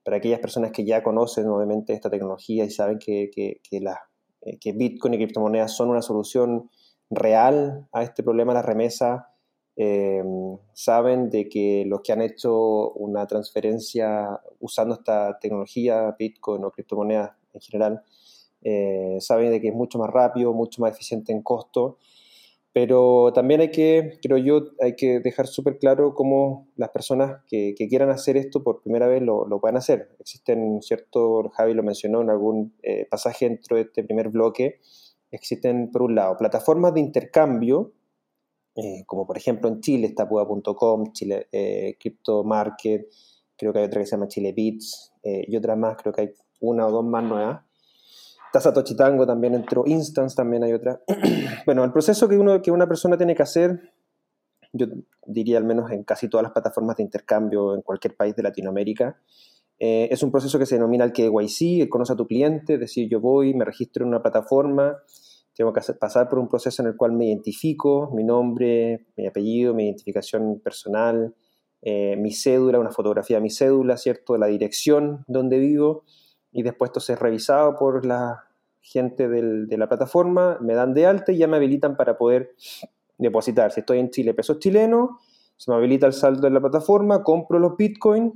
Para 0.04 0.18
aquellas 0.18 0.40
personas 0.40 0.72
que 0.72 0.86
ya 0.86 1.04
conocen 1.04 1.48
obviamente 1.48 1.94
esta 1.94 2.10
tecnología 2.10 2.64
y 2.64 2.70
saben 2.70 3.00
que, 3.00 3.30
que, 3.34 3.60
que 3.62 4.72
Bitcoin 4.72 5.16
y 5.16 5.18
criptomonedas 5.18 5.76
son 5.76 5.90
una 5.90 6.02
solución 6.02 6.70
real 7.10 7.88
a 7.92 8.04
este 8.04 8.24
problema 8.24 8.54
de 8.54 8.60
la 8.60 8.62
remesa. 8.62 9.30
Eh, 9.78 10.24
saben 10.74 11.30
de 11.30 11.50
que 11.50 11.84
los 11.86 12.02
que 12.02 12.14
han 12.14 12.22
hecho 12.22 12.92
una 12.94 13.28
transferencia 13.28 14.40
usando 14.60 14.96
esta 14.96 15.38
tecnología, 15.40 16.16
Bitcoin 16.18 16.64
o 16.64 16.72
criptomonedas 16.72 17.32
en 17.54 17.62
general, 17.62 18.04
eh, 18.62 19.18
saben 19.20 19.52
de 19.52 19.62
que 19.62 19.68
es 19.70 19.76
mucho 19.76 20.00
más 20.00 20.10
rápido, 20.10 20.54
mucho 20.54 20.82
más 20.82 20.94
eficiente 20.94 21.32
en 21.32 21.42
costo, 21.44 21.98
pero 22.74 23.32
también 23.34 23.62
hay 23.62 23.72
que, 23.72 24.20
creo 24.22 24.38
yo, 24.38 24.72
hay 24.82 24.96
que 24.96 25.20
dejar 25.20 25.48
súper 25.48 25.78
claro 25.78 26.14
cómo 26.14 26.68
las 26.76 26.90
personas 26.90 27.42
que, 27.48 27.74
quieran 27.74 28.10
hacer 28.10 28.38
esto 28.38 28.64
por 28.64 28.82
primera 28.82 29.08
vez 29.08 29.22
lo, 29.22 29.48
lo 29.48 29.62
puedan 29.62 29.78
hacer. 29.78 30.10
Existen, 30.20 30.82
cierto, 30.82 31.50
Javi 31.54 31.74
lo 31.74 31.84
mencionó 31.84 32.22
en 32.22 32.30
algún 32.30 32.74
eh, 32.84 33.08
pasaje 33.10 33.48
dentro 33.48 33.78
de 33.78 33.84
este 33.84 34.04
primer 34.04 34.30
bloque, 34.30 34.80
existen, 35.36 35.92
por 35.92 36.02
un 36.02 36.16
lado, 36.16 36.38
plataformas 36.38 36.94
de 36.94 37.00
intercambio, 37.00 37.94
eh, 38.76 39.04
como 39.06 39.26
por 39.26 39.38
ejemplo 39.38 39.70
en 39.70 39.80
Chile 39.80 40.08
está 40.08 40.28
Chile 41.14 41.48
eh, 41.52 41.98
Crypto 42.00 42.44
Market, 42.44 43.08
creo 43.58 43.72
que 43.72 43.80
hay 43.80 43.86
otra 43.86 44.02
que 44.02 44.06
se 44.06 44.12
llama 44.12 44.28
Chile 44.28 44.52
Bits, 44.52 45.14
eh, 45.24 45.46
y 45.48 45.56
otras 45.56 45.78
más, 45.78 45.98
creo 45.98 46.14
que 46.14 46.22
hay 46.22 46.34
una 46.60 46.88
o 46.88 46.92
dos 46.92 47.06
más 47.06 47.24
nuevas. 47.24 47.62
Está 48.48 48.62
Satoshi 48.62 48.96
Tango, 48.96 49.26
también 49.26 49.54
entró 49.54 49.84
Instance, 49.86 50.36
también 50.36 50.64
hay 50.64 50.74
otra. 50.74 51.02
bueno, 51.66 51.84
el 51.84 51.92
proceso 51.92 52.28
que, 52.28 52.38
uno, 52.38 52.62
que 52.62 52.72
una 52.72 52.88
persona 52.88 53.18
tiene 53.18 53.36
que 53.36 53.44
hacer, 53.44 53.94
yo 54.72 54.88
diría 55.26 55.58
al 55.58 55.66
menos 55.66 55.92
en 55.92 56.04
casi 56.04 56.30
todas 56.30 56.44
las 56.44 56.52
plataformas 56.52 56.98
de 56.98 57.04
intercambio 57.04 57.76
en 57.76 57.82
cualquier 57.82 58.16
país 58.16 58.36
de 58.36 58.44
Latinoamérica, 58.44 59.18
eh, 59.78 60.08
es 60.10 60.24
un 60.24 60.32
proceso 60.32 60.58
que 60.58 60.66
se 60.66 60.76
denomina 60.76 61.04
el 61.04 61.12
KYC, 61.12 61.82
el 61.82 61.90
conoce 61.90 62.14
a 62.14 62.16
tu 62.16 62.28
cliente, 62.28 62.78
decir, 62.78 63.10
yo 63.10 63.20
voy, 63.20 63.54
me 63.54 63.66
registro 63.66 64.04
en 64.04 64.10
una 64.10 64.22
plataforma, 64.22 64.98
tengo 65.56 65.72
que 65.72 65.82
pasar 65.94 66.28
por 66.30 66.40
un 66.40 66.50
proceso 66.50 66.82
en 66.82 66.90
el 66.90 66.98
cual 66.98 67.14
me 67.14 67.28
identifico, 67.28 68.12
mi 68.14 68.24
nombre, 68.24 69.08
mi 69.16 69.26
apellido, 69.26 69.74
mi 69.74 69.86
identificación 69.86 70.60
personal, 70.60 71.34
eh, 71.82 72.16
mi 72.18 72.32
cédula, 72.32 72.80
una 72.80 72.92
fotografía 72.92 73.38
de 73.38 73.42
mi 73.42 73.50
cédula, 73.50 73.96
¿cierto? 73.98 74.38
La 74.38 74.48
dirección 74.48 75.24
donde 75.28 75.60
vivo 75.60 76.04
y 76.52 76.64
después 76.64 76.90
esto 76.90 77.14
es 77.14 77.20
revisado 77.20 77.76
por 77.76 78.06
la 78.06 78.46
gente 78.82 79.28
de 79.28 79.78
la 79.78 79.88
plataforma, 79.88 80.58
me 80.62 80.74
dan 80.74 80.94
de 80.94 81.06
alta 81.06 81.32
y 81.32 81.38
ya 81.38 81.48
me 81.48 81.58
habilitan 81.58 81.98
para 81.98 82.18
poder 82.18 82.56
depositar. 83.18 83.72
Si 83.72 83.80
estoy 83.80 84.00
en 84.00 84.10
Chile, 84.10 84.34
pesos 84.34 84.60
chilenos, 84.60 85.10
se 85.58 85.72
me 85.72 85.78
habilita 85.78 86.06
el 86.06 86.14
saldo 86.14 86.42
de 86.42 86.52
la 86.52 86.62
plataforma, 86.62 87.24
compro 87.24 87.60
los 87.60 87.78
bitcoins 87.78 88.34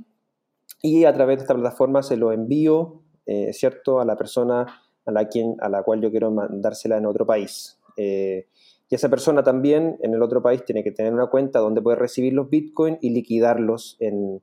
y 0.82 1.04
a 1.04 1.12
través 1.12 1.38
de 1.38 1.42
esta 1.42 1.54
plataforma 1.54 2.02
se 2.02 2.16
lo 2.16 2.32
envío, 2.32 3.02
eh, 3.26 3.52
¿cierto?, 3.52 4.00
a 4.00 4.04
la 4.04 4.16
persona 4.16 4.66
a 5.06 5.12
la, 5.12 5.28
quien, 5.28 5.56
a 5.60 5.68
la 5.68 5.82
cual 5.82 6.00
yo 6.00 6.10
quiero 6.10 6.30
mandársela 6.30 6.96
en 6.96 7.06
otro 7.06 7.26
país. 7.26 7.78
Eh, 7.96 8.46
y 8.88 8.94
esa 8.94 9.08
persona 9.08 9.42
también 9.42 9.98
en 10.02 10.14
el 10.14 10.22
otro 10.22 10.42
país 10.42 10.64
tiene 10.64 10.82
que 10.82 10.92
tener 10.92 11.12
una 11.12 11.28
cuenta 11.28 11.60
donde 11.60 11.80
puede 11.80 11.96
recibir 11.96 12.32
los 12.32 12.50
bitcoins 12.50 12.98
y 13.00 13.10
liquidarlos 13.10 13.96
en, 14.00 14.42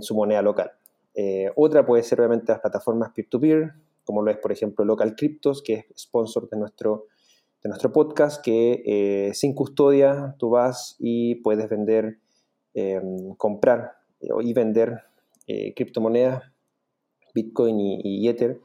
su 0.00 0.14
moneda 0.14 0.42
local. 0.42 0.72
Eh, 1.14 1.50
otra 1.54 1.86
puede 1.86 2.02
ser 2.02 2.20
obviamente 2.20 2.50
las 2.50 2.60
plataformas 2.60 3.12
peer-to-peer, 3.14 3.74
como 4.04 4.22
lo 4.22 4.30
es 4.30 4.38
por 4.38 4.50
ejemplo 4.50 4.84
Local 4.84 5.14
Cryptos, 5.14 5.62
que 5.62 5.74
es 5.74 5.84
sponsor 5.96 6.48
de 6.48 6.56
nuestro, 6.56 7.06
de 7.62 7.68
nuestro 7.68 7.92
podcast, 7.92 8.44
que 8.44 9.30
sin 9.34 9.54
custodia 9.54 10.34
tú 10.38 10.50
vas 10.50 10.96
y 10.98 11.36
puedes 11.36 11.68
vender, 11.68 12.18
comprar 13.36 13.92
y 14.20 14.52
vender 14.52 15.02
eh, 15.46 15.74
criptomonedas, 15.74 16.42
Bitcoin 17.34 17.78
y, 17.78 18.28
Ether, 18.28 18.60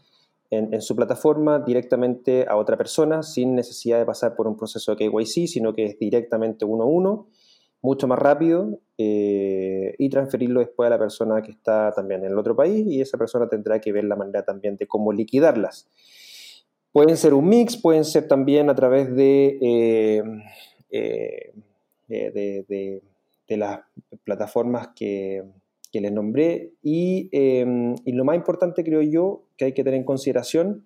en, 0.51 0.81
su 0.81 0.95
plataforma 0.95 1.59
directamente 1.59 2.45
a 2.47 2.55
otra 2.55 2.75
persona 2.75 3.21
sin 3.21 3.55
necesidad 3.55 3.99
de 3.99 4.05
pasar 4.05 4.35
por 4.35 4.47
un 4.47 4.57
proceso 4.57 4.95
de 4.95 4.97
KYC, 4.97 5.47
sino 5.47 5.73
que 5.73 5.85
es 5.85 5.99
directamente 5.99 6.65
uno 6.65 6.83
a 6.83 6.87
uno, 6.87 7.27
mucho 7.81 8.07
más 8.07 8.19
rápido 8.19 8.79
eh, 8.97 9.95
y 9.97 10.09
transferirlo 10.09 10.59
después 10.59 10.87
a 10.87 10.89
la 10.89 10.99
persona 10.99 11.41
que 11.41 11.51
está 11.51 11.93
también 11.93 12.25
en 12.25 12.31
el 12.31 12.37
otro 12.37 12.55
país 12.55 12.85
y 12.87 12.99
esa 12.99 13.17
persona 13.17 13.47
tendrá 13.47 13.79
que 13.79 13.91
ver 13.91 14.03
la 14.03 14.15
manera 14.15 14.43
también 14.43 14.75
de 14.75 14.87
cómo 14.87 15.13
liquidarlas. 15.13 15.87
Pueden 16.91 17.15
ser 17.15 17.35
un 17.35 17.47
mix, 17.47 17.77
pueden 17.77 18.03
ser 18.03 18.27
también 18.27 18.69
a 18.69 18.75
través 18.75 19.15
de, 19.15 19.59
eh, 20.89 21.53
de 22.09 23.57
las 23.57 23.81
plataformas 24.23 24.89
que, 24.95 25.43
que 25.91 26.01
les 26.01 26.11
nombré 26.11 26.73
em, 26.83 27.95
y, 28.05 28.11
lo 28.11 28.25
más 28.25 28.35
importante 28.35 28.83
creo 28.83 29.01
yo 29.01 29.43
que 29.57 29.65
hay 29.65 29.73
que 29.73 29.83
tener 29.83 29.99
en 29.99 30.05
consideración 30.05 30.85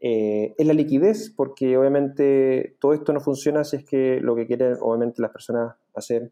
eh, 0.00 0.54
es 0.58 0.66
la 0.66 0.74
liquidez 0.74 1.32
porque 1.34 1.76
obviamente 1.76 2.76
todo 2.80 2.92
esto 2.92 3.12
no 3.12 3.20
funciona 3.20 3.64
si 3.64 3.76
es 3.76 3.84
que 3.84 4.20
lo 4.20 4.36
que 4.36 4.46
quieren 4.46 4.76
obviamente 4.80 5.22
las 5.22 5.30
personas 5.30 5.76
hacer 5.94 6.30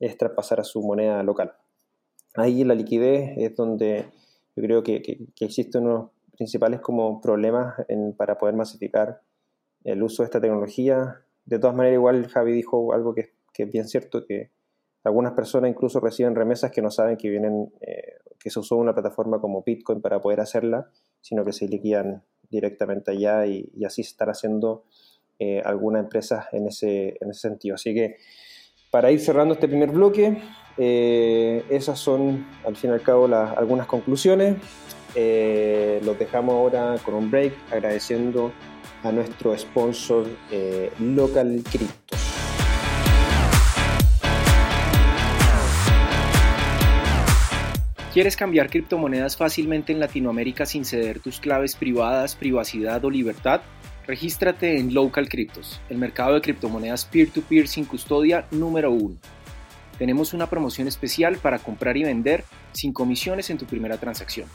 es 0.00 0.16
traspasar 0.16 0.60
a 0.60 0.64
su 0.64 0.80
moneda 0.82 1.22
local. 1.22 1.52
Ahí 2.34 2.62
la 2.62 2.74
liquidez 2.74 3.32
es 3.36 3.56
donde 3.56 4.06
yo 4.54 4.62
creo 4.62 4.82
que, 4.82 5.26
existen 5.40 5.86
unos 5.86 6.10
principales 6.36 6.80
como 6.80 7.20
problemas 7.20 7.74
para 8.16 8.38
poder 8.38 8.54
masificar 8.54 9.22
el 9.82 10.02
uso 10.02 10.22
de 10.22 10.26
esta 10.26 10.40
tecnología. 10.40 11.16
De 11.44 11.58
todas 11.58 11.74
maneras, 11.74 11.96
igual 11.96 12.28
Javi 12.28 12.52
dijo 12.52 12.92
algo 12.92 13.14
que, 13.14 13.32
que 13.52 13.64
es 13.64 13.72
bien 13.72 13.88
cierto, 13.88 14.24
que 14.24 14.50
algunas 15.04 15.32
personas 15.32 15.70
incluso 15.70 16.00
reciben 16.00 16.34
remesas 16.34 16.70
que 16.70 16.82
no 16.82 16.90
saben 16.90 17.16
que 17.16 17.28
vienen, 17.28 17.72
eh, 17.80 18.14
que 18.38 18.50
se 18.50 18.58
usó 18.58 18.76
una 18.76 18.94
plataforma 18.94 19.40
como 19.40 19.62
Bitcoin 19.62 20.00
para 20.00 20.20
poder 20.20 20.40
hacerla, 20.40 20.90
sino 21.20 21.44
que 21.44 21.52
se 21.52 21.68
liquidan 21.68 22.22
directamente 22.50 23.12
allá 23.12 23.46
y, 23.46 23.70
así 23.84 24.02
se 24.02 24.10
están 24.10 24.30
haciendo 24.30 24.84
eh, 25.38 25.62
algunas 25.64 26.02
empresas 26.04 26.46
en 26.52 26.66
ese, 26.66 27.16
en 27.20 27.30
ese 27.30 27.40
sentido. 27.40 27.74
Así 27.76 27.94
que 27.94 28.16
para 28.90 29.10
ir 29.10 29.20
cerrando 29.20 29.54
este 29.54 29.68
primer 29.68 29.90
bloque, 29.90 30.38
eh, 30.76 31.64
esas 31.70 31.98
son 31.98 32.46
al 32.64 32.76
fin 32.76 32.90
y 32.90 32.94
al 32.94 33.02
cabo 33.02 33.26
algunas 33.26 33.86
conclusiones. 33.86 34.56
los 35.14 36.18
dejamos 36.18 36.54
ahora 36.54 36.96
con 37.04 37.14
un 37.14 37.30
break 37.30 37.52
agradeciendo 37.70 38.52
a 39.02 39.12
nuestro 39.12 39.56
sponsor 39.56 40.26
Local 40.98 41.62
Crypto. 41.70 42.27
¿Quieres 48.18 48.34
cambiar 48.36 48.68
criptomonedas 48.68 49.36
fácilmente 49.36 49.92
en 49.92 50.00
Latinoamérica 50.00 50.66
sin 50.66 50.84
ceder 50.84 51.20
tus 51.20 51.38
claves 51.38 51.76
privadas, 51.76 52.34
privacidad 52.34 53.04
o 53.04 53.10
libertad? 53.10 53.60
Regístrate 54.08 54.80
en 54.80 54.92
Local 54.92 55.28
Cryptos, 55.28 55.80
el 55.88 55.98
mercado 55.98 56.34
de 56.34 56.40
criptomonedas 56.40 57.04
peer-to-peer 57.04 57.68
sin 57.68 57.84
custodia 57.84 58.48
número 58.50 58.90
uno. 58.90 59.14
Tenemos 59.98 60.34
una 60.34 60.50
promoción 60.50 60.88
especial 60.88 61.36
para 61.36 61.60
comprar 61.60 61.96
y 61.96 62.02
vender 62.02 62.42
sin 62.72 62.92
comisiones 62.92 63.50
en 63.50 63.58
tu 63.58 63.66
primera 63.66 63.98
transacción. 63.98 64.48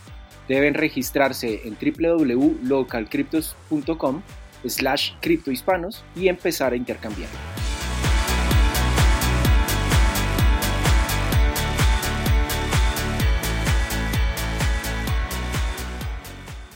Deben 0.49 0.73
registrarse 0.73 1.61
en 1.63 1.77
www.localcryptos.com 1.79 4.23
slash 4.65 5.13
criptohispanos 5.21 6.03
y 6.17 6.27
empezar 6.27 6.73
a 6.73 6.75
intercambiar. 6.75 7.29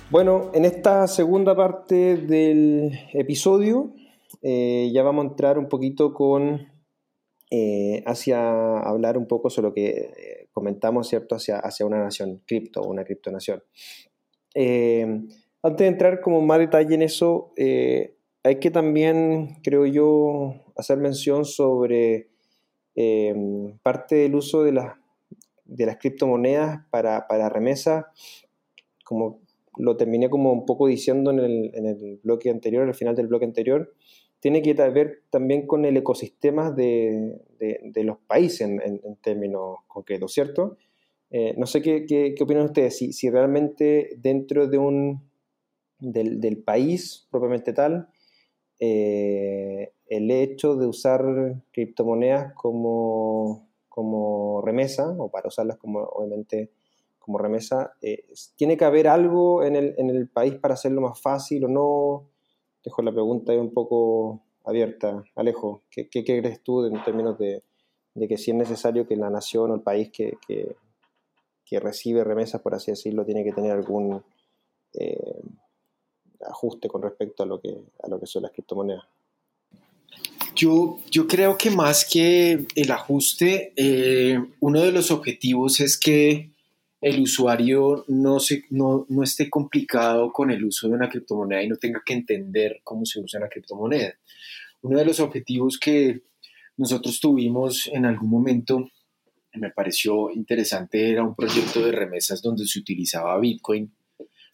Bueno, 0.10 0.52
en 0.54 0.64
esta 0.64 1.06
segunda 1.06 1.54
parte 1.54 2.16
del 2.16 2.98
episodio 3.12 3.94
eh, 4.42 4.90
ya 4.94 5.04
vamos 5.04 5.26
a 5.26 5.28
entrar 5.28 5.60
un 5.60 5.68
poquito 5.68 6.14
con 6.14 6.66
eh, 7.52 8.04
hacia 8.06 8.80
hablar 8.80 9.18
un 9.18 9.28
poco 9.28 9.50
sobre 9.50 9.68
lo 9.68 9.74
que 9.74 9.90
eh, 9.90 10.48
comentamos, 10.54 11.10
¿cierto? 11.10 11.36
Hacia, 11.36 11.60
hacia 11.60 11.86
una 11.86 12.02
nación 12.02 12.42
cripto, 12.48 12.84
una 12.84 13.04
criptonación. 13.04 13.62
antes 14.56 15.78
de 15.78 15.88
entrar 15.88 16.22
como 16.22 16.42
más 16.42 16.60
detalle 16.60 16.96
en 16.96 17.02
eso, 17.02 17.52
hay 17.58 18.60
que 18.62 18.72
también, 18.72 19.58
creo 19.62 19.86
yo, 19.86 20.54
hacer 20.78 21.00
mención 21.00 21.44
sobre 21.44 22.30
parte 23.84 24.16
del 24.16 24.36
uso 24.36 24.64
de, 24.64 24.72
de 25.66 25.86
las 25.86 25.98
criptomonedas 25.98 26.80
para, 26.90 27.28
para 27.28 27.50
remesa, 27.50 28.10
como 29.04 29.42
lo 29.78 29.98
terminé 29.98 30.30
como 30.30 30.52
un 30.52 30.66
poco 30.66 30.88
diciendo 30.88 31.32
en 31.32 31.40
el, 31.40 31.72
en 31.74 31.86
el 31.86 32.20
bloque 32.24 32.50
anterior, 32.50 32.88
al 32.88 32.96
final 32.96 33.16
del 33.16 33.28
bloque 33.28 33.46
anterior, 33.46 33.94
tiene 34.40 34.62
que 34.62 34.74
ver 34.74 35.24
también 35.30 35.66
con 35.66 35.86
el 35.86 35.98
ecosistema 35.98 36.72
de, 36.72 37.42
de, 37.60 38.04
los 38.04 38.18
países 38.20 38.62
en, 38.62 38.82
en, 38.82 39.16
términos 39.18 39.80
concretos, 39.88 40.32
¿cierto? 40.32 40.78
Eh, 41.32 41.56
no 41.58 41.66
sé 41.66 41.82
qué, 41.82 42.06
qué, 42.06 42.36
qué, 42.36 42.44
opinan 42.44 42.66
ustedes, 42.66 42.98
si, 42.98 43.14
si 43.14 43.30
realmente 43.30 44.12
dentro 44.18 44.68
de 44.68 44.78
un, 44.78 45.28
del, 46.00 46.40
del 46.40 46.58
país 46.58 47.28
propiamente 47.32 47.74
tal, 47.74 48.10
eh, 48.80 49.92
el 50.08 50.32
hecho 50.32 50.76
de 50.76 50.86
usar 50.86 51.64
criptomonedas 51.72 52.54
como, 52.54 53.68
como 53.90 54.62
remesa, 54.62 55.10
o 55.18 55.30
para 55.30 55.48
usarlas 55.48 55.78
como 55.78 56.00
obviamente 56.00 56.72
como 57.28 57.40
remesa, 57.40 57.94
eh, 58.02 58.24
¿tiene 58.56 58.78
que 58.78 58.86
haber 58.86 59.10
algo 59.10 59.62
en 59.62 59.76
el, 59.76 59.96
en 59.98 60.10
el, 60.10 60.30
país 60.30 60.56
para 60.56 60.76
hacerlo 60.76 61.02
más 61.02 61.20
fácil 61.20 61.66
o 61.66 61.68
no? 61.68 62.30
Dejo 62.86 63.02
la 63.02 63.12
pregunta 63.12 63.52
ahí 63.52 63.58
un 63.58 63.74
poco 63.74 64.44
abierta. 64.64 65.26
Alejo, 65.36 65.84
¿qué, 65.92 66.08
crees 66.10 66.64
tú 66.64 66.86
en 66.86 67.04
términos 67.04 67.38
de, 67.38 67.64
de, 68.14 68.28
que 68.30 68.38
si 68.38 68.52
es 68.52 68.58
necesario 68.58 69.06
que 69.06 69.18
la 69.18 69.30
nación 69.30 69.72
o 69.72 69.76
el 69.76 69.82
país 69.82 70.10
que, 70.10 70.38
que, 70.48 70.78
que 71.66 71.82
recibe 71.82 72.24
remesas, 72.24 72.62
por 72.62 72.74
así 72.74 72.92
decirlo, 72.92 73.26
tiene 73.26 73.44
que 73.44 73.52
tener 73.52 73.74
algún 73.74 74.24
eh, 74.94 75.42
ajuste 76.46 76.88
con 76.88 77.02
respecto 77.02 77.44
a 77.44 77.46
lo 77.46 77.60
que, 77.60 77.78
a 78.04 78.08
lo 78.08 78.22
que 78.22 78.26
son 78.26 78.44
las 78.44 78.54
criptomonedas? 78.54 79.04
Yo, 80.56 81.00
yo 81.12 81.28
creo 81.28 81.58
que 81.58 81.72
más 81.72 82.06
que 82.10 82.68
el 82.74 82.90
ajuste, 82.90 83.74
eh, 83.76 84.40
uno 84.62 84.80
de 84.80 84.94
los 84.94 85.12
objetivos 85.12 85.82
es 85.82 85.98
que 85.98 86.56
el 87.02 87.22
usuario 87.22 88.06
no, 88.08 88.40
se, 88.40 88.64
no, 88.70 89.06
no, 89.10 89.24
esté 89.24 89.50
complicado 89.50 90.32
con 90.32 90.50
el 90.50 90.64
uso 90.64 90.88
de 90.88 90.96
una 90.96 91.10
criptomoneda 91.10 91.62
y 91.62 91.68
no 91.68 91.78
tenga 91.78 92.02
que 92.06 92.14
entender 92.14 92.82
cómo 92.84 93.06
se 93.06 93.20
usa 93.20 93.40
una 93.40 93.50
criptomoneda. 93.50 94.16
Uno 94.82 94.98
de 94.98 95.06
los 95.06 95.20
objetivos 95.20 95.78
que 95.78 96.22
nosotros 96.78 97.20
tuvimos 97.20 97.88
en 97.92 98.06
algún 98.06 98.30
momento, 98.30 98.90
me 99.54 99.72
pareció 99.72 100.32
interesante, 100.32 101.10
era 101.10 101.24
un 101.24 101.36
proyecto 101.36 101.84
de 101.84 101.92
remesas 101.92 102.42
donde 102.42 102.66
se 102.66 102.80
utilizaba 102.80 103.40
Bitcoin 103.40 103.92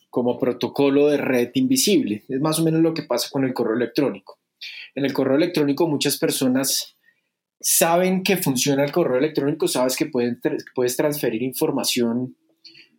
como 0.10 0.39
protocolo 0.39 1.08
de 1.08 1.18
red 1.18 1.52
invisible. 1.56 2.24
Es 2.28 2.39
más 2.39 2.60
o 2.60 2.64
menos 2.64 2.82
lo 2.82 2.94
que 2.94 3.04
pasa 3.04 3.30
con 3.32 3.46
el 3.46 3.54
correo 3.54 3.76
electrónico. 3.76 4.39
En 4.96 5.06
el 5.06 5.14
correo 5.14 5.38
electrónico 5.38 5.88
muchas 5.88 6.18
personas 6.18 6.96
saben 7.64 8.24
que 8.24 8.36
funciona 8.36 8.84
el 8.84 8.91
correo 8.91 9.18
electrónico, 9.18 9.70
sabes 9.70 9.95
que 9.95 10.07
puedes 10.07 10.97
transferir 10.97 11.41
información 11.41 12.36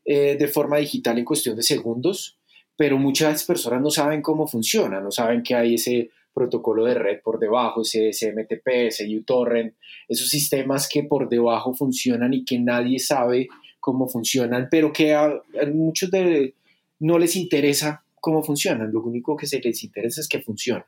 eh, 0.07 0.37
de 0.39 0.49
forma 0.49 0.79
digital 0.79 1.19
en 1.19 1.25
cuestión 1.25 1.55
de 1.55 1.63
segundos, 1.63 2.39
pero 2.75 2.97
muchas 2.97 3.45
personas 3.45 3.83
no 3.83 3.91
saben 3.91 4.23
cómo 4.23 4.47
funciona, 4.47 5.01
no 5.01 5.11
saben 5.11 5.43
que 5.43 5.55
hay 5.55 5.75
ese 5.75 6.11
protocolo 6.33 6.87
de 6.87 6.95
red 6.95 7.21
por 7.23 7.39
debajo, 7.39 7.83
ese 7.83 8.11
SMTP, 8.11 8.67
ese 8.87 9.07
uTorrent, 9.15 9.75
esos 10.09 10.31
sistemas 10.31 10.89
que 10.89 11.05
por 11.05 11.29
debajo 11.29 11.75
funcionan 11.75 12.33
y 12.33 12.45
que 12.45 12.59
nadie 12.59 12.99
sabe 12.99 13.49
cómo 13.81 14.09
funcionan, 14.09 14.69
pero 14.71 14.95
que 14.95 15.13
a, 15.13 15.43
muchos 15.75 16.11
de, 16.11 16.55
no 17.01 17.19
les 17.19 17.37
interesa 17.37 18.03
cómo 18.19 18.43
funcionan, 18.43 18.91
lo 18.91 19.03
único 19.03 19.37
que 19.37 19.47
se 19.47 19.61
les 19.61 19.85
interesa 19.85 20.23
es 20.23 20.29
que 20.29 20.41
funcionen. 20.41 20.85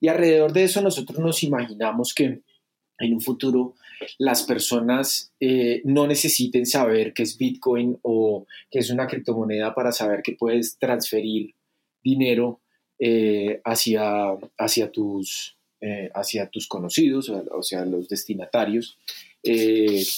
Y 0.00 0.08
alrededor 0.08 0.52
de 0.52 0.64
eso 0.64 0.80
nosotros 0.80 1.20
nos 1.20 1.44
imaginamos 1.44 2.12
que 2.12 2.40
en 2.98 3.14
un 3.14 3.20
futuro 3.20 3.74
las 4.18 4.42
personas 4.42 5.32
eh, 5.40 5.82
no 5.84 6.06
necesiten 6.06 6.66
saber 6.66 7.12
qué 7.12 7.22
es 7.22 7.36
Bitcoin 7.36 7.98
o 8.02 8.46
qué 8.70 8.80
es 8.80 8.90
una 8.90 9.06
criptomoneda 9.06 9.74
para 9.74 9.92
saber 9.92 10.22
que 10.22 10.32
puedes 10.32 10.78
transferir 10.78 11.54
dinero 12.02 12.60
eh, 12.98 13.60
hacia, 13.64 14.32
hacia, 14.58 14.90
tus, 14.90 15.56
eh, 15.80 16.10
hacia 16.14 16.48
tus 16.48 16.66
conocidos, 16.66 17.28
o 17.28 17.62
sea, 17.62 17.84
los 17.84 18.08
destinatarios, 18.08 18.98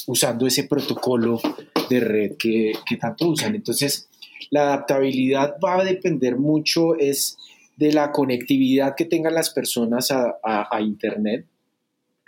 usando 0.06 0.46
ese 0.46 0.64
protocolo 0.64 1.40
de 1.88 2.00
red 2.00 2.36
que, 2.36 2.72
que, 2.88 2.96
tanto 2.96 3.28
usan. 3.28 3.54
Entonces, 3.54 4.08
la 4.50 4.62
adaptabilidad 4.62 5.56
va 5.64 5.78
a 5.78 5.84
depender 5.84 6.36
mucho 6.36 6.98
es 6.98 7.36
de 7.76 7.92
la 7.92 8.12
conectividad 8.12 8.94
que 8.96 9.04
tengan 9.04 9.34
las 9.34 9.50
personas 9.50 10.10
a, 10.10 10.38
a 10.42 10.80
Internet 10.80 11.46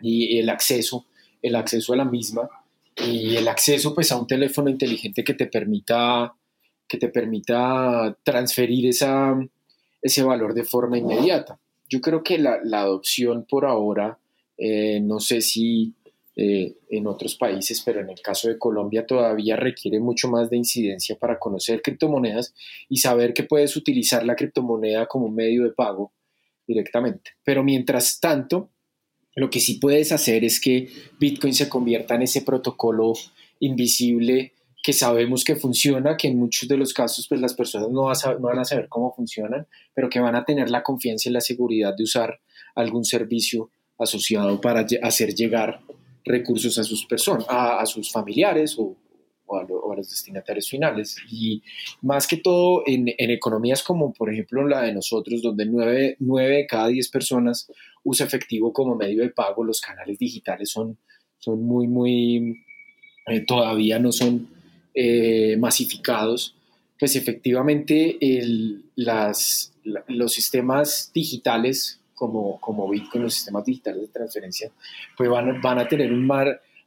y 0.03 0.39
el 0.39 0.51
acceso, 0.51 1.07
el 1.41 1.55
acceso 1.55 1.93
a 1.93 1.97
la 1.97 2.05
misma 2.05 2.49
y 2.97 3.37
el 3.37 3.49
acceso 3.49 3.95
pues 3.95 4.13
a 4.13 4.19
un 4.19 4.27
teléfono 4.27 4.69
inteligente 4.69 5.25
que 5.25 5.35
te 5.35 5.47
permita, 5.47 6.35
que 6.87 6.99
te 6.99 7.09
permita 7.09 8.17
transferir 8.23 8.87
esa, 8.87 9.35
ese 10.03 10.23
valor 10.23 10.53
de 10.53 10.65
forma 10.65 10.99
inmediata. 10.99 11.59
Yo 11.89 12.01
creo 12.01 12.23
que 12.23 12.39
la, 12.39 12.59
la 12.65 12.81
adopción 12.81 13.47
por 13.49 13.65
ahora, 13.65 14.19
eh, 14.59 15.01
no 15.01 15.21
sé 15.21 15.41
si 15.41 15.95
eh, 16.35 16.77
en 16.89 17.07
otros 17.07 17.37
países, 17.37 17.83
pero 17.85 18.01
en 18.01 18.09
el 18.09 18.23
caso 18.23 18.49
de 18.49 18.59
Colombia 18.59 19.07
todavía 19.07 19.55
requiere 19.55 20.01
mucho 20.01 20.29
más 20.29 20.49
de 20.49 20.57
incidencia 20.57 21.17
para 21.19 21.39
conocer 21.39 21.83
criptomonedas 21.83 22.55
y 22.89 22.99
saber 22.99 23.35
que 23.35 23.43
puedes 23.43 23.77
utilizar 23.77 24.25
la 24.25 24.35
criptomoneda 24.35 25.07
como 25.07 25.29
medio 25.29 25.65
de 25.65 25.73
pago 25.73 26.13
directamente. 26.67 27.33
Pero 27.45 27.63
mientras 27.63 28.19
tanto, 28.19 28.71
lo 29.35 29.51
que 29.51 29.61
sí 29.61 29.75
puedes 29.75 30.13
hacer 30.13 30.45
es 30.45 30.61
que 30.61 30.89
Bitcoin 31.19 31.55
se 31.55 31.69
convierta 31.69 32.15
en 32.15 32.23
ese 32.23 32.43
protocolo 32.43 33.15
invisible 33.61 34.53
que 34.83 34.93
sabemos 34.93 35.45
que 35.45 35.55
funciona, 35.55 36.17
que 36.17 36.29
en 36.29 36.39
muchos 36.39 36.69
de 36.69 36.77
los 36.77 36.93
casos 36.93 37.29
pues 37.29 37.41
las 37.41 37.55
personas 37.55 37.89
no, 37.91 38.11
van 38.41 38.59
a 38.59 38.65
saber 38.65 38.89
cómo 38.89 39.15
funcionan, 39.15 39.67
pero 39.95 40.11
que 40.11 40.19
van 40.19 40.35
a 40.35 40.45
tener 40.45 40.71
la 40.71 40.83
confianza 40.83 41.29
y 41.29 41.33
la 41.33 41.41
seguridad 41.41 41.95
de 41.97 42.03
usar 42.03 42.41
algún 42.75 43.05
servicio 43.05 43.71
asociado 43.99 44.61
para 44.61 44.85
hacer 45.03 45.35
llegar 45.35 45.81
recursos 46.25 46.79
a 46.79 46.85
sus 46.85 47.07
personas, 47.07 47.47
a, 47.49 47.85
sus 47.87 48.11
familiares 48.11 48.77
o, 48.77 48.97
a, 49.57 49.67
los 49.97 50.11
destinatarios 50.11 50.69
finales. 50.69 51.17
Y 51.31 51.63
más 52.01 52.27
que 52.27 52.37
todo 52.37 52.83
en, 52.87 53.09
economías 53.19 53.83
como 53.83 54.13
por 54.13 54.33
ejemplo 54.33 54.67
la 54.67 54.83
de 54.83 54.93
nosotros, 54.93 55.43
donde 55.43 55.67
9, 55.67 56.17
de 56.19 56.67
cada 56.67 56.89
10 56.89 57.09
personas 57.09 57.71
usa 58.05 58.27
efectivo 58.27 58.73
como 58.73 58.95
medio 58.95 59.23
de 59.23 59.31
pago, 59.31 59.65
los 59.65 59.81
canales 59.81 60.19
digitales 60.19 60.71
son, 60.71 60.99
son 61.39 61.63
muy, 61.63 61.87
muy, 61.87 62.65
eh, 63.27 63.41
todavía 63.47 63.99
no 63.99 64.13
son 64.13 64.49
eh, 64.95 65.57
masificados, 65.59 66.57
pues 66.99 67.17
efectivamente 67.17 68.19
las, 68.95 69.73
los 70.07 70.33
sistemas 70.33 71.11
digitales 71.13 72.01
como, 72.15 72.61
como 72.61 72.89
Bitcoin, 72.89 73.25
los 73.25 73.35
sistemas 73.35 73.65
digitales 73.65 74.03
de 74.03 74.09
transferencia, 74.09 74.71
pues 75.17 75.29
van, 75.29 75.61
van 75.61 75.79
a 75.81 75.89
tener 75.89 76.13
un 76.13 76.31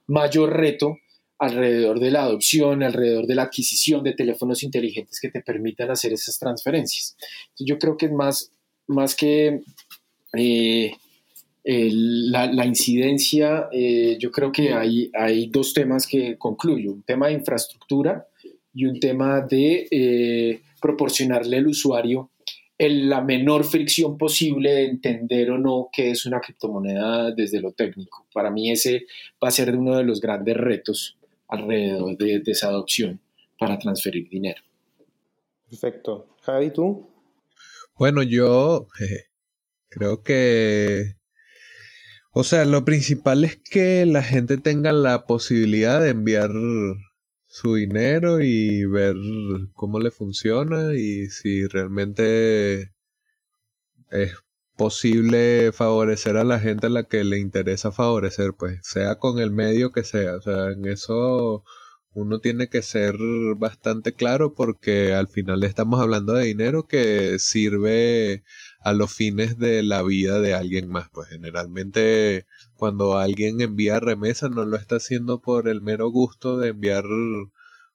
mayor 0.07 0.53
reto 0.55 0.97
alrededor 1.37 1.99
de 1.99 2.11
la 2.11 2.23
adopción, 2.23 2.83
alrededor 2.83 3.27
de 3.27 3.35
la 3.35 3.43
adquisición 3.43 4.03
de 4.03 4.13
teléfonos 4.13 4.63
inteligentes 4.63 5.19
que 5.19 5.29
te 5.29 5.41
permitan 5.41 5.89
hacer 5.91 6.13
esas 6.13 6.39
transferencias. 6.39 7.15
yo 7.59 7.77
creo 7.77 7.97
que 7.97 8.07
es 8.07 8.11
más, 8.11 8.51
más 8.87 9.15
que 9.15 9.61
eh, 10.33 10.91
la, 11.63 12.65
incidencia, 12.65 13.67
eh, 13.71 14.17
yo 14.19 14.31
creo 14.31 14.51
que 14.51 14.73
hay, 14.73 15.11
hay 15.13 15.47
dos 15.47 15.73
temas 15.73 16.07
que 16.07 16.37
concluyo, 16.37 16.93
un 16.93 17.03
tema 17.03 17.27
de 17.27 17.33
infraestructura 17.33 18.27
y 18.73 18.85
un 18.85 18.99
tema 18.99 19.41
de 19.41 19.87
eh, 19.89 20.61
proporcionarle 20.81 21.57
al 21.57 21.67
usuario 21.67 22.31
la 22.77 23.21
menor 23.21 23.63
fricción 23.63 24.17
posible 24.17 24.73
de 24.73 24.85
entender 24.85 25.49
o 25.49 25.57
no 25.57 25.87
qué 25.93 26.11
es 26.11 26.25
una 26.25 26.41
criptomoneda 26.41 27.31
desde 27.31 27.61
lo 27.61 27.71
técnico. 27.71 28.25
Para 28.33 28.51
mí 28.51 28.69
ese 28.69 29.05
va 29.41 29.47
a 29.47 29.51
ser 29.51 29.73
uno 29.77 29.95
de 29.95 30.03
los 30.03 30.19
grandes 30.19 30.57
retos 30.57 31.17
alrededor 31.47 32.17
de, 32.17 32.41
esa 32.45 32.67
adopción 32.67 33.19
para 33.59 33.77
transferir 33.79 34.29
dinero. 34.29 34.61
Perfecto. 35.69 36.35
Javi, 36.41 36.71
¿tú? 36.71 37.09
Bueno, 37.97 38.23
yo 38.23 38.87
creo 39.89 40.21
que, 40.21 41.15
o 42.31 42.43
sea, 42.43 42.65
lo 42.65 42.83
principal 42.83 43.43
es 43.43 43.57
que 43.57 44.05
la 44.05 44.21
gente 44.21 44.57
tenga 44.57 44.91
la 44.91 45.25
posibilidad 45.25 46.01
de 46.01 46.09
enviar 46.09 46.51
su 47.47 47.75
dinero 47.75 48.41
y 48.41 48.85
ver 48.85 49.15
cómo 49.73 49.99
le 49.99 50.11
funciona 50.11 50.93
y 50.93 51.27
si 51.27 51.65
realmente 51.67 52.91
es 54.11 54.44
posible 54.75 55.71
favorecer 55.71 56.37
a 56.37 56.43
la 56.43 56.59
gente 56.59 56.87
a 56.87 56.89
la 56.89 57.03
que 57.03 57.23
le 57.23 57.39
interesa 57.39 57.91
favorecer, 57.91 58.53
pues 58.57 58.79
sea 58.83 59.15
con 59.15 59.39
el 59.39 59.51
medio 59.51 59.91
que 59.91 60.03
sea. 60.03 60.35
O 60.35 60.41
sea, 60.41 60.71
en 60.71 60.85
eso 60.85 61.63
uno 62.15 62.39
tiene 62.39 62.69
que 62.69 62.81
ser 62.81 63.17
bastante 63.57 64.13
claro 64.13 64.53
porque 64.53 65.13
al 65.13 65.27
final 65.27 65.63
estamos 65.65 65.99
hablando 66.01 66.33
de 66.33 66.45
dinero 66.45 66.87
que 66.87 67.39
sirve 67.39 68.43
a 68.79 68.93
los 68.93 69.13
fines 69.13 69.57
de 69.59 69.83
la 69.83 70.01
vida 70.03 70.39
de 70.39 70.53
alguien 70.53 70.87
más. 70.89 71.09
Pues 71.11 71.27
generalmente 71.29 72.45
cuando 72.75 73.17
alguien 73.17 73.61
envía 73.61 73.99
remesa 73.99 74.49
no 74.49 74.65
lo 74.65 74.77
está 74.77 74.97
haciendo 74.97 75.41
por 75.41 75.67
el 75.67 75.81
mero 75.81 76.09
gusto 76.09 76.57
de 76.57 76.69
enviar 76.69 77.03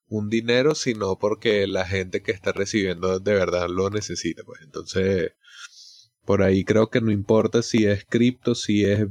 un 0.09 0.28
dinero, 0.28 0.74
sino 0.74 1.18
porque 1.18 1.66
la 1.66 1.87
gente 1.87 2.22
que 2.22 2.33
está 2.33 2.53
recibiendo 2.53 3.20
de 3.20 3.35
verdad 3.35 3.68
lo 3.70 3.89
necesita. 3.91 4.43
Pues 4.45 4.61
entonces 4.62 5.33
por 6.25 6.43
ahí 6.43 6.64
creo 6.64 6.91
que 6.91 7.01
no 7.01 7.11
importa 7.11 7.62
si 7.62 7.87
es 7.87 8.05
cripto, 8.05 8.55
si 8.55 8.85
es 8.85 9.07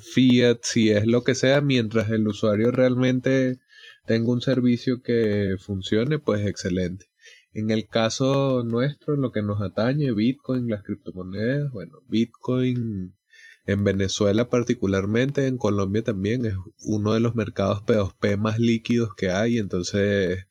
fiat, 0.00 0.58
si 0.62 0.90
es 0.90 1.06
lo 1.06 1.24
que 1.24 1.34
sea, 1.34 1.60
mientras 1.60 2.10
el 2.10 2.26
usuario 2.28 2.70
realmente 2.70 3.58
tenga 4.06 4.30
un 4.32 4.40
servicio 4.40 5.02
que 5.02 5.56
funcione, 5.58 6.18
pues 6.18 6.46
excelente. 6.46 7.06
En 7.52 7.70
el 7.70 7.86
caso 7.86 8.64
nuestro, 8.64 9.16
lo 9.16 9.30
que 9.30 9.42
nos 9.42 9.62
atañe, 9.62 10.12
Bitcoin, 10.12 10.68
las 10.68 10.82
criptomonedas, 10.82 11.70
bueno, 11.72 11.98
Bitcoin 12.08 13.14
en 13.66 13.84
Venezuela 13.84 14.50
particularmente, 14.50 15.46
en 15.46 15.56
Colombia 15.56 16.02
también, 16.02 16.44
es 16.44 16.54
uno 16.80 17.14
de 17.14 17.20
los 17.20 17.34
mercados 17.34 17.82
P2P 17.84 18.36
más 18.36 18.58
líquidos 18.58 19.14
que 19.16 19.30
hay, 19.30 19.58
entonces 19.58 20.46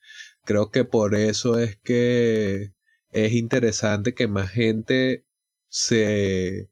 creo 0.46 0.72
que 0.72 0.84
por 0.86 1.16
eso 1.16 1.60
es 1.60 1.78
que 1.78 2.74
es 3.12 3.34
interesante 3.34 4.14
que 4.14 4.28
más 4.28 4.50
gente 4.50 5.26
se 5.74 6.70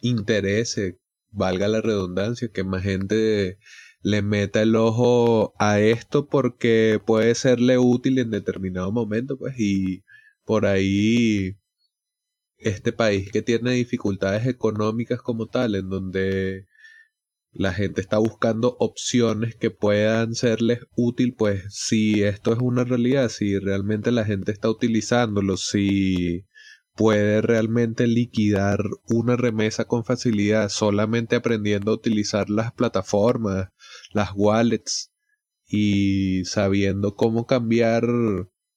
interese, 0.00 1.00
valga 1.30 1.66
la 1.66 1.80
redundancia, 1.80 2.48
que 2.52 2.62
más 2.62 2.84
gente 2.84 3.58
le 4.02 4.22
meta 4.22 4.62
el 4.62 4.76
ojo 4.76 5.52
a 5.58 5.80
esto 5.80 6.28
porque 6.28 7.00
puede 7.04 7.34
serle 7.34 7.78
útil 7.78 8.20
en 8.20 8.30
determinado 8.30 8.92
momento, 8.92 9.36
pues, 9.36 9.54
y 9.58 10.04
por 10.44 10.66
ahí 10.66 11.56
este 12.58 12.92
país 12.92 13.32
que 13.32 13.42
tiene 13.42 13.72
dificultades 13.72 14.46
económicas 14.46 15.20
como 15.22 15.46
tal, 15.46 15.74
en 15.74 15.88
donde 15.88 16.66
la 17.52 17.72
gente 17.72 18.00
está 18.00 18.18
buscando 18.18 18.76
opciones 18.78 19.56
que 19.56 19.70
puedan 19.72 20.36
serles 20.36 20.80
útil, 20.94 21.34
pues 21.36 21.64
si 21.70 22.22
esto 22.22 22.52
es 22.52 22.60
una 22.60 22.84
realidad, 22.84 23.28
si 23.28 23.58
realmente 23.58 24.12
la 24.12 24.24
gente 24.24 24.52
está 24.52 24.70
utilizándolo, 24.70 25.56
si 25.56 26.46
puede 27.00 27.40
realmente 27.40 28.06
liquidar 28.06 28.84
una 29.08 29.34
remesa 29.34 29.86
con 29.86 30.04
facilidad 30.04 30.68
solamente 30.68 31.34
aprendiendo 31.34 31.92
a 31.92 31.94
utilizar 31.94 32.50
las 32.50 32.72
plataformas, 32.72 33.70
las 34.12 34.32
wallets 34.34 35.10
y 35.66 36.44
sabiendo 36.44 37.14
cómo 37.14 37.46
cambiar 37.46 38.04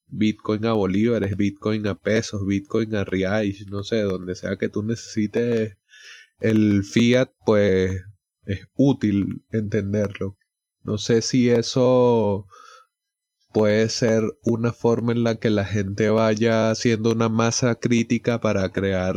Bitcoin 0.08 0.66
a 0.68 0.72
bolívares, 0.72 1.36
Bitcoin 1.36 1.86
a 1.86 1.96
pesos, 1.96 2.46
Bitcoin 2.48 2.96
a 2.96 3.04
reais, 3.04 3.68
no 3.68 3.84
sé, 3.84 4.04
donde 4.04 4.36
sea 4.36 4.56
que 4.56 4.70
tú 4.70 4.84
necesites 4.84 5.76
el 6.40 6.86
fiat, 6.86 7.30
pues 7.46 8.04
es 8.46 8.68
útil 8.74 9.44
entenderlo. 9.52 10.38
No 10.82 10.98
sé 10.98 11.22
si 11.22 11.50
eso 11.50 12.48
puede 13.54 13.88
ser 13.90 14.24
una 14.44 14.74
forma 14.74 15.14
en 15.14 15.24
la 15.24 15.36
que 15.36 15.52
la 15.52 15.64
gente 15.64 16.10
vaya 16.10 16.72
haciendo 16.72 17.12
una 17.12 17.30
masa 17.30 17.76
crítica 17.76 18.42
para 18.42 18.70
crear 18.72 19.16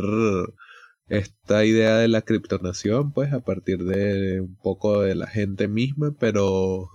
esta 1.09 1.65
idea 1.65 1.97
de 1.97 2.07
la 2.07 2.21
criptonación, 2.21 3.11
pues 3.13 3.33
a 3.33 3.39
partir 3.39 3.83
de 3.83 4.41
un 4.41 4.55
poco 4.55 5.01
de 5.01 5.15
la 5.15 5.27
gente 5.27 5.67
misma, 5.67 6.15
pero 6.19 6.87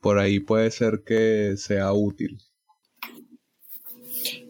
por 0.00 0.18
ahí 0.18 0.38
puede 0.38 0.70
ser 0.70 1.02
que 1.04 1.54
sea 1.56 1.92
útil. 1.92 2.38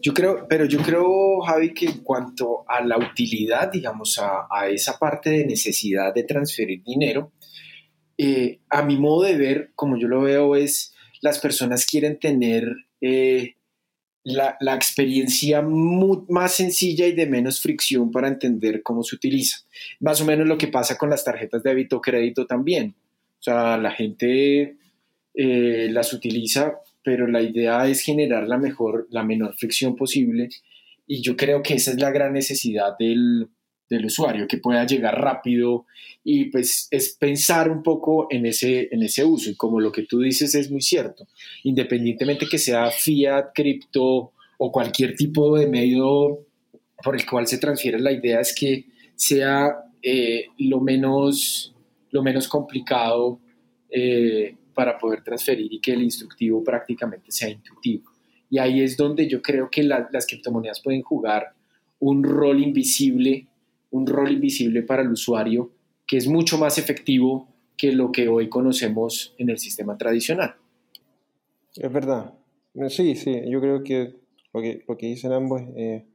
Yo 0.01 0.13
creo, 0.13 0.47
pero 0.47 0.65
yo 0.65 0.79
creo, 0.81 1.41
Javi, 1.41 1.73
que 1.73 1.87
en 1.87 2.03
cuanto 2.03 2.63
a 2.67 2.83
la 2.83 2.97
utilidad, 2.97 3.71
digamos, 3.71 4.19
a, 4.19 4.67
esa 4.67 4.99
parte 4.99 5.31
de 5.31 5.45
necesidad 5.45 6.13
de 6.13 6.23
transferir 6.23 6.83
dinero, 6.83 7.31
eh, 8.17 8.61
a 8.69 8.83
mi 8.83 8.97
modo 8.97 9.23
de 9.23 9.37
ver, 9.37 9.71
como 9.75 9.97
yo 9.97 10.07
lo 10.07 10.21
veo, 10.21 10.55
es 10.55 10.93
las 11.21 11.39
personas 11.39 11.85
quieren 11.85 12.19
tener 12.19 12.65
eh, 13.01 13.55
la, 14.23 14.57
experiencia 14.75 15.61
más 15.61 16.53
sencilla 16.53 17.07
y 17.07 17.13
de 17.13 17.27
menos 17.27 17.61
fricción 17.61 18.11
para 18.11 18.27
entender 18.27 18.83
cómo 18.83 19.03
se 19.03 19.15
utiliza. 19.15 19.57
Más 19.99 20.21
o 20.21 20.25
menos 20.25 20.47
lo 20.47 20.57
que 20.57 20.67
pasa 20.67 20.97
con 20.97 21.09
las 21.09 21.23
tarjetas 21.23 21.63
de 21.63 21.69
débito 21.69 22.01
crédito 22.01 22.45
también. 22.45 22.95
O 23.39 23.43
sea, 23.43 23.77
la 23.77 23.91
gente 23.91 24.75
eh, 25.33 25.87
las 25.91 26.13
utiliza 26.13 26.79
pero 27.03 27.27
la 27.27 27.41
idea 27.41 27.87
es 27.87 28.01
generar 28.01 28.47
la, 28.47 28.57
mejor, 28.57 29.07
la 29.09 29.23
menor 29.23 29.55
fricción 29.55 29.95
posible 29.95 30.49
y 31.07 31.21
yo 31.21 31.35
creo 31.35 31.63
que 31.63 31.75
esa 31.75 31.91
es 31.91 31.99
la 31.99 32.11
gran 32.11 32.33
necesidad 32.33 32.95
del, 32.99 33.47
del 33.89 34.05
usuario, 34.05 34.47
que 34.47 34.57
pueda 34.57 34.85
llegar 34.85 35.19
rápido 35.19 35.85
y 36.23 36.45
pues 36.45 36.87
es 36.91 37.15
pensar 37.19 37.71
un 37.71 37.81
poco 37.81 38.27
en 38.29 38.45
ese, 38.45 38.89
en 38.91 39.03
ese 39.03 39.23
uso 39.23 39.49
y 39.49 39.55
como 39.55 39.79
lo 39.79 39.91
que 39.91 40.03
tú 40.03 40.19
dices 40.19 40.53
es 40.55 40.69
muy 40.69 40.81
cierto, 40.81 41.27
independientemente 41.63 42.47
que 42.47 42.57
sea 42.57 42.91
fiat, 42.91 43.51
cripto 43.53 44.31
o 44.57 44.71
cualquier 44.71 45.15
tipo 45.15 45.57
de 45.57 45.67
medio 45.67 46.45
por 47.03 47.15
el 47.15 47.25
cual 47.25 47.47
se 47.47 47.57
transfiere, 47.57 47.99
la 47.99 48.11
idea 48.11 48.39
es 48.39 48.53
que 48.53 48.85
sea 49.15 49.75
eh, 50.01 50.47
lo, 50.57 50.79
menos, 50.81 51.73
lo 52.11 52.21
menos 52.21 52.47
complicado 52.47 53.39
eh, 53.89 54.55
para 54.73 54.97
poder 54.97 55.23
transferir 55.23 55.73
y 55.73 55.79
que 55.79 55.93
el 55.93 56.03
instructivo 56.03 56.63
prácticamente 56.63 57.31
sea 57.31 57.49
intuitivo. 57.49 58.11
Y 58.49 58.59
ahí 58.59 58.81
es 58.81 58.97
donde 58.97 59.27
yo 59.27 59.41
creo 59.41 59.69
que 59.69 59.83
las 59.83 60.25
criptomonedas 60.25 60.81
pueden 60.81 61.01
jugar 61.01 61.53
un 61.99 62.23
rol 62.23 62.63
invisible, 62.63 63.47
un 63.91 64.07
rol 64.07 64.31
invisible 64.31 64.83
para 64.83 65.01
el 65.01 65.11
usuario 65.11 65.71
que 66.07 66.17
es 66.17 66.27
mucho 66.27 66.57
más 66.57 66.77
efectivo 66.77 67.47
que 67.77 67.91
lo 67.91 68.11
que 68.11 68.27
hoy 68.27 68.49
conocemos 68.49 69.33
en 69.37 69.49
el 69.49 69.59
sistema 69.59 69.97
tradicional. 69.97 70.55
Es 71.75 71.93
verdad. 71.93 72.33
Sí, 72.89 73.15
sí, 73.15 73.41
yo 73.47 73.61
creo 73.61 73.83
que 73.83 74.15
lo 74.53 74.61
que, 74.61 74.83
lo 74.87 74.97
que 74.97 75.05
dicen 75.05 75.31
ambos 75.31 75.61
eh, 75.75 76.05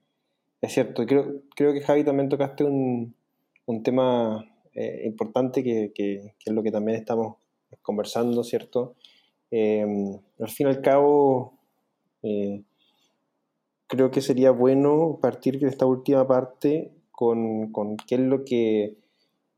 es 0.61 0.73
cierto. 0.73 1.07
Creo, 1.07 1.43
creo 1.55 1.73
que 1.73 1.81
Javi 1.81 2.05
también 2.05 2.29
tocaste 2.29 2.65
un, 2.65 3.15
un 3.67 3.83
tema 3.83 4.45
eh, 4.75 5.03
importante 5.05 5.63
que, 5.63 5.93
que, 5.95 6.35
es 6.45 6.53
lo 6.53 6.63
que 6.63 6.73
también 6.73 6.99
estamos 6.99 7.37
conversando, 7.83 8.43
¿cierto? 8.43 8.97
Em, 9.51 10.19
al 10.41 10.49
fin 10.49 10.67
y 10.67 10.71
al 10.71 10.81
cabo, 10.81 11.55
eh, 12.23 12.63
creo 13.87 14.11
que 14.11 14.21
sería 14.21 14.51
bueno 14.51 15.19
partir 15.21 15.61
de 15.61 15.69
esta 15.69 15.87
última 15.87 16.27
parte 16.27 16.91
con, 17.15 17.97
qué 18.07 18.17
es 18.17 18.21
lo 18.21 18.45
que 18.45 18.97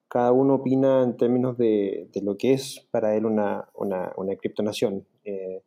cada 0.09 0.33
uno 0.33 0.55
opina 0.55 1.03
en 1.03 1.17
términos 1.17 1.59
de, 1.59 2.09
lo 2.23 2.37
que 2.37 2.53
es 2.53 2.87
para 2.91 3.17
él 3.17 3.27
una, 3.27 3.69
una, 3.75 4.37
criptonación. 4.37 5.07
Eh, 5.25 5.63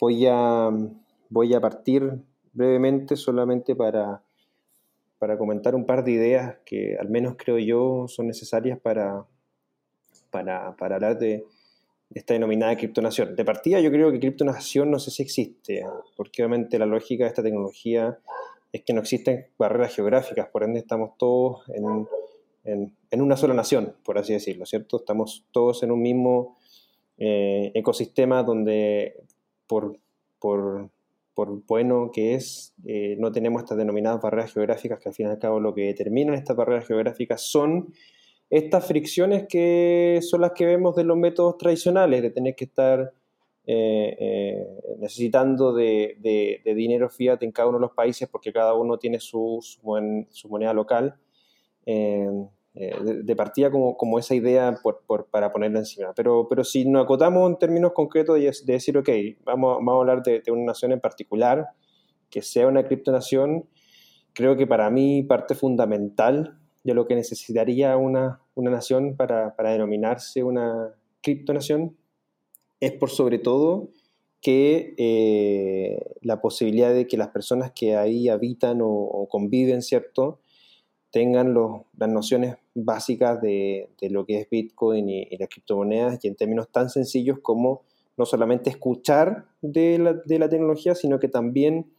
voy, 0.00 0.26
a, 0.26 0.70
voy 1.28 1.54
a 1.54 1.60
partir 1.60 2.22
brevemente 2.52 3.16
solamente 3.16 3.76
para, 3.76 4.22
para 5.18 5.38
comentar 5.38 5.74
un 5.74 5.86
par 5.86 6.04
de 6.04 6.12
ideas 6.12 6.56
que 6.64 6.96
al 6.98 7.08
menos 7.08 7.36
creo 7.36 7.58
yo 7.58 8.06
son 8.08 8.26
necesarias 8.26 8.78
para, 8.80 9.24
para, 10.30 10.74
para 10.76 10.96
hablar 10.96 11.18
de, 11.18 11.44
esta 12.14 12.34
denominada 12.34 12.76
criptonación. 12.76 13.34
De 13.34 13.44
partida 13.44 13.80
yo 13.80 13.90
creo 13.90 14.12
que 14.12 14.20
criptonación 14.20 14.90
no 14.90 14.98
sé 14.98 15.10
si 15.10 15.22
existe, 15.22 15.84
porque 16.16 16.42
obviamente 16.42 16.78
la 16.78 16.86
lógica 16.86 17.24
de 17.24 17.28
esta 17.28 17.42
tecnología 17.42 18.18
es 18.76 18.82
que 18.84 18.92
no 18.92 19.00
existen 19.00 19.46
barreras 19.58 19.94
geográficas, 19.94 20.48
por 20.48 20.62
ende 20.62 20.78
estamos 20.78 21.16
todos 21.18 21.68
en, 21.68 22.06
en, 23.10 23.22
una 23.22 23.36
sola 23.36 23.54
nación, 23.54 23.94
por 24.04 24.18
así 24.18 24.32
decirlo, 24.32 24.66
¿cierto? 24.66 24.98
Estamos 24.98 25.44
todos 25.52 25.82
en 25.82 25.90
un 25.90 26.02
mismo 26.02 26.58
eh, 27.18 27.72
ecosistema 27.74 28.42
donde 28.42 29.22
por, 29.66 29.98
por, 30.38 30.90
por, 31.34 31.64
bueno 31.66 32.10
que 32.12 32.34
es, 32.34 32.74
eh, 32.84 33.16
no 33.18 33.32
tenemos 33.32 33.62
estas 33.62 33.78
denominadas 33.78 34.20
barreras 34.20 34.52
geográficas 34.52 34.98
que 35.00 35.08
al 35.08 35.14
fin 35.14 35.26
y 35.26 35.30
al 35.30 35.38
cabo 35.38 35.60
lo 35.60 35.74
que 35.74 35.82
determinan 35.82 36.34
estas 36.34 36.56
barreras 36.56 36.86
geográficas 36.86 37.42
son 37.42 37.92
estas 38.50 38.86
fricciones 38.86 39.46
que 39.48 40.20
son 40.22 40.42
las 40.42 40.52
que 40.52 40.66
vemos 40.66 40.94
de 40.94 41.04
los 41.04 41.16
métodos 41.16 41.56
tradicionales, 41.58 42.22
de 42.22 42.30
tener 42.30 42.54
que 42.54 42.64
estar 42.64 43.12
eh, 43.68 44.16
eh, 44.20 44.66
necesitando 45.00 45.72
de, 45.72 46.62
dinero 46.64 47.08
fiat 47.08 47.42
en 47.42 47.50
cada 47.50 47.68
uno 47.68 47.78
de 47.78 47.82
los 47.82 47.92
países 47.92 48.28
porque 48.28 48.52
cada 48.52 48.74
uno 48.74 48.96
tiene 48.96 49.18
su, 49.18 49.58
su, 49.60 50.48
moneda 50.48 50.72
local, 50.72 51.16
eh, 51.84 52.30
de, 52.74 53.36
partida 53.36 53.70
como, 53.70 53.96
como, 53.96 54.18
esa 54.18 54.34
idea 54.34 54.78
para 55.30 55.52
ponerla 55.52 55.80
encima. 55.80 56.12
Pero, 56.14 56.46
pero 56.48 56.62
si 56.62 56.84
nos 56.84 57.04
acotamos 57.04 57.50
en 57.50 57.58
términos 57.58 57.92
concretos 57.92 58.36
de, 58.36 58.52
decir, 58.66 58.96
ok, 58.98 59.08
vamos, 59.44 59.78
vamos 59.78 59.94
a 59.94 60.00
hablar 60.00 60.22
de, 60.22 60.42
una 60.52 60.66
nación 60.66 60.92
en 60.92 61.00
particular, 61.00 61.66
que 62.30 62.42
sea 62.42 62.68
una 62.68 62.84
criptonación, 62.84 63.68
creo 64.32 64.56
que 64.56 64.66
para 64.66 64.90
mí 64.90 65.22
parte 65.22 65.54
fundamental 65.54 66.58
de 66.84 66.94
lo 66.94 67.06
que 67.06 67.16
necesitaría 67.16 67.96
una, 67.96 68.40
nación 68.54 69.16
para, 69.16 69.52
denominarse 69.58 70.44
una 70.44 70.94
criptonación 71.20 71.96
es 72.80 72.92
por 72.92 73.10
sobre 73.10 73.38
todo 73.38 73.90
que 74.40 74.94
eh, 74.98 76.14
la 76.20 76.40
posibilidad 76.40 76.92
de 76.92 77.06
que 77.06 77.16
las 77.16 77.28
personas 77.28 77.72
que 77.72 77.96
ahí 77.96 78.28
habitan 78.28 78.80
o, 78.82 79.26
conviven, 79.30 79.82
¿cierto?, 79.82 80.40
tengan 81.10 81.54
las 81.96 82.10
nociones 82.10 82.56
básicas 82.74 83.40
de, 83.40 83.88
lo 84.10 84.26
que 84.26 84.40
es 84.40 84.50
Bitcoin 84.50 85.08
y, 85.08 85.36
las 85.38 85.48
criptomonedas 85.48 86.22
y 86.22 86.28
en 86.28 86.36
términos 86.36 86.68
tan 86.70 86.90
sencillos 86.90 87.38
como 87.40 87.82
no 88.18 88.26
solamente 88.26 88.70
escuchar 88.70 89.46
de 89.62 89.98
la, 89.98 90.12
de 90.12 90.38
la, 90.38 90.48
tecnología, 90.48 90.94
sino 90.94 91.18
que 91.18 91.28
también 91.28 91.90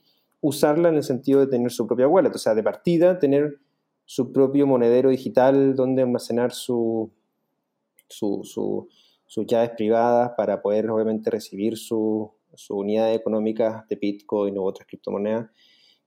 usarla 0.41 0.89
en 0.89 0.95
el 0.95 1.03
sentido 1.03 1.39
de 1.39 1.47
tener 1.47 1.71
su 1.71 1.87
propia 1.87 2.07
wallet, 2.07 2.33
o 2.33 2.37
sea, 2.37 2.53
de 2.53 2.63
partida 2.63 3.19
tener 3.19 3.59
su 4.05 4.31
propio 4.31 4.65
monedero 4.65 5.09
digital 5.09 5.75
donde 5.75 6.01
almacenar 6.01 6.53
su, 6.53 7.11
sus 9.27 9.45
llaves 9.45 9.71
privadas 9.71 10.31
para 10.35 10.61
poder 10.61 10.89
obviamente 10.89 11.29
recibir 11.29 11.77
su, 11.77 12.33
su 12.55 12.77
unidad 12.77 13.13
económica 13.13 13.85
de 13.89 13.95
Bitcoin 13.97 14.57
u 14.57 14.65
otras 14.65 14.87
criptomonedas. 14.87 15.49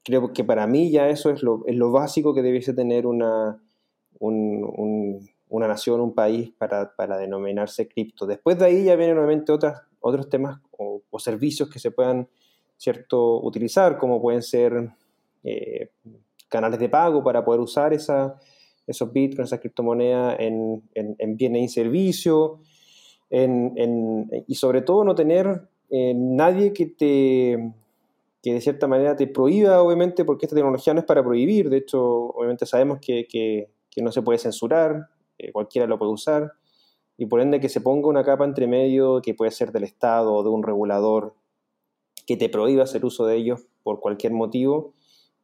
Creo 0.03 0.33
que 0.33 0.43
para 0.43 0.67
mí 0.67 0.91
ya 0.91 1.09
eso 1.09 1.31
es 1.31 1.43
lo, 1.43 1.63
es 1.67 1.77
lo 1.77 1.93
básico 1.93 2.35
que 2.35 2.43
debiese 2.43 2.73
tener 2.73 3.07
una, 3.07 3.63
una 4.19 5.69
nación, 5.69 6.01
un 6.01 6.15
país 6.15 6.51
para, 6.59 6.95
para, 6.97 7.19
denominarse 7.19 7.87
cripto. 7.89 8.27
Después 8.27 8.59
de 8.59 8.65
ahí 8.65 8.85
ya 8.85 8.97
vienen 8.97 9.19
obviamente 9.19 9.53
otras, 9.53 9.83
otros 10.01 10.29
temas 10.29 10.61
o, 10.73 11.03
servicios 11.19 11.69
que 11.69 11.79
se 11.79 11.91
puedan 11.91 12.29
cierto, 12.79 13.43
utilizar, 13.43 13.99
como 13.99 14.23
pueden 14.23 14.43
ser 14.43 14.91
eh, 15.45 15.91
canales 16.49 16.81
de 16.81 16.89
pago 16.89 17.23
para 17.23 17.45
poder 17.45 17.61
usar 17.61 17.93
esa, 17.93 18.41
esos 18.87 19.13
bitcoins, 19.13 19.51
esas 19.51 19.61
criptomonedas 19.61 20.37
en, 20.41 20.83
en, 20.95 21.37
bienes 21.37 21.63
y 21.63 21.69
servicios, 21.69 22.53
y 23.31 24.55
sobre 24.55 24.83
todo 24.83 25.05
no 25.05 25.15
tener 25.15 25.63
eh, 25.91 26.15
nadie 26.17 26.73
que 26.73 26.87
te 26.87 27.73
que 28.43 28.55
de 28.55 28.61
cierta 28.61 28.87
manera 28.87 29.17
te 29.17 29.27
prohíba, 29.27 29.83
obviamente, 29.83 30.25
porque 30.25 30.47
esta 30.47 30.57
tecnología 30.57 30.95
no 30.95 31.01
es 31.01 31.07
para 31.07 31.23
prohibir, 31.23 31.69
de 31.69 31.77
hecho, 31.77 32.03
obviamente 32.03 32.65
sabemos 32.65 32.99
que, 32.99 33.27
que, 33.29 33.69
no 34.03 34.11
se 34.13 34.23
puede 34.23 34.39
censurar, 34.39 35.09
eh, 35.37 35.53
cualquiera 35.53 35.87
lo 35.87 35.99
puede 35.99 36.13
usar, 36.13 36.53
y 37.19 37.27
por 37.27 37.43
ende 37.43 37.61
que 37.61 37.69
se 37.69 37.83
ponga 37.83 38.09
una 38.09 38.25
capa 38.25 38.47
entre 38.47 38.67
medio 38.67 39.21
que 39.21 39.35
puede 39.35 39.51
ser 39.51 39.73
del 39.73 39.85
Estado 39.85 40.33
o 40.33 40.43
de 40.43 40.49
un 40.49 40.63
regulador 40.63 41.35
que 42.27 42.39
te 42.39 42.49
prohíba 42.49 42.85
hacer 42.85 43.05
uso 43.05 43.27
de 43.27 43.37
ellos 43.37 43.67
por 43.83 44.01
cualquier 44.01 44.33
motivo, 44.33 44.95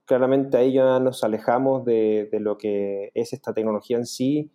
claramente 0.06 0.56
ahí 0.56 0.72
ya 0.72 0.98
nos 1.00 1.22
alejamos 1.22 1.84
de, 1.84 2.30
lo 2.32 2.56
que 2.56 3.10
es 3.12 3.34
esta 3.34 3.52
tecnología 3.52 3.98
en 3.98 4.06
sí 4.06 4.50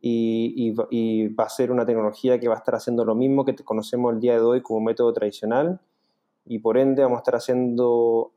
y, 0.00 0.70
va 0.70 1.44
a 1.44 1.48
ser 1.48 1.70
una 1.72 1.84
tecnología 1.84 2.38
que 2.38 2.48
va 2.48 2.54
a 2.54 2.58
estar 2.58 2.74
haciendo 2.74 3.04
lo 3.04 3.14
mismo 3.14 3.44
que 3.44 3.54
conocemos 3.56 4.14
el 4.14 4.20
día 4.20 4.34
de 4.34 4.40
hoy 4.40 4.62
como 4.62 4.80
método 4.80 5.12
tradicional 5.12 5.80
y 6.44 6.60
por 6.60 6.78
ende 6.78 7.02
vamos 7.02 7.16
a 7.16 7.20
estar 7.20 7.34
haciendo 7.34 8.32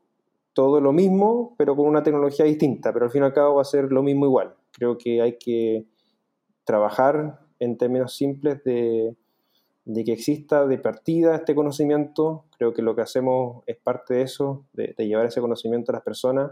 todo 0.52 0.80
lo 0.80 0.92
mismo, 0.92 1.54
pero 1.56 1.74
con 1.76 1.86
una 1.86 2.02
tecnología 2.02 2.44
distinta, 2.44 2.92
pero 2.92 3.06
al 3.06 3.10
fin 3.10 3.22
y 3.22 3.26
al 3.26 3.32
cabo 3.32 3.56
va 3.56 3.62
a 3.62 3.64
ser 3.64 3.90
lo 3.90 4.02
mismo 4.02 4.26
igual. 4.26 4.54
Creo 4.72 4.98
que 4.98 5.22
hay 5.22 5.38
que 5.38 5.86
trabajar 6.64 7.40
en 7.58 7.78
términos 7.78 8.14
simples 8.14 8.62
de, 8.64 9.16
que 9.86 10.12
exista 10.12 10.66
de 10.66 10.78
partida 10.78 11.36
este 11.36 11.54
conocimiento. 11.54 12.44
Creo 12.58 12.74
que 12.74 12.82
lo 12.82 12.94
que 12.94 13.02
hacemos 13.02 13.62
es 13.66 13.76
parte 13.76 14.14
de 14.14 14.22
eso, 14.22 14.66
de, 14.72 14.94
llevar 14.98 15.26
ese 15.26 15.40
conocimiento 15.40 15.90
a 15.92 15.94
las 15.94 16.02
personas. 16.02 16.50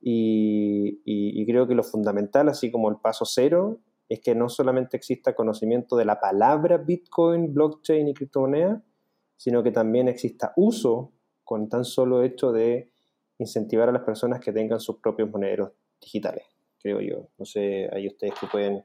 Y, 0.00 1.44
creo 1.46 1.66
que 1.66 1.74
lo 1.74 1.82
fundamental, 1.82 2.48
así 2.48 2.70
como 2.70 2.88
el 2.88 2.96
paso 2.96 3.24
cero, 3.24 3.78
es 4.08 4.20
que 4.20 4.34
no 4.34 4.48
solamente 4.48 4.96
exista 4.96 5.34
conocimiento 5.34 5.96
de 5.96 6.04
la 6.04 6.20
palabra 6.20 6.78
Bitcoin, 6.78 7.54
blockchain 7.54 8.08
y 8.08 8.14
criptomoneda, 8.14 8.82
sino 9.36 9.62
que 9.62 9.70
también 9.70 10.08
exista 10.08 10.52
uso 10.56 11.12
con 11.42 11.68
tan 11.68 11.84
solo 11.84 12.22
hecho 12.22 12.52
de 12.52 12.90
incentivar 13.38 13.88
a 13.88 13.92
las 13.92 14.02
personas 14.02 14.40
que 14.40 14.52
tengan 14.52 14.80
sus 14.80 14.96
propios 14.96 15.30
monedas 15.30 15.70
digitales, 16.00 16.44
creo 16.80 17.00
yo. 17.00 17.28
No 17.38 17.44
sé, 17.44 17.88
hay 17.92 18.06
ustedes 18.06 18.34
que 18.38 18.46
pueden 18.46 18.84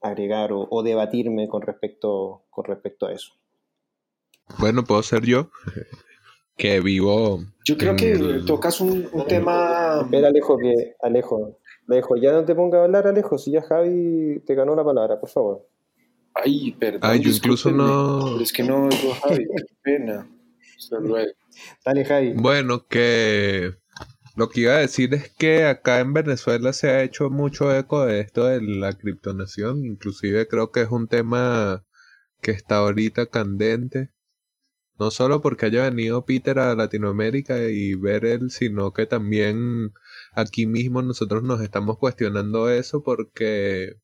agregar 0.00 0.50
o, 0.52 0.82
debatirme 0.82 1.48
con 1.48 1.62
respecto, 1.62 2.44
con 2.50 2.64
respecto 2.64 3.06
a 3.06 3.12
eso. 3.12 3.34
Bueno, 4.58 4.82
puedo 4.84 5.02
ser 5.02 5.24
yo, 5.24 5.50
que 6.56 6.80
vivo... 6.80 7.40
Yo 7.64 7.76
creo 7.76 7.94
que 7.94 8.42
tocas 8.46 8.80
un, 8.80 9.08
tema... 9.28 10.00
Espera, 10.02 10.28
Alejo, 10.28 10.56
que... 10.56 10.96
Alejo, 11.00 11.58
Alejo, 11.90 12.16
ya 12.16 12.32
no 12.32 12.44
te 12.44 12.54
ponga 12.54 12.78
a 12.78 12.84
hablar, 12.84 13.08
Alejo, 13.08 13.36
si 13.36 13.50
ya 13.50 13.62
Javi 13.62 14.40
te 14.46 14.54
ganó 14.54 14.76
la 14.76 14.84
palabra, 14.84 15.18
por 15.18 15.28
favor. 15.28 15.68
Ay, 16.34 16.70
perdón. 16.78 17.00
Ay, 17.02 17.20
yo 17.20 17.30
incluso 17.30 17.72
no... 17.72 18.40
Es 18.40 18.52
que 18.52 18.62
no 18.62 18.84
oigo 18.84 19.12
Javi, 19.20 19.44
qué 19.44 19.64
pena. 19.82 20.30
Dale, 21.84 22.04
Javi. 22.04 22.34
Bueno, 22.34 22.86
que 22.86 23.74
lo 24.36 24.48
que 24.48 24.60
iba 24.60 24.74
a 24.74 24.78
decir 24.78 25.12
es 25.14 25.34
que 25.36 25.64
acá 25.64 25.98
en 25.98 26.12
Venezuela 26.12 26.72
se 26.72 26.90
ha 26.90 27.02
hecho 27.02 27.28
mucho 27.28 27.74
eco 27.74 28.06
de 28.06 28.20
esto 28.20 28.46
de 28.46 28.62
la 28.62 28.92
criptonación, 28.92 29.84
inclusive 29.84 30.46
creo 30.46 30.70
que 30.70 30.82
es 30.82 30.90
un 30.90 31.08
tema 31.08 31.84
que 32.40 32.52
está 32.52 32.76
ahorita 32.76 33.26
candente, 33.26 34.10
no 34.98 35.10
solo 35.10 35.40
porque 35.40 35.66
haya 35.66 35.82
venido 35.82 36.24
Peter 36.24 36.60
a 36.60 36.74
Latinoamérica 36.76 37.58
y 37.68 37.94
ver 37.94 38.24
él, 38.24 38.50
sino 38.50 38.92
que 38.92 39.06
también 39.06 39.92
aquí 40.32 40.66
mismo 40.66 41.02
nosotros 41.02 41.42
nos 41.42 41.60
estamos 41.60 41.98
cuestionando 41.98 42.70
eso 42.70 43.02
porque 43.02 43.96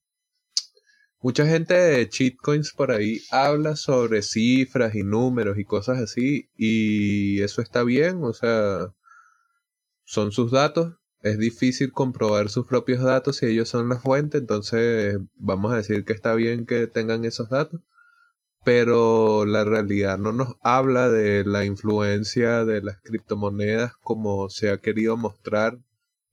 mucha 1.20 1.46
gente 1.46 1.74
de 1.74 2.08
cheatcoins 2.08 2.72
por 2.72 2.92
ahí 2.92 3.20
habla 3.30 3.76
sobre 3.76 4.22
cifras 4.22 4.94
y 4.94 5.02
números 5.02 5.58
y 5.58 5.64
cosas 5.64 5.98
así 5.98 6.50
y 6.56 7.42
eso 7.42 7.62
está 7.62 7.82
bien, 7.82 8.22
o 8.22 8.32
sea, 8.32 8.92
son 10.04 10.32
sus 10.32 10.52
datos. 10.52 10.94
Es 11.22 11.38
difícil 11.38 11.92
comprobar 11.92 12.50
sus 12.50 12.66
propios 12.66 13.02
datos 13.02 13.38
si 13.38 13.46
ellos 13.46 13.68
son 13.68 13.88
la 13.88 13.98
fuente, 13.98 14.38
entonces 14.38 15.18
vamos 15.34 15.72
a 15.72 15.76
decir 15.76 16.04
que 16.04 16.12
está 16.12 16.34
bien 16.34 16.66
que 16.66 16.86
tengan 16.86 17.24
esos 17.24 17.48
datos, 17.48 17.80
pero 18.64 19.44
la 19.46 19.64
realidad 19.64 20.18
no 20.18 20.32
nos 20.32 20.56
habla 20.60 21.08
de 21.10 21.44
la 21.44 21.64
influencia 21.64 22.64
de 22.64 22.82
las 22.82 23.00
criptomonedas 23.02 23.96
como 23.96 24.50
se 24.50 24.70
ha 24.70 24.78
querido 24.78 25.16
mostrar 25.16 25.78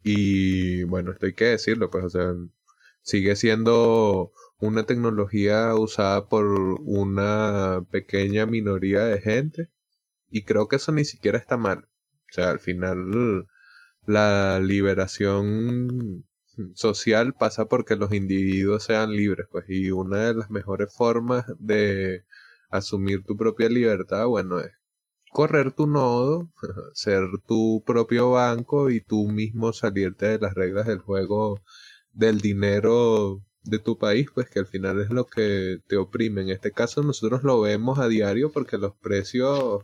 y 0.04 0.84
bueno, 0.84 1.12
esto 1.12 1.26
hay 1.26 1.34
que 1.34 1.46
decirlo, 1.46 1.90
pues 1.90 2.06
o 2.06 2.10
sea, 2.10 2.34
sigue 3.02 3.36
siendo 3.36 4.32
una 4.60 4.86
tecnología 4.86 5.76
usada 5.76 6.28
por 6.30 6.46
una 6.82 7.86
pequeña 7.92 8.46
minoría 8.46 9.06
de 9.06 9.22
gente 9.22 9.70
y 10.30 10.44
creo 10.44 10.68
que 10.68 10.78
eso 10.78 10.92
ni 10.92 11.06
siquiera 11.06 11.38
está 11.38 11.58
mal. 11.58 11.88
O 12.30 12.34
sea, 12.34 12.52
al 12.52 12.60
final 12.60 13.48
la 14.06 14.60
liberación 14.60 16.26
social 16.76 17.34
pasa 17.34 17.66
porque 17.66 17.96
los 17.96 18.14
individuos 18.14 18.84
sean 18.84 19.12
libres, 19.12 19.48
pues, 19.52 19.66
y 19.70 19.92
una 19.92 20.28
de 20.28 20.34
las 20.36 20.50
mejores 20.50 20.94
formas 20.96 21.46
de 21.60 22.26
asumir 22.70 23.24
tu 23.24 23.38
propia 23.38 23.70
libertad, 23.70 24.28
bueno, 24.28 24.60
es 24.60 24.72
correr 25.34 25.72
tu 25.74 25.88
nodo, 25.88 26.50
ser 26.94 27.28
tu 27.48 27.84
propio 27.86 28.32
banco 28.32 28.90
y 28.90 29.02
tú 29.02 29.28
mismo 29.28 29.74
salirte 29.74 30.28
de 30.28 30.40
las 30.40 30.54
reglas 30.54 30.88
del 30.88 31.00
juego 31.00 31.62
del 32.14 32.40
dinero 32.42 33.42
de 33.64 33.80
tu 33.80 33.98
país, 33.98 34.28
pues 34.34 34.50
que 34.50 34.60
al 34.60 34.68
final 34.68 35.02
es 35.02 35.10
lo 35.10 35.26
que 35.26 35.80
te 35.88 35.98
oprime. 35.98 36.42
En 36.42 36.50
este 36.50 36.72
caso 36.72 37.04
nosotros 37.04 37.44
lo 37.44 37.62
vemos 37.62 38.00
a 38.00 38.08
diario 38.08 38.52
porque 38.52 38.78
los 38.78 38.94
precios 38.98 39.84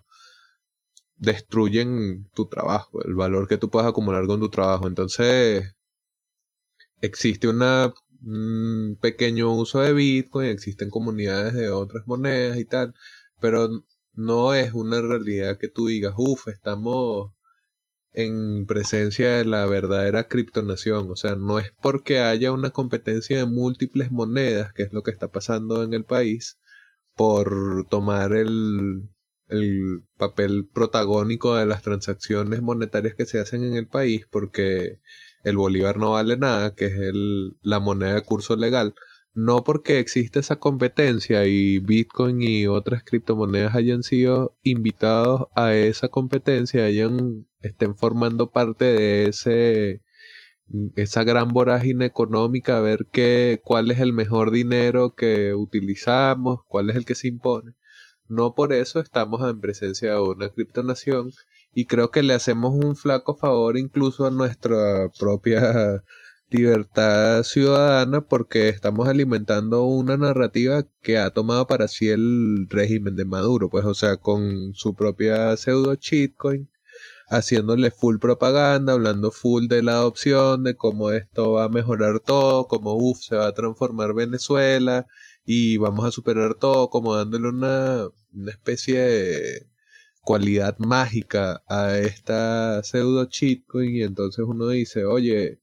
destruyen 1.17 2.29
tu 2.33 2.47
trabajo, 2.47 3.03
el 3.03 3.15
valor 3.15 3.47
que 3.47 3.57
tú 3.57 3.69
puedes 3.69 3.89
acumular 3.89 4.25
con 4.27 4.39
tu 4.39 4.49
trabajo. 4.49 4.87
Entonces, 4.87 5.75
existe 7.01 7.47
un 7.47 8.97
pequeño 9.01 9.53
uso 9.53 9.79
de 9.81 9.93
Bitcoin, 9.93 10.49
existen 10.49 10.89
comunidades 10.89 11.53
de 11.53 11.69
otras 11.69 12.07
monedas 12.07 12.57
y 12.57 12.65
tal, 12.65 12.93
pero 13.41 13.69
no 14.19 14.53
es 14.53 14.73
una 14.73 15.01
realidad 15.01 15.57
que 15.57 15.69
tú 15.69 15.87
digas, 15.87 16.13
uff, 16.17 16.47
estamos 16.49 17.31
en 18.11 18.65
presencia 18.65 19.37
de 19.37 19.45
la 19.45 19.65
verdadera 19.65 20.27
criptonación. 20.27 21.09
O 21.11 21.15
sea, 21.15 21.35
no 21.35 21.59
es 21.59 21.71
porque 21.81 22.19
haya 22.19 22.51
una 22.51 22.71
competencia 22.71 23.37
de 23.37 23.45
múltiples 23.45 24.11
monedas, 24.11 24.73
que 24.73 24.83
es 24.83 24.93
lo 24.93 25.03
que 25.03 25.11
está 25.11 25.29
pasando 25.29 25.83
en 25.83 25.93
el 25.93 26.05
país, 26.05 26.59
por 27.15 27.87
tomar 27.89 28.33
el, 28.33 29.09
el 29.47 30.03
papel 30.17 30.67
protagónico 30.73 31.55
de 31.55 31.65
las 31.65 31.81
transacciones 31.81 32.61
monetarias 32.61 33.15
que 33.15 33.25
se 33.25 33.39
hacen 33.39 33.63
en 33.63 33.75
el 33.75 33.87
país 33.87 34.25
porque 34.29 34.99
el 35.43 35.57
bolívar 35.57 35.97
no 35.97 36.11
vale 36.11 36.37
nada, 36.37 36.75
que 36.75 36.85
es 36.87 36.93
el, 36.93 37.57
la 37.61 37.79
moneda 37.79 38.15
de 38.15 38.23
curso 38.23 38.55
legal, 38.55 38.95
no 39.39 39.63
porque 39.63 39.99
existe 39.99 40.39
esa 40.39 40.57
competencia 40.57 41.45
y 41.45 41.79
Bitcoin 41.79 42.41
y 42.41 42.67
otras 42.67 43.03
criptomonedas 43.03 43.75
hayan 43.75 44.03
sido 44.03 44.57
invitados 44.63 45.47
a 45.55 45.73
esa 45.75 46.09
competencia, 46.09 46.85
hayan 46.85 47.47
estén 47.61 47.95
formando 47.95 48.51
parte 48.51 48.85
de 48.85 49.25
ese 49.29 50.01
esa 50.95 51.23
gran 51.23 51.49
vorágine 51.49 52.05
económica, 52.05 52.77
a 52.77 52.81
ver 52.81 53.07
qué, 53.11 53.61
cuál 53.63 53.91
es 53.91 53.99
el 53.99 54.13
mejor 54.13 54.51
dinero 54.51 55.15
que 55.15 55.55
utilizamos, 55.55 56.59
cuál 56.67 56.89
es 56.89 56.95
el 56.95 57.05
que 57.05 57.15
se 57.15 57.27
impone. 57.27 57.73
No 58.27 58.53
por 58.55 58.73
eso 58.73 58.99
estamos 58.99 59.49
en 59.49 59.59
presencia 59.61 60.13
de 60.13 60.21
una 60.21 60.49
criptonación 60.49 61.31
y 61.73 61.85
creo 61.85 62.11
que 62.11 62.23
le 62.23 62.33
hacemos 62.33 62.73
un 62.73 62.95
flaco 62.95 63.35
favor 63.37 63.77
incluso 63.77 64.25
a 64.27 64.31
nuestra 64.31 65.09
propia 65.19 66.03
libertad 66.51 67.43
ciudadana 67.43 68.21
porque 68.21 68.69
estamos 68.69 69.07
alimentando 69.07 69.85
una 69.85 70.17
narrativa 70.17 70.85
que 71.01 71.17
ha 71.17 71.29
tomado 71.31 71.67
para 71.67 71.87
sí 71.87 72.09
el 72.09 72.67
régimen 72.69 73.15
de 73.15 73.25
Maduro, 73.25 73.69
pues 73.69 73.85
o 73.85 73.93
sea, 73.93 74.17
con 74.17 74.73
su 74.73 74.95
propia 74.95 75.55
pseudo 75.57 75.95
shitcoin, 75.95 76.69
haciéndole 77.29 77.91
full 77.91 78.17
propaganda, 78.19 78.93
hablando 78.93 79.31
full 79.31 79.67
de 79.67 79.83
la 79.83 79.93
adopción, 79.93 80.63
de 80.63 80.75
cómo 80.75 81.11
esto 81.11 81.53
va 81.53 81.65
a 81.65 81.69
mejorar 81.69 82.19
todo, 82.19 82.67
cómo 82.67 82.95
uff, 82.95 83.19
se 83.21 83.35
va 83.35 83.47
a 83.47 83.53
transformar 83.53 84.13
Venezuela 84.13 85.07
y 85.45 85.77
vamos 85.77 86.05
a 86.05 86.11
superar 86.11 86.55
todo, 86.55 86.89
como 86.89 87.15
dándole 87.15 87.49
una, 87.49 88.07
una 88.33 88.51
especie 88.51 88.99
de 88.99 89.67
cualidad 90.21 90.77
mágica 90.79 91.63
a 91.67 91.97
esta 91.97 92.83
pseudo 92.83 93.25
shitcoin. 93.25 93.95
Y 93.95 94.03
entonces 94.03 94.45
uno 94.47 94.67
dice, 94.67 95.05
oye, 95.05 95.59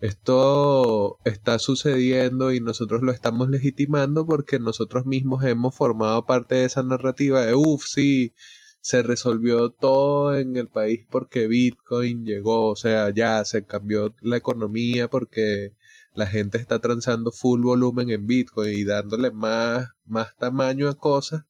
esto 0.00 1.18
está 1.24 1.58
sucediendo 1.58 2.52
y 2.52 2.60
nosotros 2.60 3.02
lo 3.02 3.12
estamos 3.12 3.50
legitimando 3.50 4.26
porque 4.26 4.58
nosotros 4.58 5.06
mismos 5.06 5.44
hemos 5.44 5.74
formado 5.76 6.24
parte 6.26 6.56
de 6.56 6.64
esa 6.64 6.82
narrativa 6.82 7.44
de, 7.44 7.54
uff, 7.54 7.84
sí, 7.86 8.34
se 8.80 9.02
resolvió 9.02 9.70
todo 9.70 10.36
en 10.36 10.56
el 10.56 10.68
país 10.68 11.06
porque 11.10 11.46
Bitcoin 11.46 12.24
llegó, 12.24 12.70
o 12.70 12.76
sea, 12.76 13.10
ya 13.10 13.44
se 13.44 13.64
cambió 13.64 14.14
la 14.22 14.38
economía 14.38 15.08
porque 15.08 15.74
la 16.14 16.26
gente 16.26 16.58
está 16.58 16.80
transando 16.80 17.30
full 17.30 17.62
volumen 17.62 18.10
en 18.10 18.26
Bitcoin 18.26 18.72
y 18.72 18.84
dándole 18.84 19.30
más, 19.30 19.88
más 20.06 20.36
tamaño 20.36 20.88
a 20.88 20.94
cosas 20.94 21.44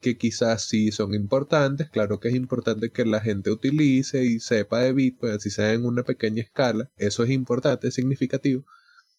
que 0.00 0.16
quizás 0.18 0.66
sí 0.66 0.92
son 0.92 1.14
importantes. 1.14 1.90
Claro 1.90 2.20
que 2.20 2.28
es 2.28 2.34
importante 2.34 2.90
que 2.90 3.04
la 3.04 3.20
gente 3.20 3.50
utilice 3.50 4.24
y 4.24 4.40
sepa 4.40 4.80
de 4.80 4.92
Bitcoin, 4.92 5.34
así 5.34 5.50
sea 5.50 5.72
en 5.72 5.84
una 5.84 6.02
pequeña 6.04 6.42
escala. 6.42 6.90
Eso 6.96 7.24
es 7.24 7.30
importante, 7.30 7.88
es 7.88 7.94
significativo. 7.94 8.64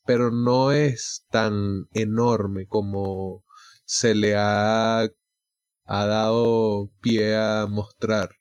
Pero 0.05 0.31
no 0.31 0.71
es 0.71 1.25
tan 1.29 1.87
enorme 1.93 2.67
como 2.67 3.43
se 3.85 4.15
le 4.15 4.35
ha, 4.35 5.01
ha 5.01 6.05
dado 6.05 6.91
pie 7.01 7.35
a 7.37 7.67
mostrar. 7.69 8.31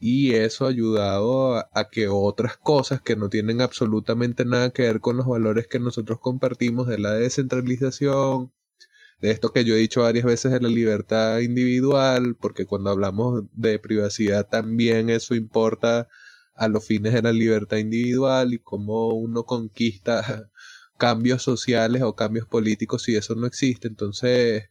Y 0.00 0.34
eso 0.34 0.66
ha 0.66 0.68
ayudado 0.68 1.56
a, 1.56 1.68
a, 1.74 1.88
que 1.90 2.08
otras 2.08 2.56
cosas 2.56 3.00
que 3.02 3.16
no 3.16 3.28
tienen 3.28 3.60
absolutamente 3.60 4.44
nada 4.44 4.70
que 4.70 4.82
ver 4.82 5.00
con 5.00 5.16
los 5.16 5.26
valores 5.26 5.66
que 5.66 5.80
nosotros 5.80 6.20
compartimos 6.20 6.86
de 6.86 6.98
la 6.98 7.14
descentralización, 7.14 8.52
de 9.20 9.30
esto 9.30 9.52
que 9.52 9.64
yo 9.64 9.74
he 9.74 9.78
dicho 9.78 10.02
varias 10.02 10.24
veces 10.24 10.52
de 10.52 10.60
la 10.60 10.68
libertad 10.68 11.38
individual, 11.40 12.36
porque 12.36 12.66
cuando 12.66 12.90
hablamos 12.90 13.44
de 13.52 13.78
privacidad 13.78 14.48
también 14.48 15.10
eso 15.10 15.34
importa 15.34 16.08
a 16.54 16.68
los 16.68 16.86
fines 16.86 17.12
de 17.12 17.22
la 17.22 17.32
libertad 17.32 17.78
individual 17.78 18.52
y 18.54 18.58
cómo 18.58 19.08
uno 19.14 19.44
conquista 19.44 20.50
cambios 20.98 21.42
sociales 21.42 22.02
o 22.02 22.14
cambios 22.16 22.46
políticos 22.46 23.04
si 23.04 23.16
eso 23.16 23.34
no 23.36 23.46
existe. 23.46 23.88
Entonces, 23.88 24.64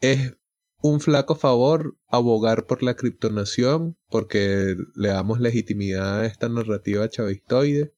es 0.00 0.36
un 0.82 1.00
flaco 1.00 1.36
favor 1.36 1.96
abogar 2.08 2.66
por 2.66 2.82
la 2.82 2.94
criptonación, 2.94 3.96
porque 4.08 4.76
le 4.94 5.08
damos 5.08 5.40
legitimidad 5.40 6.20
a 6.20 6.26
esta 6.26 6.48
narrativa 6.48 7.08
chavistoide, 7.08 7.94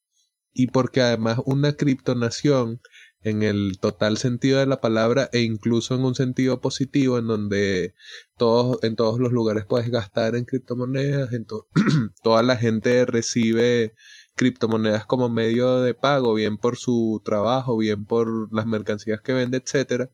y 0.52 0.66
porque 0.66 1.00
además 1.00 1.38
una 1.46 1.74
criptonación 1.74 2.80
en 3.22 3.42
el 3.42 3.78
total 3.80 4.18
sentido 4.18 4.58
de 4.58 4.66
la 4.66 4.80
palabra 4.80 5.28
e 5.32 5.40
incluso 5.40 5.94
en 5.94 6.04
un 6.04 6.14
sentido 6.14 6.60
positivo 6.60 7.18
en 7.18 7.26
donde 7.26 7.94
todos 8.36 8.82
en 8.82 8.96
todos 8.96 9.20
los 9.20 9.32
lugares 9.32 9.64
puedes 9.64 9.90
gastar 9.90 10.34
en 10.36 10.44
criptomonedas, 10.44 11.32
en 11.32 11.46
toda 12.22 12.42
la 12.42 12.56
gente 12.56 13.04
recibe 13.06 13.94
criptomonedas 14.34 15.06
como 15.06 15.28
medio 15.28 15.80
de 15.80 15.94
pago, 15.94 16.34
bien 16.34 16.56
por 16.58 16.76
su 16.76 17.20
trabajo, 17.24 17.76
bien 17.76 18.06
por 18.06 18.52
las 18.52 18.66
mercancías 18.66 19.20
que 19.20 19.32
vende, 19.32 19.58
etcétera, 19.58 20.10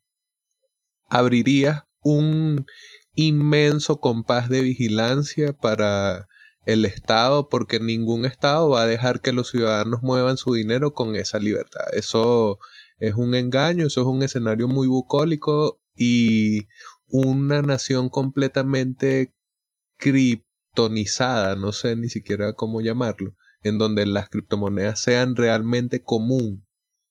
abriría 1.08 1.88
un 2.02 2.66
inmenso 3.14 4.00
compás 4.00 4.48
de 4.48 4.60
vigilancia 4.62 5.52
para 5.52 6.28
el 6.66 6.84
Estado, 6.84 7.48
porque 7.48 7.80
ningún 7.80 8.26
Estado 8.26 8.68
va 8.68 8.82
a 8.82 8.86
dejar 8.86 9.20
que 9.20 9.32
los 9.32 9.50
ciudadanos 9.50 10.02
muevan 10.02 10.36
su 10.36 10.52
dinero 10.52 10.92
con 10.92 11.16
esa 11.16 11.38
libertad. 11.38 11.84
Eso 11.92 12.58
es 12.98 13.14
un 13.14 13.34
engaño, 13.34 13.86
eso 13.86 14.00
es 14.02 14.06
un 14.06 14.22
escenario 14.22 14.68
muy 14.68 14.88
bucólico 14.88 15.80
y 15.94 16.66
una 17.06 17.62
nación 17.62 18.08
completamente 18.08 19.34
criptonizada, 19.96 21.56
no 21.56 21.72
sé 21.72 21.96
ni 21.96 22.08
siquiera 22.08 22.52
cómo 22.52 22.80
llamarlo, 22.80 23.34
en 23.62 23.78
donde 23.78 24.06
las 24.06 24.28
criptomonedas 24.28 25.00
sean 25.00 25.36
realmente 25.36 26.02
común, 26.02 26.66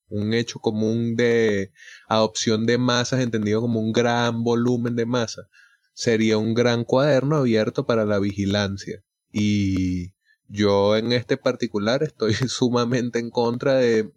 un 0.09 0.33
hecho 0.33 0.59
común 0.59 1.15
de 1.15 1.71
adopción 2.07 2.65
de 2.65 2.77
masas, 2.77 3.21
entendido 3.21 3.61
como 3.61 3.79
un 3.79 3.91
gran 3.91 4.43
volumen 4.43 4.95
de 4.95 5.05
masa, 5.05 5.43
sería 5.93 6.37
un 6.37 6.53
gran 6.53 6.83
cuaderno 6.83 7.37
abierto 7.37 7.85
para 7.85 8.05
la 8.05 8.19
vigilancia. 8.19 9.03
Y 9.31 10.13
yo 10.47 10.95
en 10.95 11.11
este 11.11 11.37
particular 11.37 12.03
estoy 12.03 12.33
sumamente 12.47 13.19
en 13.19 13.29
contra 13.29 13.75
de 13.75 14.11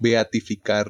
beatificar 0.00 0.88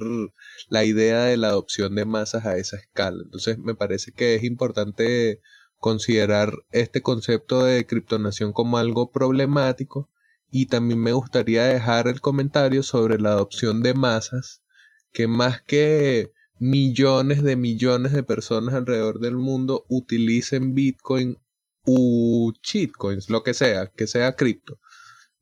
la 0.68 0.84
idea 0.84 1.24
de 1.24 1.36
la 1.36 1.48
adopción 1.48 1.94
de 1.94 2.04
masas 2.06 2.46
a 2.46 2.56
esa 2.56 2.76
escala. 2.76 3.22
Entonces 3.24 3.58
me 3.58 3.74
parece 3.74 4.12
que 4.12 4.36
es 4.36 4.44
importante 4.44 5.40
considerar 5.78 6.52
este 6.70 7.02
concepto 7.02 7.64
de 7.64 7.86
criptonación 7.86 8.52
como 8.52 8.78
algo 8.78 9.10
problemático 9.10 10.10
y 10.50 10.66
también 10.66 11.00
me 11.00 11.12
gustaría 11.12 11.64
dejar 11.64 12.08
el 12.08 12.20
comentario 12.20 12.82
sobre 12.82 13.20
la 13.20 13.30
adopción 13.30 13.82
de 13.82 13.94
masas 13.94 14.62
que 15.12 15.26
más 15.26 15.62
que 15.62 16.32
millones 16.58 17.42
de 17.42 17.56
millones 17.56 18.12
de 18.12 18.22
personas 18.22 18.74
alrededor 18.74 19.20
del 19.20 19.36
mundo 19.36 19.86
utilicen 19.88 20.74
Bitcoin 20.74 21.38
u 21.84 22.52
shitcoins, 22.62 23.30
lo 23.30 23.42
que 23.42 23.54
sea, 23.54 23.86
que 23.86 24.06
sea 24.06 24.36
cripto 24.36 24.78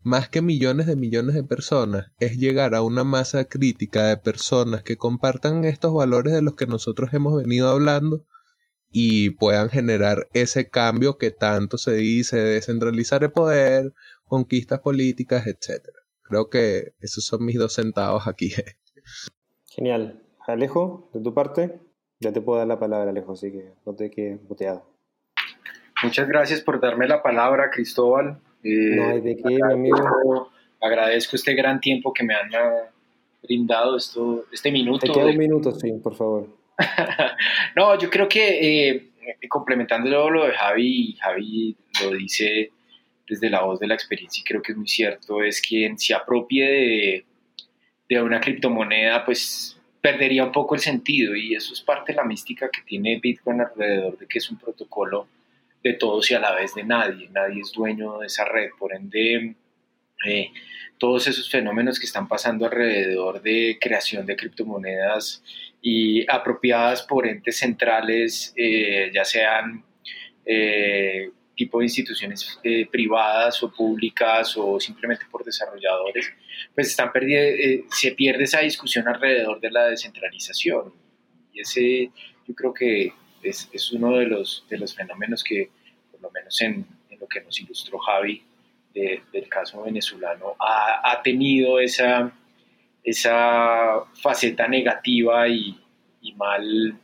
más 0.02 0.28
que 0.28 0.42
millones 0.42 0.86
de 0.86 0.96
millones 0.96 1.34
de 1.34 1.44
personas, 1.44 2.12
es 2.18 2.36
llegar 2.38 2.74
a 2.74 2.82
una 2.82 3.04
masa 3.04 3.44
crítica 3.44 4.06
de 4.06 4.16
personas 4.16 4.82
que 4.82 4.96
compartan 4.96 5.64
estos 5.64 5.92
valores 5.92 6.32
de 6.32 6.42
los 6.42 6.54
que 6.54 6.66
nosotros 6.66 7.12
hemos 7.12 7.36
venido 7.40 7.68
hablando 7.68 8.24
y 8.90 9.30
puedan 9.30 9.68
generar 9.68 10.28
ese 10.32 10.70
cambio 10.70 11.18
que 11.18 11.30
tanto 11.30 11.78
se 11.78 11.94
dice, 11.94 12.38
descentralizar 12.38 13.22
el 13.22 13.32
poder, 13.32 13.92
conquistas 14.24 14.80
políticas, 14.80 15.46
etc. 15.46 15.88
Creo 16.22 16.48
que 16.48 16.94
esos 17.00 17.24
son 17.24 17.44
mis 17.44 17.58
dos 17.58 17.74
centavos 17.74 18.26
aquí. 18.26 18.52
Genial. 19.66 20.22
Alejo, 20.46 21.10
de 21.12 21.20
tu 21.20 21.34
parte, 21.34 21.78
ya 22.20 22.32
te 22.32 22.40
puedo 22.40 22.58
dar 22.58 22.68
la 22.68 22.78
palabra, 22.78 23.10
Alejo, 23.10 23.32
así 23.32 23.52
que 23.52 23.74
no 23.84 23.94
te 23.94 24.10
quedes 24.10 24.42
boteado. 24.48 24.90
Muchas 26.02 26.26
gracias 26.26 26.62
por 26.62 26.80
darme 26.80 27.06
la 27.06 27.22
palabra, 27.22 27.70
Cristóbal. 27.70 28.40
Eh, 28.62 28.96
no 28.96 29.08
hay 29.08 29.20
de 29.20 29.36
qué, 29.36 29.48
mi 29.48 29.62
amigo. 29.62 30.50
Agradezco 30.80 31.36
este 31.36 31.54
gran 31.54 31.80
tiempo 31.80 32.12
que 32.12 32.24
me 32.24 32.34
han 32.34 32.50
brindado 33.42 33.96
esto, 33.96 34.46
este 34.52 34.70
minuto. 34.70 35.06
Te 35.06 35.12
queda 35.12 35.26
un 35.26 35.36
minuto, 35.36 35.72
sí, 35.72 35.92
por 36.02 36.14
favor. 36.14 36.48
no, 37.76 37.98
yo 37.98 38.08
creo 38.08 38.28
que 38.28 38.92
eh, 38.92 39.10
complementando 39.48 40.30
lo 40.30 40.46
de 40.46 40.52
Javi, 40.52 41.16
Javi 41.20 41.76
lo 42.02 42.10
dice 42.12 42.70
desde 43.28 43.50
la 43.50 43.62
voz 43.62 43.78
de 43.78 43.86
la 43.86 43.94
experiencia 43.94 44.40
y 44.40 44.44
creo 44.44 44.62
que 44.62 44.72
es 44.72 44.78
muy 44.78 44.88
cierto, 44.88 45.42
es 45.42 45.60
quien 45.60 45.98
se 45.98 46.14
apropie 46.14 46.64
de, 46.64 47.24
de 48.08 48.22
una 48.22 48.40
criptomoneda, 48.40 49.24
pues 49.24 49.78
perdería 50.00 50.44
un 50.44 50.52
poco 50.52 50.74
el 50.74 50.80
sentido 50.80 51.36
y 51.36 51.54
eso 51.54 51.74
es 51.74 51.80
parte 51.80 52.12
de 52.12 52.16
la 52.16 52.24
mística 52.24 52.70
que 52.70 52.82
tiene 52.82 53.18
Bitcoin 53.20 53.60
alrededor 53.60 54.16
de 54.16 54.26
que 54.26 54.38
es 54.38 54.50
un 54.50 54.56
protocolo 54.56 55.26
de 55.82 55.94
todos 55.94 56.30
y 56.30 56.34
a 56.34 56.40
la 56.40 56.54
vez 56.54 56.74
de 56.74 56.84
nadie. 56.84 57.28
Nadie 57.30 57.60
es 57.60 57.72
dueño 57.72 58.18
de 58.18 58.26
esa 58.26 58.44
red. 58.44 58.70
Por 58.78 58.94
ende, 58.94 59.54
eh, 60.26 60.50
todos 60.98 61.26
esos 61.28 61.48
fenómenos 61.48 61.98
que 61.98 62.06
están 62.06 62.26
pasando 62.26 62.66
alrededor 62.66 63.40
de 63.40 63.78
creación 63.80 64.26
de 64.26 64.36
criptomonedas 64.36 65.42
y 65.80 66.28
apropiadas 66.30 67.02
por 67.02 67.26
entes 67.26 67.58
centrales, 67.58 68.52
eh, 68.56 69.10
ya 69.14 69.24
sean 69.24 69.84
eh, 70.44 71.30
tipo 71.54 71.78
de 71.78 71.84
instituciones 71.84 72.58
privadas 72.90 73.62
o 73.62 73.72
públicas 73.72 74.56
o 74.56 74.78
simplemente 74.80 75.24
por 75.30 75.44
desarrolladores, 75.44 76.32
pues 76.74 76.88
están 76.88 77.10
se 77.90 78.12
pierde 78.12 78.44
esa 78.44 78.60
discusión 78.60 79.08
alrededor 79.08 79.60
de 79.60 79.70
la 79.70 79.86
descentralización. 79.88 80.92
Y 81.52 81.60
ese 81.60 82.10
yo 82.46 82.54
creo 82.54 82.72
que 82.72 83.12
es, 83.42 83.68
es 83.72 83.92
uno 83.92 84.16
de 84.16 84.26
los, 84.26 84.64
de 84.68 84.78
los 84.78 84.94
fenómenos 84.94 85.42
que 85.44 85.70
por 86.10 86.20
lo 86.20 86.30
menos 86.30 86.60
en, 86.60 86.86
lo 87.18 87.26
que 87.26 87.40
nos 87.40 87.60
ilustró 87.60 87.98
Javi 87.98 88.42
del 88.94 89.48
caso 89.48 89.82
venezolano, 89.82 90.56
ha, 90.58 91.20
tenido 91.22 91.78
esa, 91.78 92.32
esa 93.04 94.04
faceta 94.14 94.66
negativa 94.66 95.48
y, 95.48 95.76
mal, 96.36 96.98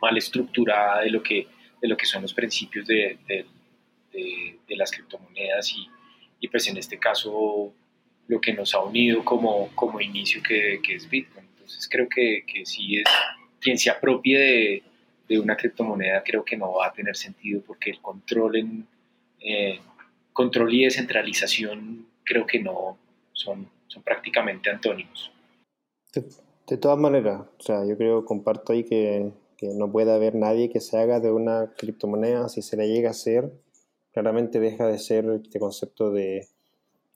mal 0.00 0.16
estructurada 0.16 1.00
de 1.00 1.10
lo, 1.10 1.22
que, 1.22 1.46
de 1.80 1.88
lo 1.88 1.96
que 1.96 2.06
son 2.06 2.22
los 2.22 2.34
principios 2.34 2.86
de, 2.86 3.18
de, 3.26 4.76
las 4.76 4.90
criptomonedas 4.90 5.72
y, 5.72 5.88
y, 6.40 6.48
pues 6.48 6.66
en 6.68 6.76
este 6.76 6.98
caso 6.98 7.72
lo 8.26 8.40
que 8.40 8.52
nos 8.52 8.74
ha 8.74 8.80
unido 8.80 9.24
como, 9.24 9.68
como 9.74 10.00
inicio 10.00 10.42
que, 10.42 10.80
que 10.82 10.94
es 10.96 11.08
Bitcoin. 11.08 11.46
Entonces 11.54 11.88
creo 11.90 12.08
que, 12.08 12.44
que 12.46 12.66
sí 12.66 12.96
es 12.98 13.08
quien 13.60 13.78
se 13.78 13.88
apropie 13.88 14.38
de, 14.38 14.82
de 15.28 15.38
una 15.38 15.56
criptomoneda 15.56 16.22
creo 16.24 16.44
que 16.44 16.56
no 16.56 16.74
va 16.74 16.88
a 16.88 16.92
tener 16.92 17.16
sentido 17.16 17.62
porque 17.66 17.90
el 17.90 18.00
control, 18.00 18.56
en, 18.56 18.86
eh, 19.40 19.80
control 20.32 20.72
y 20.74 20.84
descentralización 20.84 22.06
creo 22.24 22.46
que 22.46 22.62
no 22.62 22.98
son, 23.32 23.68
son 23.86 24.02
prácticamente 24.02 24.70
antónimos. 24.70 25.30
De, 26.66 26.76
todas 26.76 26.98
maneras, 26.98 27.42
o 27.58 27.62
sea, 27.62 27.84
yo 27.84 27.96
creo, 27.96 28.24
comparto 28.24 28.72
ahí 28.72 28.84
que, 28.84 29.32
que, 29.56 29.68
no 29.74 29.90
puede 29.90 30.12
haber 30.12 30.34
nadie 30.34 30.70
que 30.70 30.80
se 30.80 30.96
haga 30.96 31.20
de 31.20 31.30
una 31.30 31.72
criptomoneda, 31.76 32.48
si 32.48 32.62
se 32.62 32.76
le 32.76 32.88
llega 32.88 33.08
a 33.08 33.12
hacer, 33.12 33.52
claramente 34.12 34.60
deja 34.60 34.86
de 34.86 34.98
ser 34.98 35.26
este 35.42 35.58
concepto 35.58 36.10
de, 36.12 36.46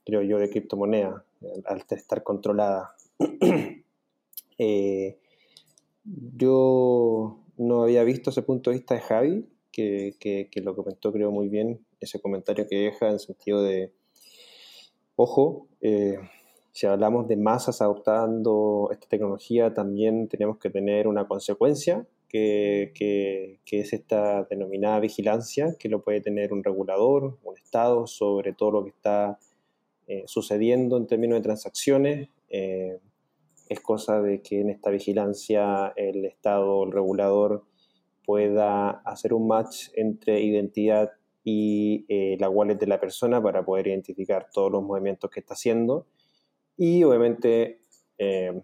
creo 0.05 0.21
yo, 0.21 0.37
de 0.37 0.49
criptomoneda, 0.49 1.23
al 1.65 1.83
estar 1.89 2.23
controlada. 2.23 2.95
eh, 4.57 5.17
yo 6.03 7.39
no 7.59 7.83
había 7.83 8.03
visto 8.03 8.29
ese 8.29 8.41
punto 8.41 8.69
de 8.69 8.77
vista 8.77 8.95
de 8.95 9.01
Javi, 9.01 9.45
que, 9.71 10.15
que, 10.19 10.61
lo 10.61 10.75
comentó 10.75 11.11
creo 11.11 11.31
muy 11.31 11.49
bien, 11.49 11.85
ese 11.99 12.19
comentario 12.19 12.65
que 12.67 12.77
deja 12.77 13.09
en 13.09 13.19
sentido 13.19 13.61
de, 13.61 13.93
ojo, 15.15 15.67
eh, 15.81 16.17
si 16.71 16.87
hablamos 16.87 17.27
de 17.27 17.35
masas 17.35 17.81
adoptando 17.81 18.89
esta 18.91 19.07
tecnología, 19.07 19.73
también 19.73 20.27
tenemos 20.27 20.57
que 20.57 20.69
tener 20.69 21.07
una 21.07 21.27
consecuencia, 21.27 22.07
que, 22.29 22.91
que, 22.95 23.79
es 23.79 23.91
esta 23.91 24.43
denominada 24.43 24.99
vigilancia, 24.99 25.75
que 25.79 25.89
lo 25.89 26.03
puede 26.03 26.21
tener 26.21 26.53
un 26.53 26.63
regulador, 26.63 27.37
un 27.43 27.57
Estado, 27.57 28.05
sobre 28.07 28.53
todo 28.53 28.71
lo 28.71 28.83
que 28.83 28.91
está 28.91 29.39
eh, 30.07 30.23
sucediendo 30.27 30.97
en 30.97 31.07
términos 31.07 31.39
de 31.39 31.43
transacciones. 31.43 32.29
Eh, 32.49 32.99
es 33.69 33.79
cosa 33.79 34.21
de 34.21 34.41
que 34.41 34.61
en 34.61 34.69
esta 34.69 34.89
vigilancia 34.89 35.93
el 35.95 36.25
Estado, 36.25 36.83
el 36.83 36.91
regulador, 36.91 37.65
pueda 38.25 38.89
hacer 38.89 39.33
un 39.33 39.47
match 39.47 39.89
entre 39.95 40.41
identidad 40.41 41.11
y 41.43 42.05
eh, 42.09 42.37
la 42.39 42.49
wallet 42.49 42.75
de 42.75 42.87
la 42.87 42.99
persona 42.99 43.41
para 43.41 43.63
poder 43.63 43.87
identificar 43.87 44.49
todos 44.51 44.71
los 44.71 44.83
movimientos 44.83 45.29
que 45.31 45.39
está 45.39 45.53
haciendo 45.53 46.07
y 46.75 47.03
obviamente 47.03 47.81
eh, 48.17 48.61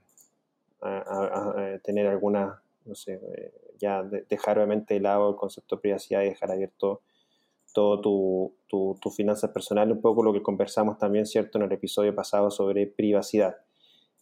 tener 1.83 2.07
algunas 2.07 2.59
no 2.85 2.95
sé, 2.95 3.13
eh, 3.13 3.53
ya 3.79 4.03
dejar 4.03 4.57
obviamente 4.57 4.93
de 4.93 4.99
lado 4.99 5.29
el 5.29 5.35
concepto 5.35 5.75
de 5.75 5.81
privacidad 5.81 6.21
y 6.21 6.29
dejar 6.29 6.51
abierto 6.51 7.01
todo 7.73 7.99
tu, 7.99 8.55
tu, 8.67 8.97
tu 9.01 9.09
finanzas 9.09 9.51
personales, 9.51 9.95
un 9.95 10.01
poco 10.01 10.23
lo 10.23 10.31
que 10.31 10.41
conversamos 10.41 10.97
también, 10.97 11.25
¿cierto?, 11.25 11.57
en 11.57 11.65
el 11.65 11.71
episodio 11.73 12.15
pasado 12.15 12.49
sobre 12.49 12.87
privacidad. 12.87 13.57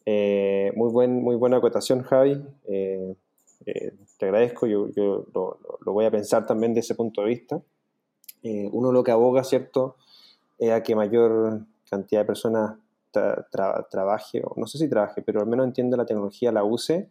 Eh, 0.05 0.71
muy, 0.75 0.91
buen, 0.91 1.21
muy 1.21 1.35
buena 1.35 1.57
acotación, 1.57 2.03
Javi. 2.03 2.43
Eh, 2.67 3.15
te 4.17 4.25
agradezco, 4.25 4.67
yo, 4.67 4.89
yo 4.89 5.25
lo, 5.33 5.59
lo, 5.85 5.93
voy 5.93 6.05
a 6.05 6.11
pensar 6.11 6.45
también 6.45 6.73
de 6.73 6.81
ese 6.81 6.95
punto 6.95 7.21
de 7.21 7.27
vista. 7.27 7.61
uno 8.43 8.91
lo 8.91 9.03
que 9.03 9.11
aboga, 9.11 9.43
¿cierto?, 9.43 9.95
es 10.59 10.71
a 10.71 10.83
que 10.83 10.95
mayor 10.95 11.61
cantidad 11.89 12.21
de 12.21 12.25
personas 12.25 12.77
trabaje, 13.89 14.41
o 14.43 14.53
no 14.57 14.65
sé 14.65 14.77
si 14.77 14.89
trabaje, 14.89 15.21
pero 15.21 15.41
al 15.41 15.47
menos 15.47 15.67
entienda 15.67 15.97
la 15.97 16.05
tecnología, 16.05 16.51
la 16.51 16.63
use, 16.63 17.09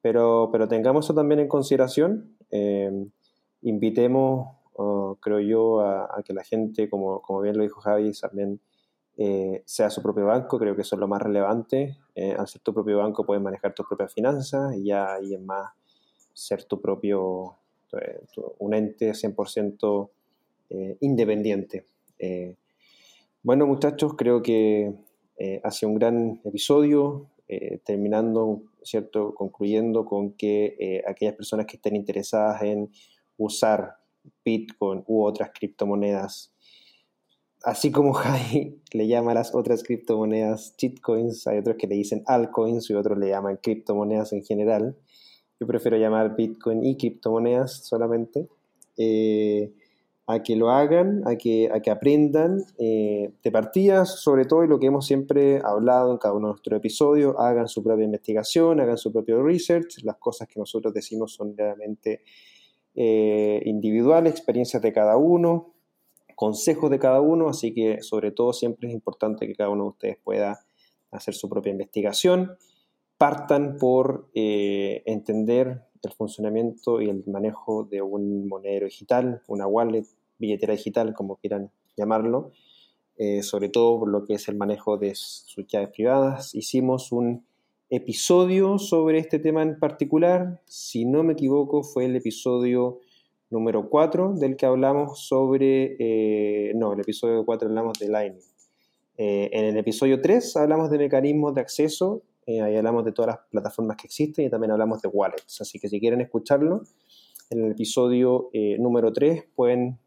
pero, 0.00 0.48
pero 0.50 0.68
tengamos 0.68 1.06
eso 1.06 1.14
también 1.14 1.40
en 1.40 1.48
consideración. 1.48 2.36
Eh, 2.50 3.06
invitemos, 3.62 4.56
creo 5.20 5.40
yo, 5.40 5.80
a, 5.80 6.22
que 6.24 6.32
la 6.32 6.44
gente, 6.44 6.88
como, 6.88 7.20
como 7.22 7.40
bien 7.40 7.56
lo 7.56 7.62
dijo 7.62 7.80
Javi, 7.80 8.12
también 8.12 8.60
eh, 9.16 9.62
sea 9.64 9.90
su 9.90 10.02
propio 10.02 10.26
banco, 10.26 10.58
creo 10.58 10.74
que 10.74 10.82
eso 10.82 10.96
es 10.96 11.00
lo 11.00 11.08
más 11.08 11.22
relevante. 11.22 11.98
Eh, 12.14 12.34
al 12.36 12.46
ser 12.46 12.62
tu 12.62 12.72
propio 12.72 12.98
banco 12.98 13.24
puedes 13.24 13.42
manejar 13.42 13.74
tus 13.74 13.86
propias 13.86 14.12
finanzas 14.12 14.76
y 14.76 14.86
ya 14.86 15.14
ahí 15.14 15.34
es 15.34 15.40
más 15.40 15.70
ser 16.32 16.64
tu 16.64 16.80
propio, 16.80 17.56
un 18.58 18.74
ente 18.74 19.12
100% 19.12 20.10
independiente. 21.00 21.84
bueno 23.42 23.66
muchachos, 23.66 24.14
creo 24.16 24.42
que 24.42 24.92
eh, 25.36 25.60
hacia 25.64 25.88
un 25.88 25.96
gran 25.96 26.40
episodio, 26.44 27.28
eh, 27.48 27.80
terminando, 27.84 28.62
¿cierto? 28.82 29.34
Concluyendo 29.34 30.04
con 30.04 30.34
que 30.34 30.76
eh, 30.78 31.02
aquellas 31.08 31.34
personas 31.34 31.66
que 31.66 31.76
estén 31.76 31.96
interesadas 31.96 32.62
en 32.62 32.88
usar 33.36 33.96
Bitcoin 34.44 35.02
u 35.08 35.24
otras 35.24 35.50
criptomonedas, 35.52 36.53
así 37.64 37.90
como 37.90 38.12
Jai 38.14 38.80
le 38.92 39.06
llama 39.08 39.32
a 39.32 39.34
las 39.34 39.54
otras 39.54 39.82
criptomonedas 39.82 40.74
shitcoins, 40.78 41.46
hay 41.46 41.58
otros 41.58 41.76
que 41.76 41.86
le 41.86 41.96
dicen 41.96 42.22
altcoins 42.26 42.88
y 42.90 42.94
otros 42.94 43.18
le 43.18 43.28
llaman 43.28 43.58
criptomonedas 43.62 44.32
en 44.32 44.44
general. 44.44 44.96
Yo 45.58 45.66
prefiero 45.66 45.96
llamar 45.96 46.36
Bitcoin 46.36 46.84
y 46.84 46.96
criptomonedas 46.96 47.86
solamente. 47.86 48.48
Eh, 48.96 49.72
a 50.26 50.42
que 50.42 50.56
lo 50.56 50.70
hagan, 50.70 51.22
a 51.26 51.36
que, 51.36 51.70
a 51.72 51.80
que 51.80 51.90
aprendan 51.90 52.62
eh, 52.78 53.32
de 53.42 53.50
partidas, 53.50 54.20
sobre 54.20 54.46
todo 54.46 54.64
y 54.64 54.68
lo 54.68 54.78
que 54.78 54.86
hemos 54.86 55.06
siempre 55.06 55.60
hablado 55.62 56.12
en 56.12 56.18
cada 56.18 56.34
uno 56.34 56.48
de 56.48 56.52
nuestros 56.52 56.78
episodios, 56.78 57.34
hagan 57.38 57.68
su 57.68 57.82
propia 57.82 58.04
investigación, 58.04 58.80
hagan 58.80 58.96
su 58.96 59.12
propio 59.12 59.42
research, 59.42 60.02
las 60.02 60.16
cosas 60.16 60.48
que 60.48 60.58
nosotros 60.58 60.94
decimos 60.94 61.34
son 61.34 61.54
realmente 61.56 62.22
eh, 62.94 63.60
individuales, 63.66 64.32
experiencias 64.32 64.80
de 64.80 64.92
cada 64.92 65.18
uno, 65.18 65.73
consejos 66.34 66.90
de 66.90 66.98
cada 66.98 67.20
uno, 67.20 67.48
así 67.48 67.72
que 67.72 68.02
sobre 68.02 68.30
todo 68.30 68.52
siempre 68.52 68.88
es 68.88 68.94
importante 68.94 69.46
que 69.46 69.54
cada 69.54 69.70
uno 69.70 69.84
de 69.84 69.90
ustedes 69.90 70.18
pueda 70.22 70.60
hacer 71.10 71.34
su 71.34 71.48
propia 71.48 71.72
investigación. 71.72 72.56
Partan 73.18 73.76
por 73.78 74.28
eh, 74.34 75.02
entender 75.06 75.82
el 76.02 76.12
funcionamiento 76.12 77.00
y 77.00 77.08
el 77.08 77.24
manejo 77.26 77.84
de 77.84 78.02
un 78.02 78.48
monedero 78.48 78.86
digital, 78.86 79.42
una 79.46 79.66
wallet, 79.66 80.06
billetera 80.38 80.74
digital, 80.74 81.14
como 81.14 81.36
quieran 81.36 81.70
llamarlo, 81.96 82.52
eh, 83.16 83.42
sobre 83.42 83.68
todo 83.68 84.00
por 84.00 84.08
lo 84.08 84.24
que 84.24 84.34
es 84.34 84.48
el 84.48 84.56
manejo 84.56 84.98
de 84.98 85.14
sus 85.14 85.66
llaves 85.66 85.90
privadas. 85.90 86.54
Hicimos 86.54 87.12
un 87.12 87.46
episodio 87.88 88.78
sobre 88.78 89.18
este 89.18 89.38
tema 89.38 89.62
en 89.62 89.78
particular, 89.78 90.60
si 90.64 91.04
no 91.04 91.22
me 91.22 91.34
equivoco 91.34 91.82
fue 91.82 92.06
el 92.06 92.16
episodio 92.16 93.00
número 93.54 93.88
4 93.88 94.34
del 94.34 94.56
que 94.56 94.66
hablamos 94.66 95.26
sobre, 95.26 95.96
eh, 96.00 96.72
no, 96.74 96.92
el 96.92 97.00
episodio 97.00 97.46
4 97.46 97.68
hablamos 97.68 97.98
de 97.98 98.08
Lightning. 98.08 98.42
Eh, 99.16 99.48
en 99.52 99.64
el 99.66 99.76
episodio 99.76 100.20
3 100.20 100.56
hablamos 100.56 100.90
de 100.90 100.98
mecanismos 100.98 101.54
de 101.54 101.60
acceso 101.60 102.22
eh, 102.46 102.60
ahí 102.60 102.76
hablamos 102.76 103.04
de 103.04 103.12
todas 103.12 103.36
las 103.36 103.38
plataformas 103.48 103.96
que 103.96 104.06
existen 104.06 104.44
y 104.44 104.50
también 104.50 104.72
hablamos 104.72 105.00
de 105.00 105.08
wallets. 105.08 105.62
Así 105.62 105.78
que 105.78 105.88
si 105.88 105.98
quieren 105.98 106.20
escucharlo, 106.20 106.82
en 107.48 107.64
el 107.64 107.72
episodio 107.72 108.50
eh, 108.52 108.76
número 108.78 109.12
3 109.12 109.44
pueden 109.54 109.98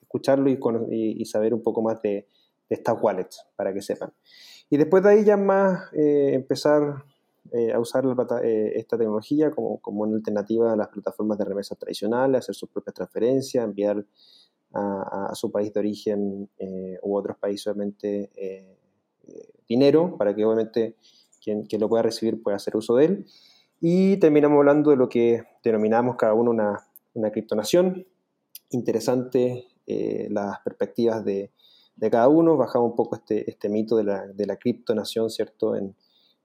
escucharlo 0.00 0.48
y, 0.48 1.24
saber 1.26 1.52
un 1.52 1.62
poco 1.62 1.82
más 1.82 2.00
de, 2.00 2.26
estas 2.70 2.96
wallets 3.00 3.46
para 3.54 3.74
que 3.74 3.82
sepan. 3.82 4.10
Y 4.70 4.78
después 4.78 5.02
de 5.02 5.10
ahí 5.10 5.24
ya 5.24 5.36
más 5.36 5.90
empezar 5.92 7.04
a 7.74 7.78
usar 7.78 8.04
esta 8.42 8.96
tecnología 8.96 9.50
como, 9.50 9.78
como, 9.80 10.02
una 10.02 10.16
alternativa 10.16 10.72
a 10.72 10.76
las 10.76 10.88
plataformas 10.88 11.38
de 11.38 11.44
remesas 11.44 11.78
tradicionales, 11.78 12.40
hacer 12.40 12.54
sus 12.54 12.68
propias 12.70 12.94
transferencias, 12.94 13.64
enviar 13.64 14.04
a, 14.74 15.34
su 15.34 15.50
país 15.50 15.72
de 15.72 15.80
origen 15.80 16.48
u 17.02 17.16
otros 17.16 17.36
países 17.36 17.66
obviamente 17.66 18.30
dinero 19.68 20.16
para 20.16 20.34
que 20.34 20.44
obviamente 20.44 20.96
quien, 21.42 21.66
lo 21.78 21.88
pueda 21.88 22.02
recibir 22.02 22.42
pueda 22.42 22.56
hacer 22.56 22.76
uso 22.76 22.96
de 22.96 23.04
él. 23.06 23.26
Y 23.80 24.16
terminamos 24.18 24.58
hablando 24.58 24.90
de 24.90 24.96
lo 24.96 25.08
que 25.08 25.42
denominamos 25.64 26.16
cada 26.16 26.34
uno 26.34 26.52
una, 26.52 26.86
una 27.14 27.32
criptonación. 27.32 28.06
Interesante 28.70 29.66
eh, 29.86 30.28
las 30.30 30.60
perspectivas 30.60 31.24
de, 31.24 31.50
de, 31.96 32.10
cada 32.10 32.28
uno. 32.28 32.56
Bajamos 32.56 32.90
un 32.90 32.96
poco 32.96 33.16
este, 33.16 33.50
este 33.50 33.68
mito 33.68 33.96
de 33.96 34.04
la, 34.04 34.26
de 34.28 34.46
la 34.46 34.56
criptonación, 34.56 35.30
¿cierto? 35.30 35.74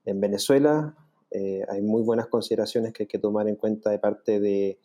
En 0.08 0.20
Venezuela. 0.20 0.96
Eh, 1.32 1.62
hay 1.70 1.82
muy 1.82 2.02
buenas 2.02 2.28
consideraciones 2.28 2.94
que 2.94 3.04
hay 3.04 3.08
que 3.08 3.20
tomar 3.20 3.48
en 3.48 3.56
cuenta 3.56 3.90
de 3.90 4.00
parte 4.00 4.40
de, 4.40 4.80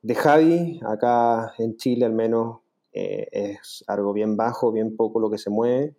de 0.00 0.14
Javi. 0.14 0.80
Acá 0.84 1.52
en 1.58 1.76
Chile 1.76 2.06
al 2.06 2.14
menos 2.14 2.60
eh, 2.92 3.28
es 3.30 3.84
algo 3.86 4.12
bien 4.12 4.36
bajo, 4.36 4.72
bien 4.72 4.96
poco 4.96 5.20
lo 5.20 5.30
que 5.30 5.38
se 5.38 5.50
mueve. 5.50 5.94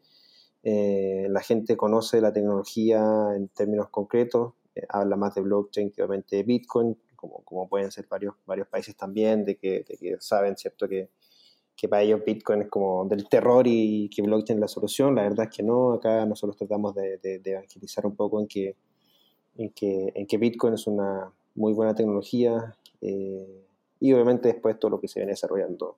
Eh, 0.63 1.27
la 1.29 1.41
gente 1.41 1.77
conoce 1.77 2.21
la 2.21 2.33
tecnología 2.33 3.03
en 3.35 3.49
términos 3.49 3.89
concretos, 3.89 4.53
eh, 4.75 4.85
habla 4.89 5.17
más 5.17 5.35
de 5.35 5.41
blockchain 5.41 5.91
que 5.91 6.01
obviamente 6.01 6.37
de 6.37 6.43
Bitcoin, 6.43 6.97
como, 7.15 7.43
como 7.43 7.67
pueden 7.67 7.91
ser 7.91 8.07
varios, 8.09 8.35
varios 8.45 8.67
países 8.67 8.95
también, 8.95 9.43
de 9.43 9.57
que, 9.57 9.83
que 9.83 10.17
saben, 10.19 10.55
¿cierto?, 10.55 10.87
que, 10.87 11.09
que, 11.75 11.87
para 11.87 12.03
ellos 12.03 12.21
Bitcoin 12.25 12.63
es 12.63 12.69
como 12.69 13.05
del 13.05 13.27
terror 13.27 13.65
y 13.67 14.09
que 14.09 14.21
blockchain 14.21 14.57
es 14.57 14.61
la 14.61 14.67
solución. 14.67 15.15
La 15.15 15.23
verdad 15.23 15.47
es 15.49 15.55
que 15.55 15.63
no, 15.63 15.93
acá 15.93 16.25
nosotros 16.25 16.57
tratamos 16.57 16.95
de, 16.95 17.19
evangelizar 17.43 18.05
un 18.05 18.15
poco 18.15 18.39
en 18.39 18.47
que, 18.47 18.75
en, 19.57 19.69
que, 19.71 20.11
en 20.15 20.27
que 20.27 20.37
Bitcoin 20.37 20.75
es 20.75 20.87
una 20.87 21.31
muy 21.55 21.73
buena 21.73 21.93
tecnología 21.93 22.75
eh, 23.01 23.65
y 23.99 24.13
obviamente 24.13 24.49
después 24.49 24.79
todo 24.79 24.91
lo 24.91 24.99
que 24.99 25.07
se 25.07 25.19
viene 25.19 25.31
desarrollando 25.31 25.97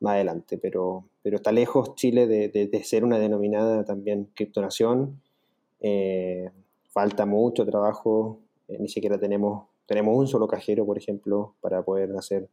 más 0.00 0.14
adelante, 0.14 0.58
pero, 0.58 1.08
pero 1.22 1.36
está 1.36 1.52
lejos 1.52 1.94
Chile 1.94 2.26
de, 2.26 2.84
ser 2.84 3.04
una 3.04 3.18
denominada 3.18 3.84
también 3.84 4.28
criptonación. 4.34 5.22
Eh, 5.80 6.50
falta 6.88 7.24
mucho 7.24 7.64
trabajo, 7.64 8.40
eh, 8.68 8.78
ni 8.78 8.88
siquiera 8.88 9.18
tenemos, 9.18 9.68
tenemos 9.86 10.16
un 10.16 10.28
solo 10.28 10.46
cajero, 10.48 10.84
por 10.84 10.98
ejemplo, 10.98 11.54
para 11.60 11.82
poder 11.82 12.12
hacer 12.16 12.48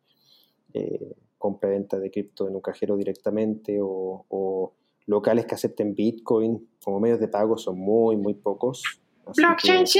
compra-venta 1.43 1.99
de 1.99 2.09
cripto 2.09 2.47
en 2.47 2.55
un 2.55 2.61
cajero 2.61 2.95
directamente 2.95 3.77
o, 3.81 4.25
o, 4.29 4.73
locales 5.07 5.45
que 5.45 5.55
acepten 5.55 5.93
Bitcoin 5.93 6.69
como 6.81 7.01
medios 7.01 7.19
de 7.19 7.27
pago 7.27 7.57
son 7.57 7.77
muy, 7.77 8.15
muy 8.15 8.33
pocos. 8.33 8.81
Blockchain 9.35 9.85
sí, 9.85 9.99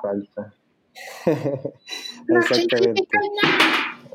falta. 0.00 0.54
Exactamente. 2.28 3.02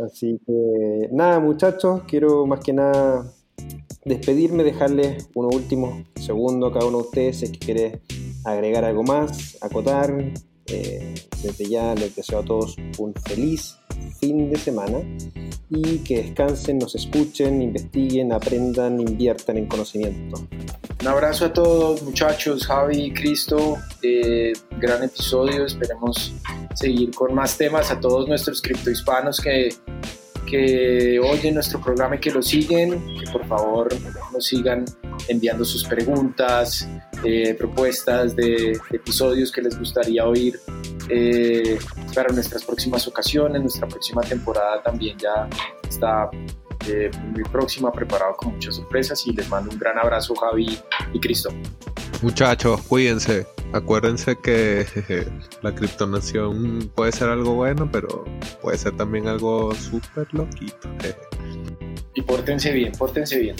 Así 0.04 0.40
que 0.44 1.10
nada 1.12 1.40
muchachos, 1.40 2.02
quiero 2.08 2.48
más 2.48 2.62
que 2.62 2.74
nada 2.74 3.32
despedirme, 4.04 4.64
dejarles 4.64 5.30
unos 5.36 5.56
últimos 5.56 6.04
segundos 6.16 6.72
a 6.72 6.74
cada 6.74 6.88
uno 6.88 6.98
de 6.98 7.04
ustedes 7.04 7.40
si 7.40 7.46
es 7.46 7.52
que 7.52 7.60
quiere 7.60 8.02
agregar 8.44 8.86
algo 8.86 9.04
más, 9.04 9.56
acotar. 9.62 10.12
Eh, 10.70 11.14
desde 11.44 11.70
ya 11.70 11.96
les 11.96 12.16
deseo 12.16 12.40
a 12.40 12.44
todos 12.44 12.76
un 12.98 13.14
feliz 13.14 13.78
fin 14.20 14.50
de 14.50 14.58
semana 14.58 15.00
y 15.70 16.00
que 16.00 16.24
descansen, 16.24 16.78
nos 16.78 16.96
escuchen, 16.96 17.62
investiguen, 17.62 18.32
aprendan, 18.32 19.00
inviertan 19.00 19.58
en 19.58 19.66
conocimiento. 19.68 20.48
Un 21.02 21.08
abrazo 21.08 21.46
a 21.46 21.54
todos 21.54 22.02
muchachos, 22.04 22.66
Javi, 22.66 23.14
Cristo, 23.14 23.78
eh, 24.02 24.54
gran 24.80 25.04
episodio, 25.04 25.66
esperemos 25.66 26.34
seguir 26.74 27.12
con 27.12 27.34
más 27.34 27.58
temas, 27.58 27.92
a 27.92 28.00
todos 28.00 28.28
nuestros 28.28 28.62
criptohispanos 28.62 29.40
que, 29.40 29.70
que 30.50 31.20
oyen 31.20 31.56
nuestro 31.56 31.80
programa 31.80 32.16
y 32.16 32.20
que 32.20 32.32
lo 32.32 32.42
siguen, 32.42 33.06
que 33.18 33.30
por 33.32 33.46
favor 33.46 33.90
nos 34.32 34.46
sigan 34.46 34.86
enviando 35.28 35.66
sus 35.66 35.84
preguntas, 35.84 36.88
eh, 37.24 37.54
propuestas 37.54 38.36
de, 38.36 38.80
episodios 38.92 39.52
que 39.52 39.62
les 39.62 39.78
gustaría 39.78 40.26
oír 40.26 40.60
eh, 41.10 41.78
para 42.16 42.34
nuestras 42.34 42.64
próximas 42.64 43.08
ocasiones. 43.08 43.62
Nuestra 43.62 43.88
próxima 43.88 44.22
temporada 44.22 44.82
también 44.82 45.18
ya 45.18 45.48
está 45.88 46.30
eh, 46.88 47.12
muy 47.34 47.44
próxima, 47.44 47.92
preparado 47.92 48.36
con 48.36 48.54
muchas 48.54 48.76
sorpresas 48.76 49.26
y 49.28 49.34
les 49.34 49.48
mando 49.50 49.72
un 49.72 49.80
gran 49.80 49.98
abrazo 49.98 50.36
Javi 50.36 50.78
y 51.14 51.20
Cristo. 51.20 51.50
Muchachos, 52.22 52.82
cuídense. 52.84 53.46
Acuérdense 53.74 54.38
que 54.42 54.86
la 55.62 55.76
criptonación 55.76 56.90
puede 56.96 57.12
ser 57.12 57.30
algo 57.30 57.56
bueno, 57.56 57.90
pero 57.92 58.26
puede 58.62 58.78
ser 58.78 58.96
también 58.96 59.28
algo 59.28 59.74
súper 59.76 60.28
loquito. 60.34 60.90
Y 62.16 62.22
pórtense 62.22 62.72
bien, 62.72 62.94
pórtense 62.94 63.38
bien. 63.40 63.56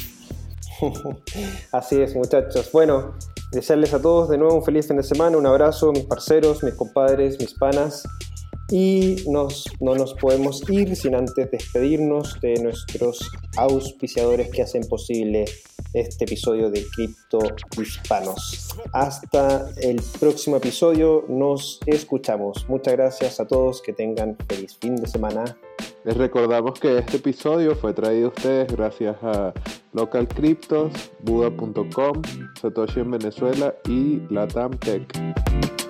Así 1.72 2.02
es, 2.02 2.16
muchachos. 2.16 2.72
Bueno, 2.72 3.16
desearles 3.52 3.94
a 3.94 4.02
todos 4.02 4.30
de 4.30 4.38
nuevo 4.38 4.56
un 4.56 4.64
feliz 4.64 4.88
fin 4.88 4.98
de 4.98 5.04
semana, 5.04 5.38
un 5.38 5.46
abrazo, 5.46 5.92
mis 5.92 6.06
parceros, 6.06 6.64
mis 6.64 6.74
compadres, 6.74 7.38
mis 7.40 7.54
panas. 7.54 8.04
Y 8.70 9.24
nos, 9.28 9.66
no 9.80 9.96
nos 9.96 10.14
podemos 10.16 10.68
ir 10.70 10.96
sin 10.96 11.16
antes 11.16 11.50
despedirnos 11.50 12.40
de 12.42 12.56
nuestros 12.62 13.32
auspiciadores 13.56 14.50
que 14.50 14.62
hacen 14.62 14.84
posible 14.88 15.46
este 15.94 16.26
episodio 16.26 16.70
de 16.70 16.86
Cripto 16.96 17.40
Hispanos. 17.80 18.70
Hasta 18.92 19.70
el 19.82 20.02
próximo 20.20 20.58
episodio, 20.58 21.26
nos 21.30 21.80
escuchamos. 21.86 22.68
Muchas 22.68 22.94
gracias 22.94 23.40
a 23.40 23.48
todos, 23.48 23.82
que 23.82 23.94
tengan 23.94 24.38
feliz 24.48 24.78
fin 24.80 24.96
de 24.96 25.08
semana. 25.08 25.58
Les 26.04 26.16
recordamos 26.16 26.80
que 26.80 27.00
este 27.00 27.18
episodio 27.18 27.76
fue 27.76 27.94
traído 27.94 28.28
a 28.28 28.30
ustedes 28.30 28.72
gracias 28.72 29.16
a 29.22 29.54
Local 29.94 30.28
Cryptos, 30.28 30.92
Buda.com, 31.22 32.22
Satoshi 32.62 33.00
en 33.00 33.12
Venezuela 33.12 33.76
y 33.88 34.22
Latam 34.30 34.72
Tech. 34.78 35.87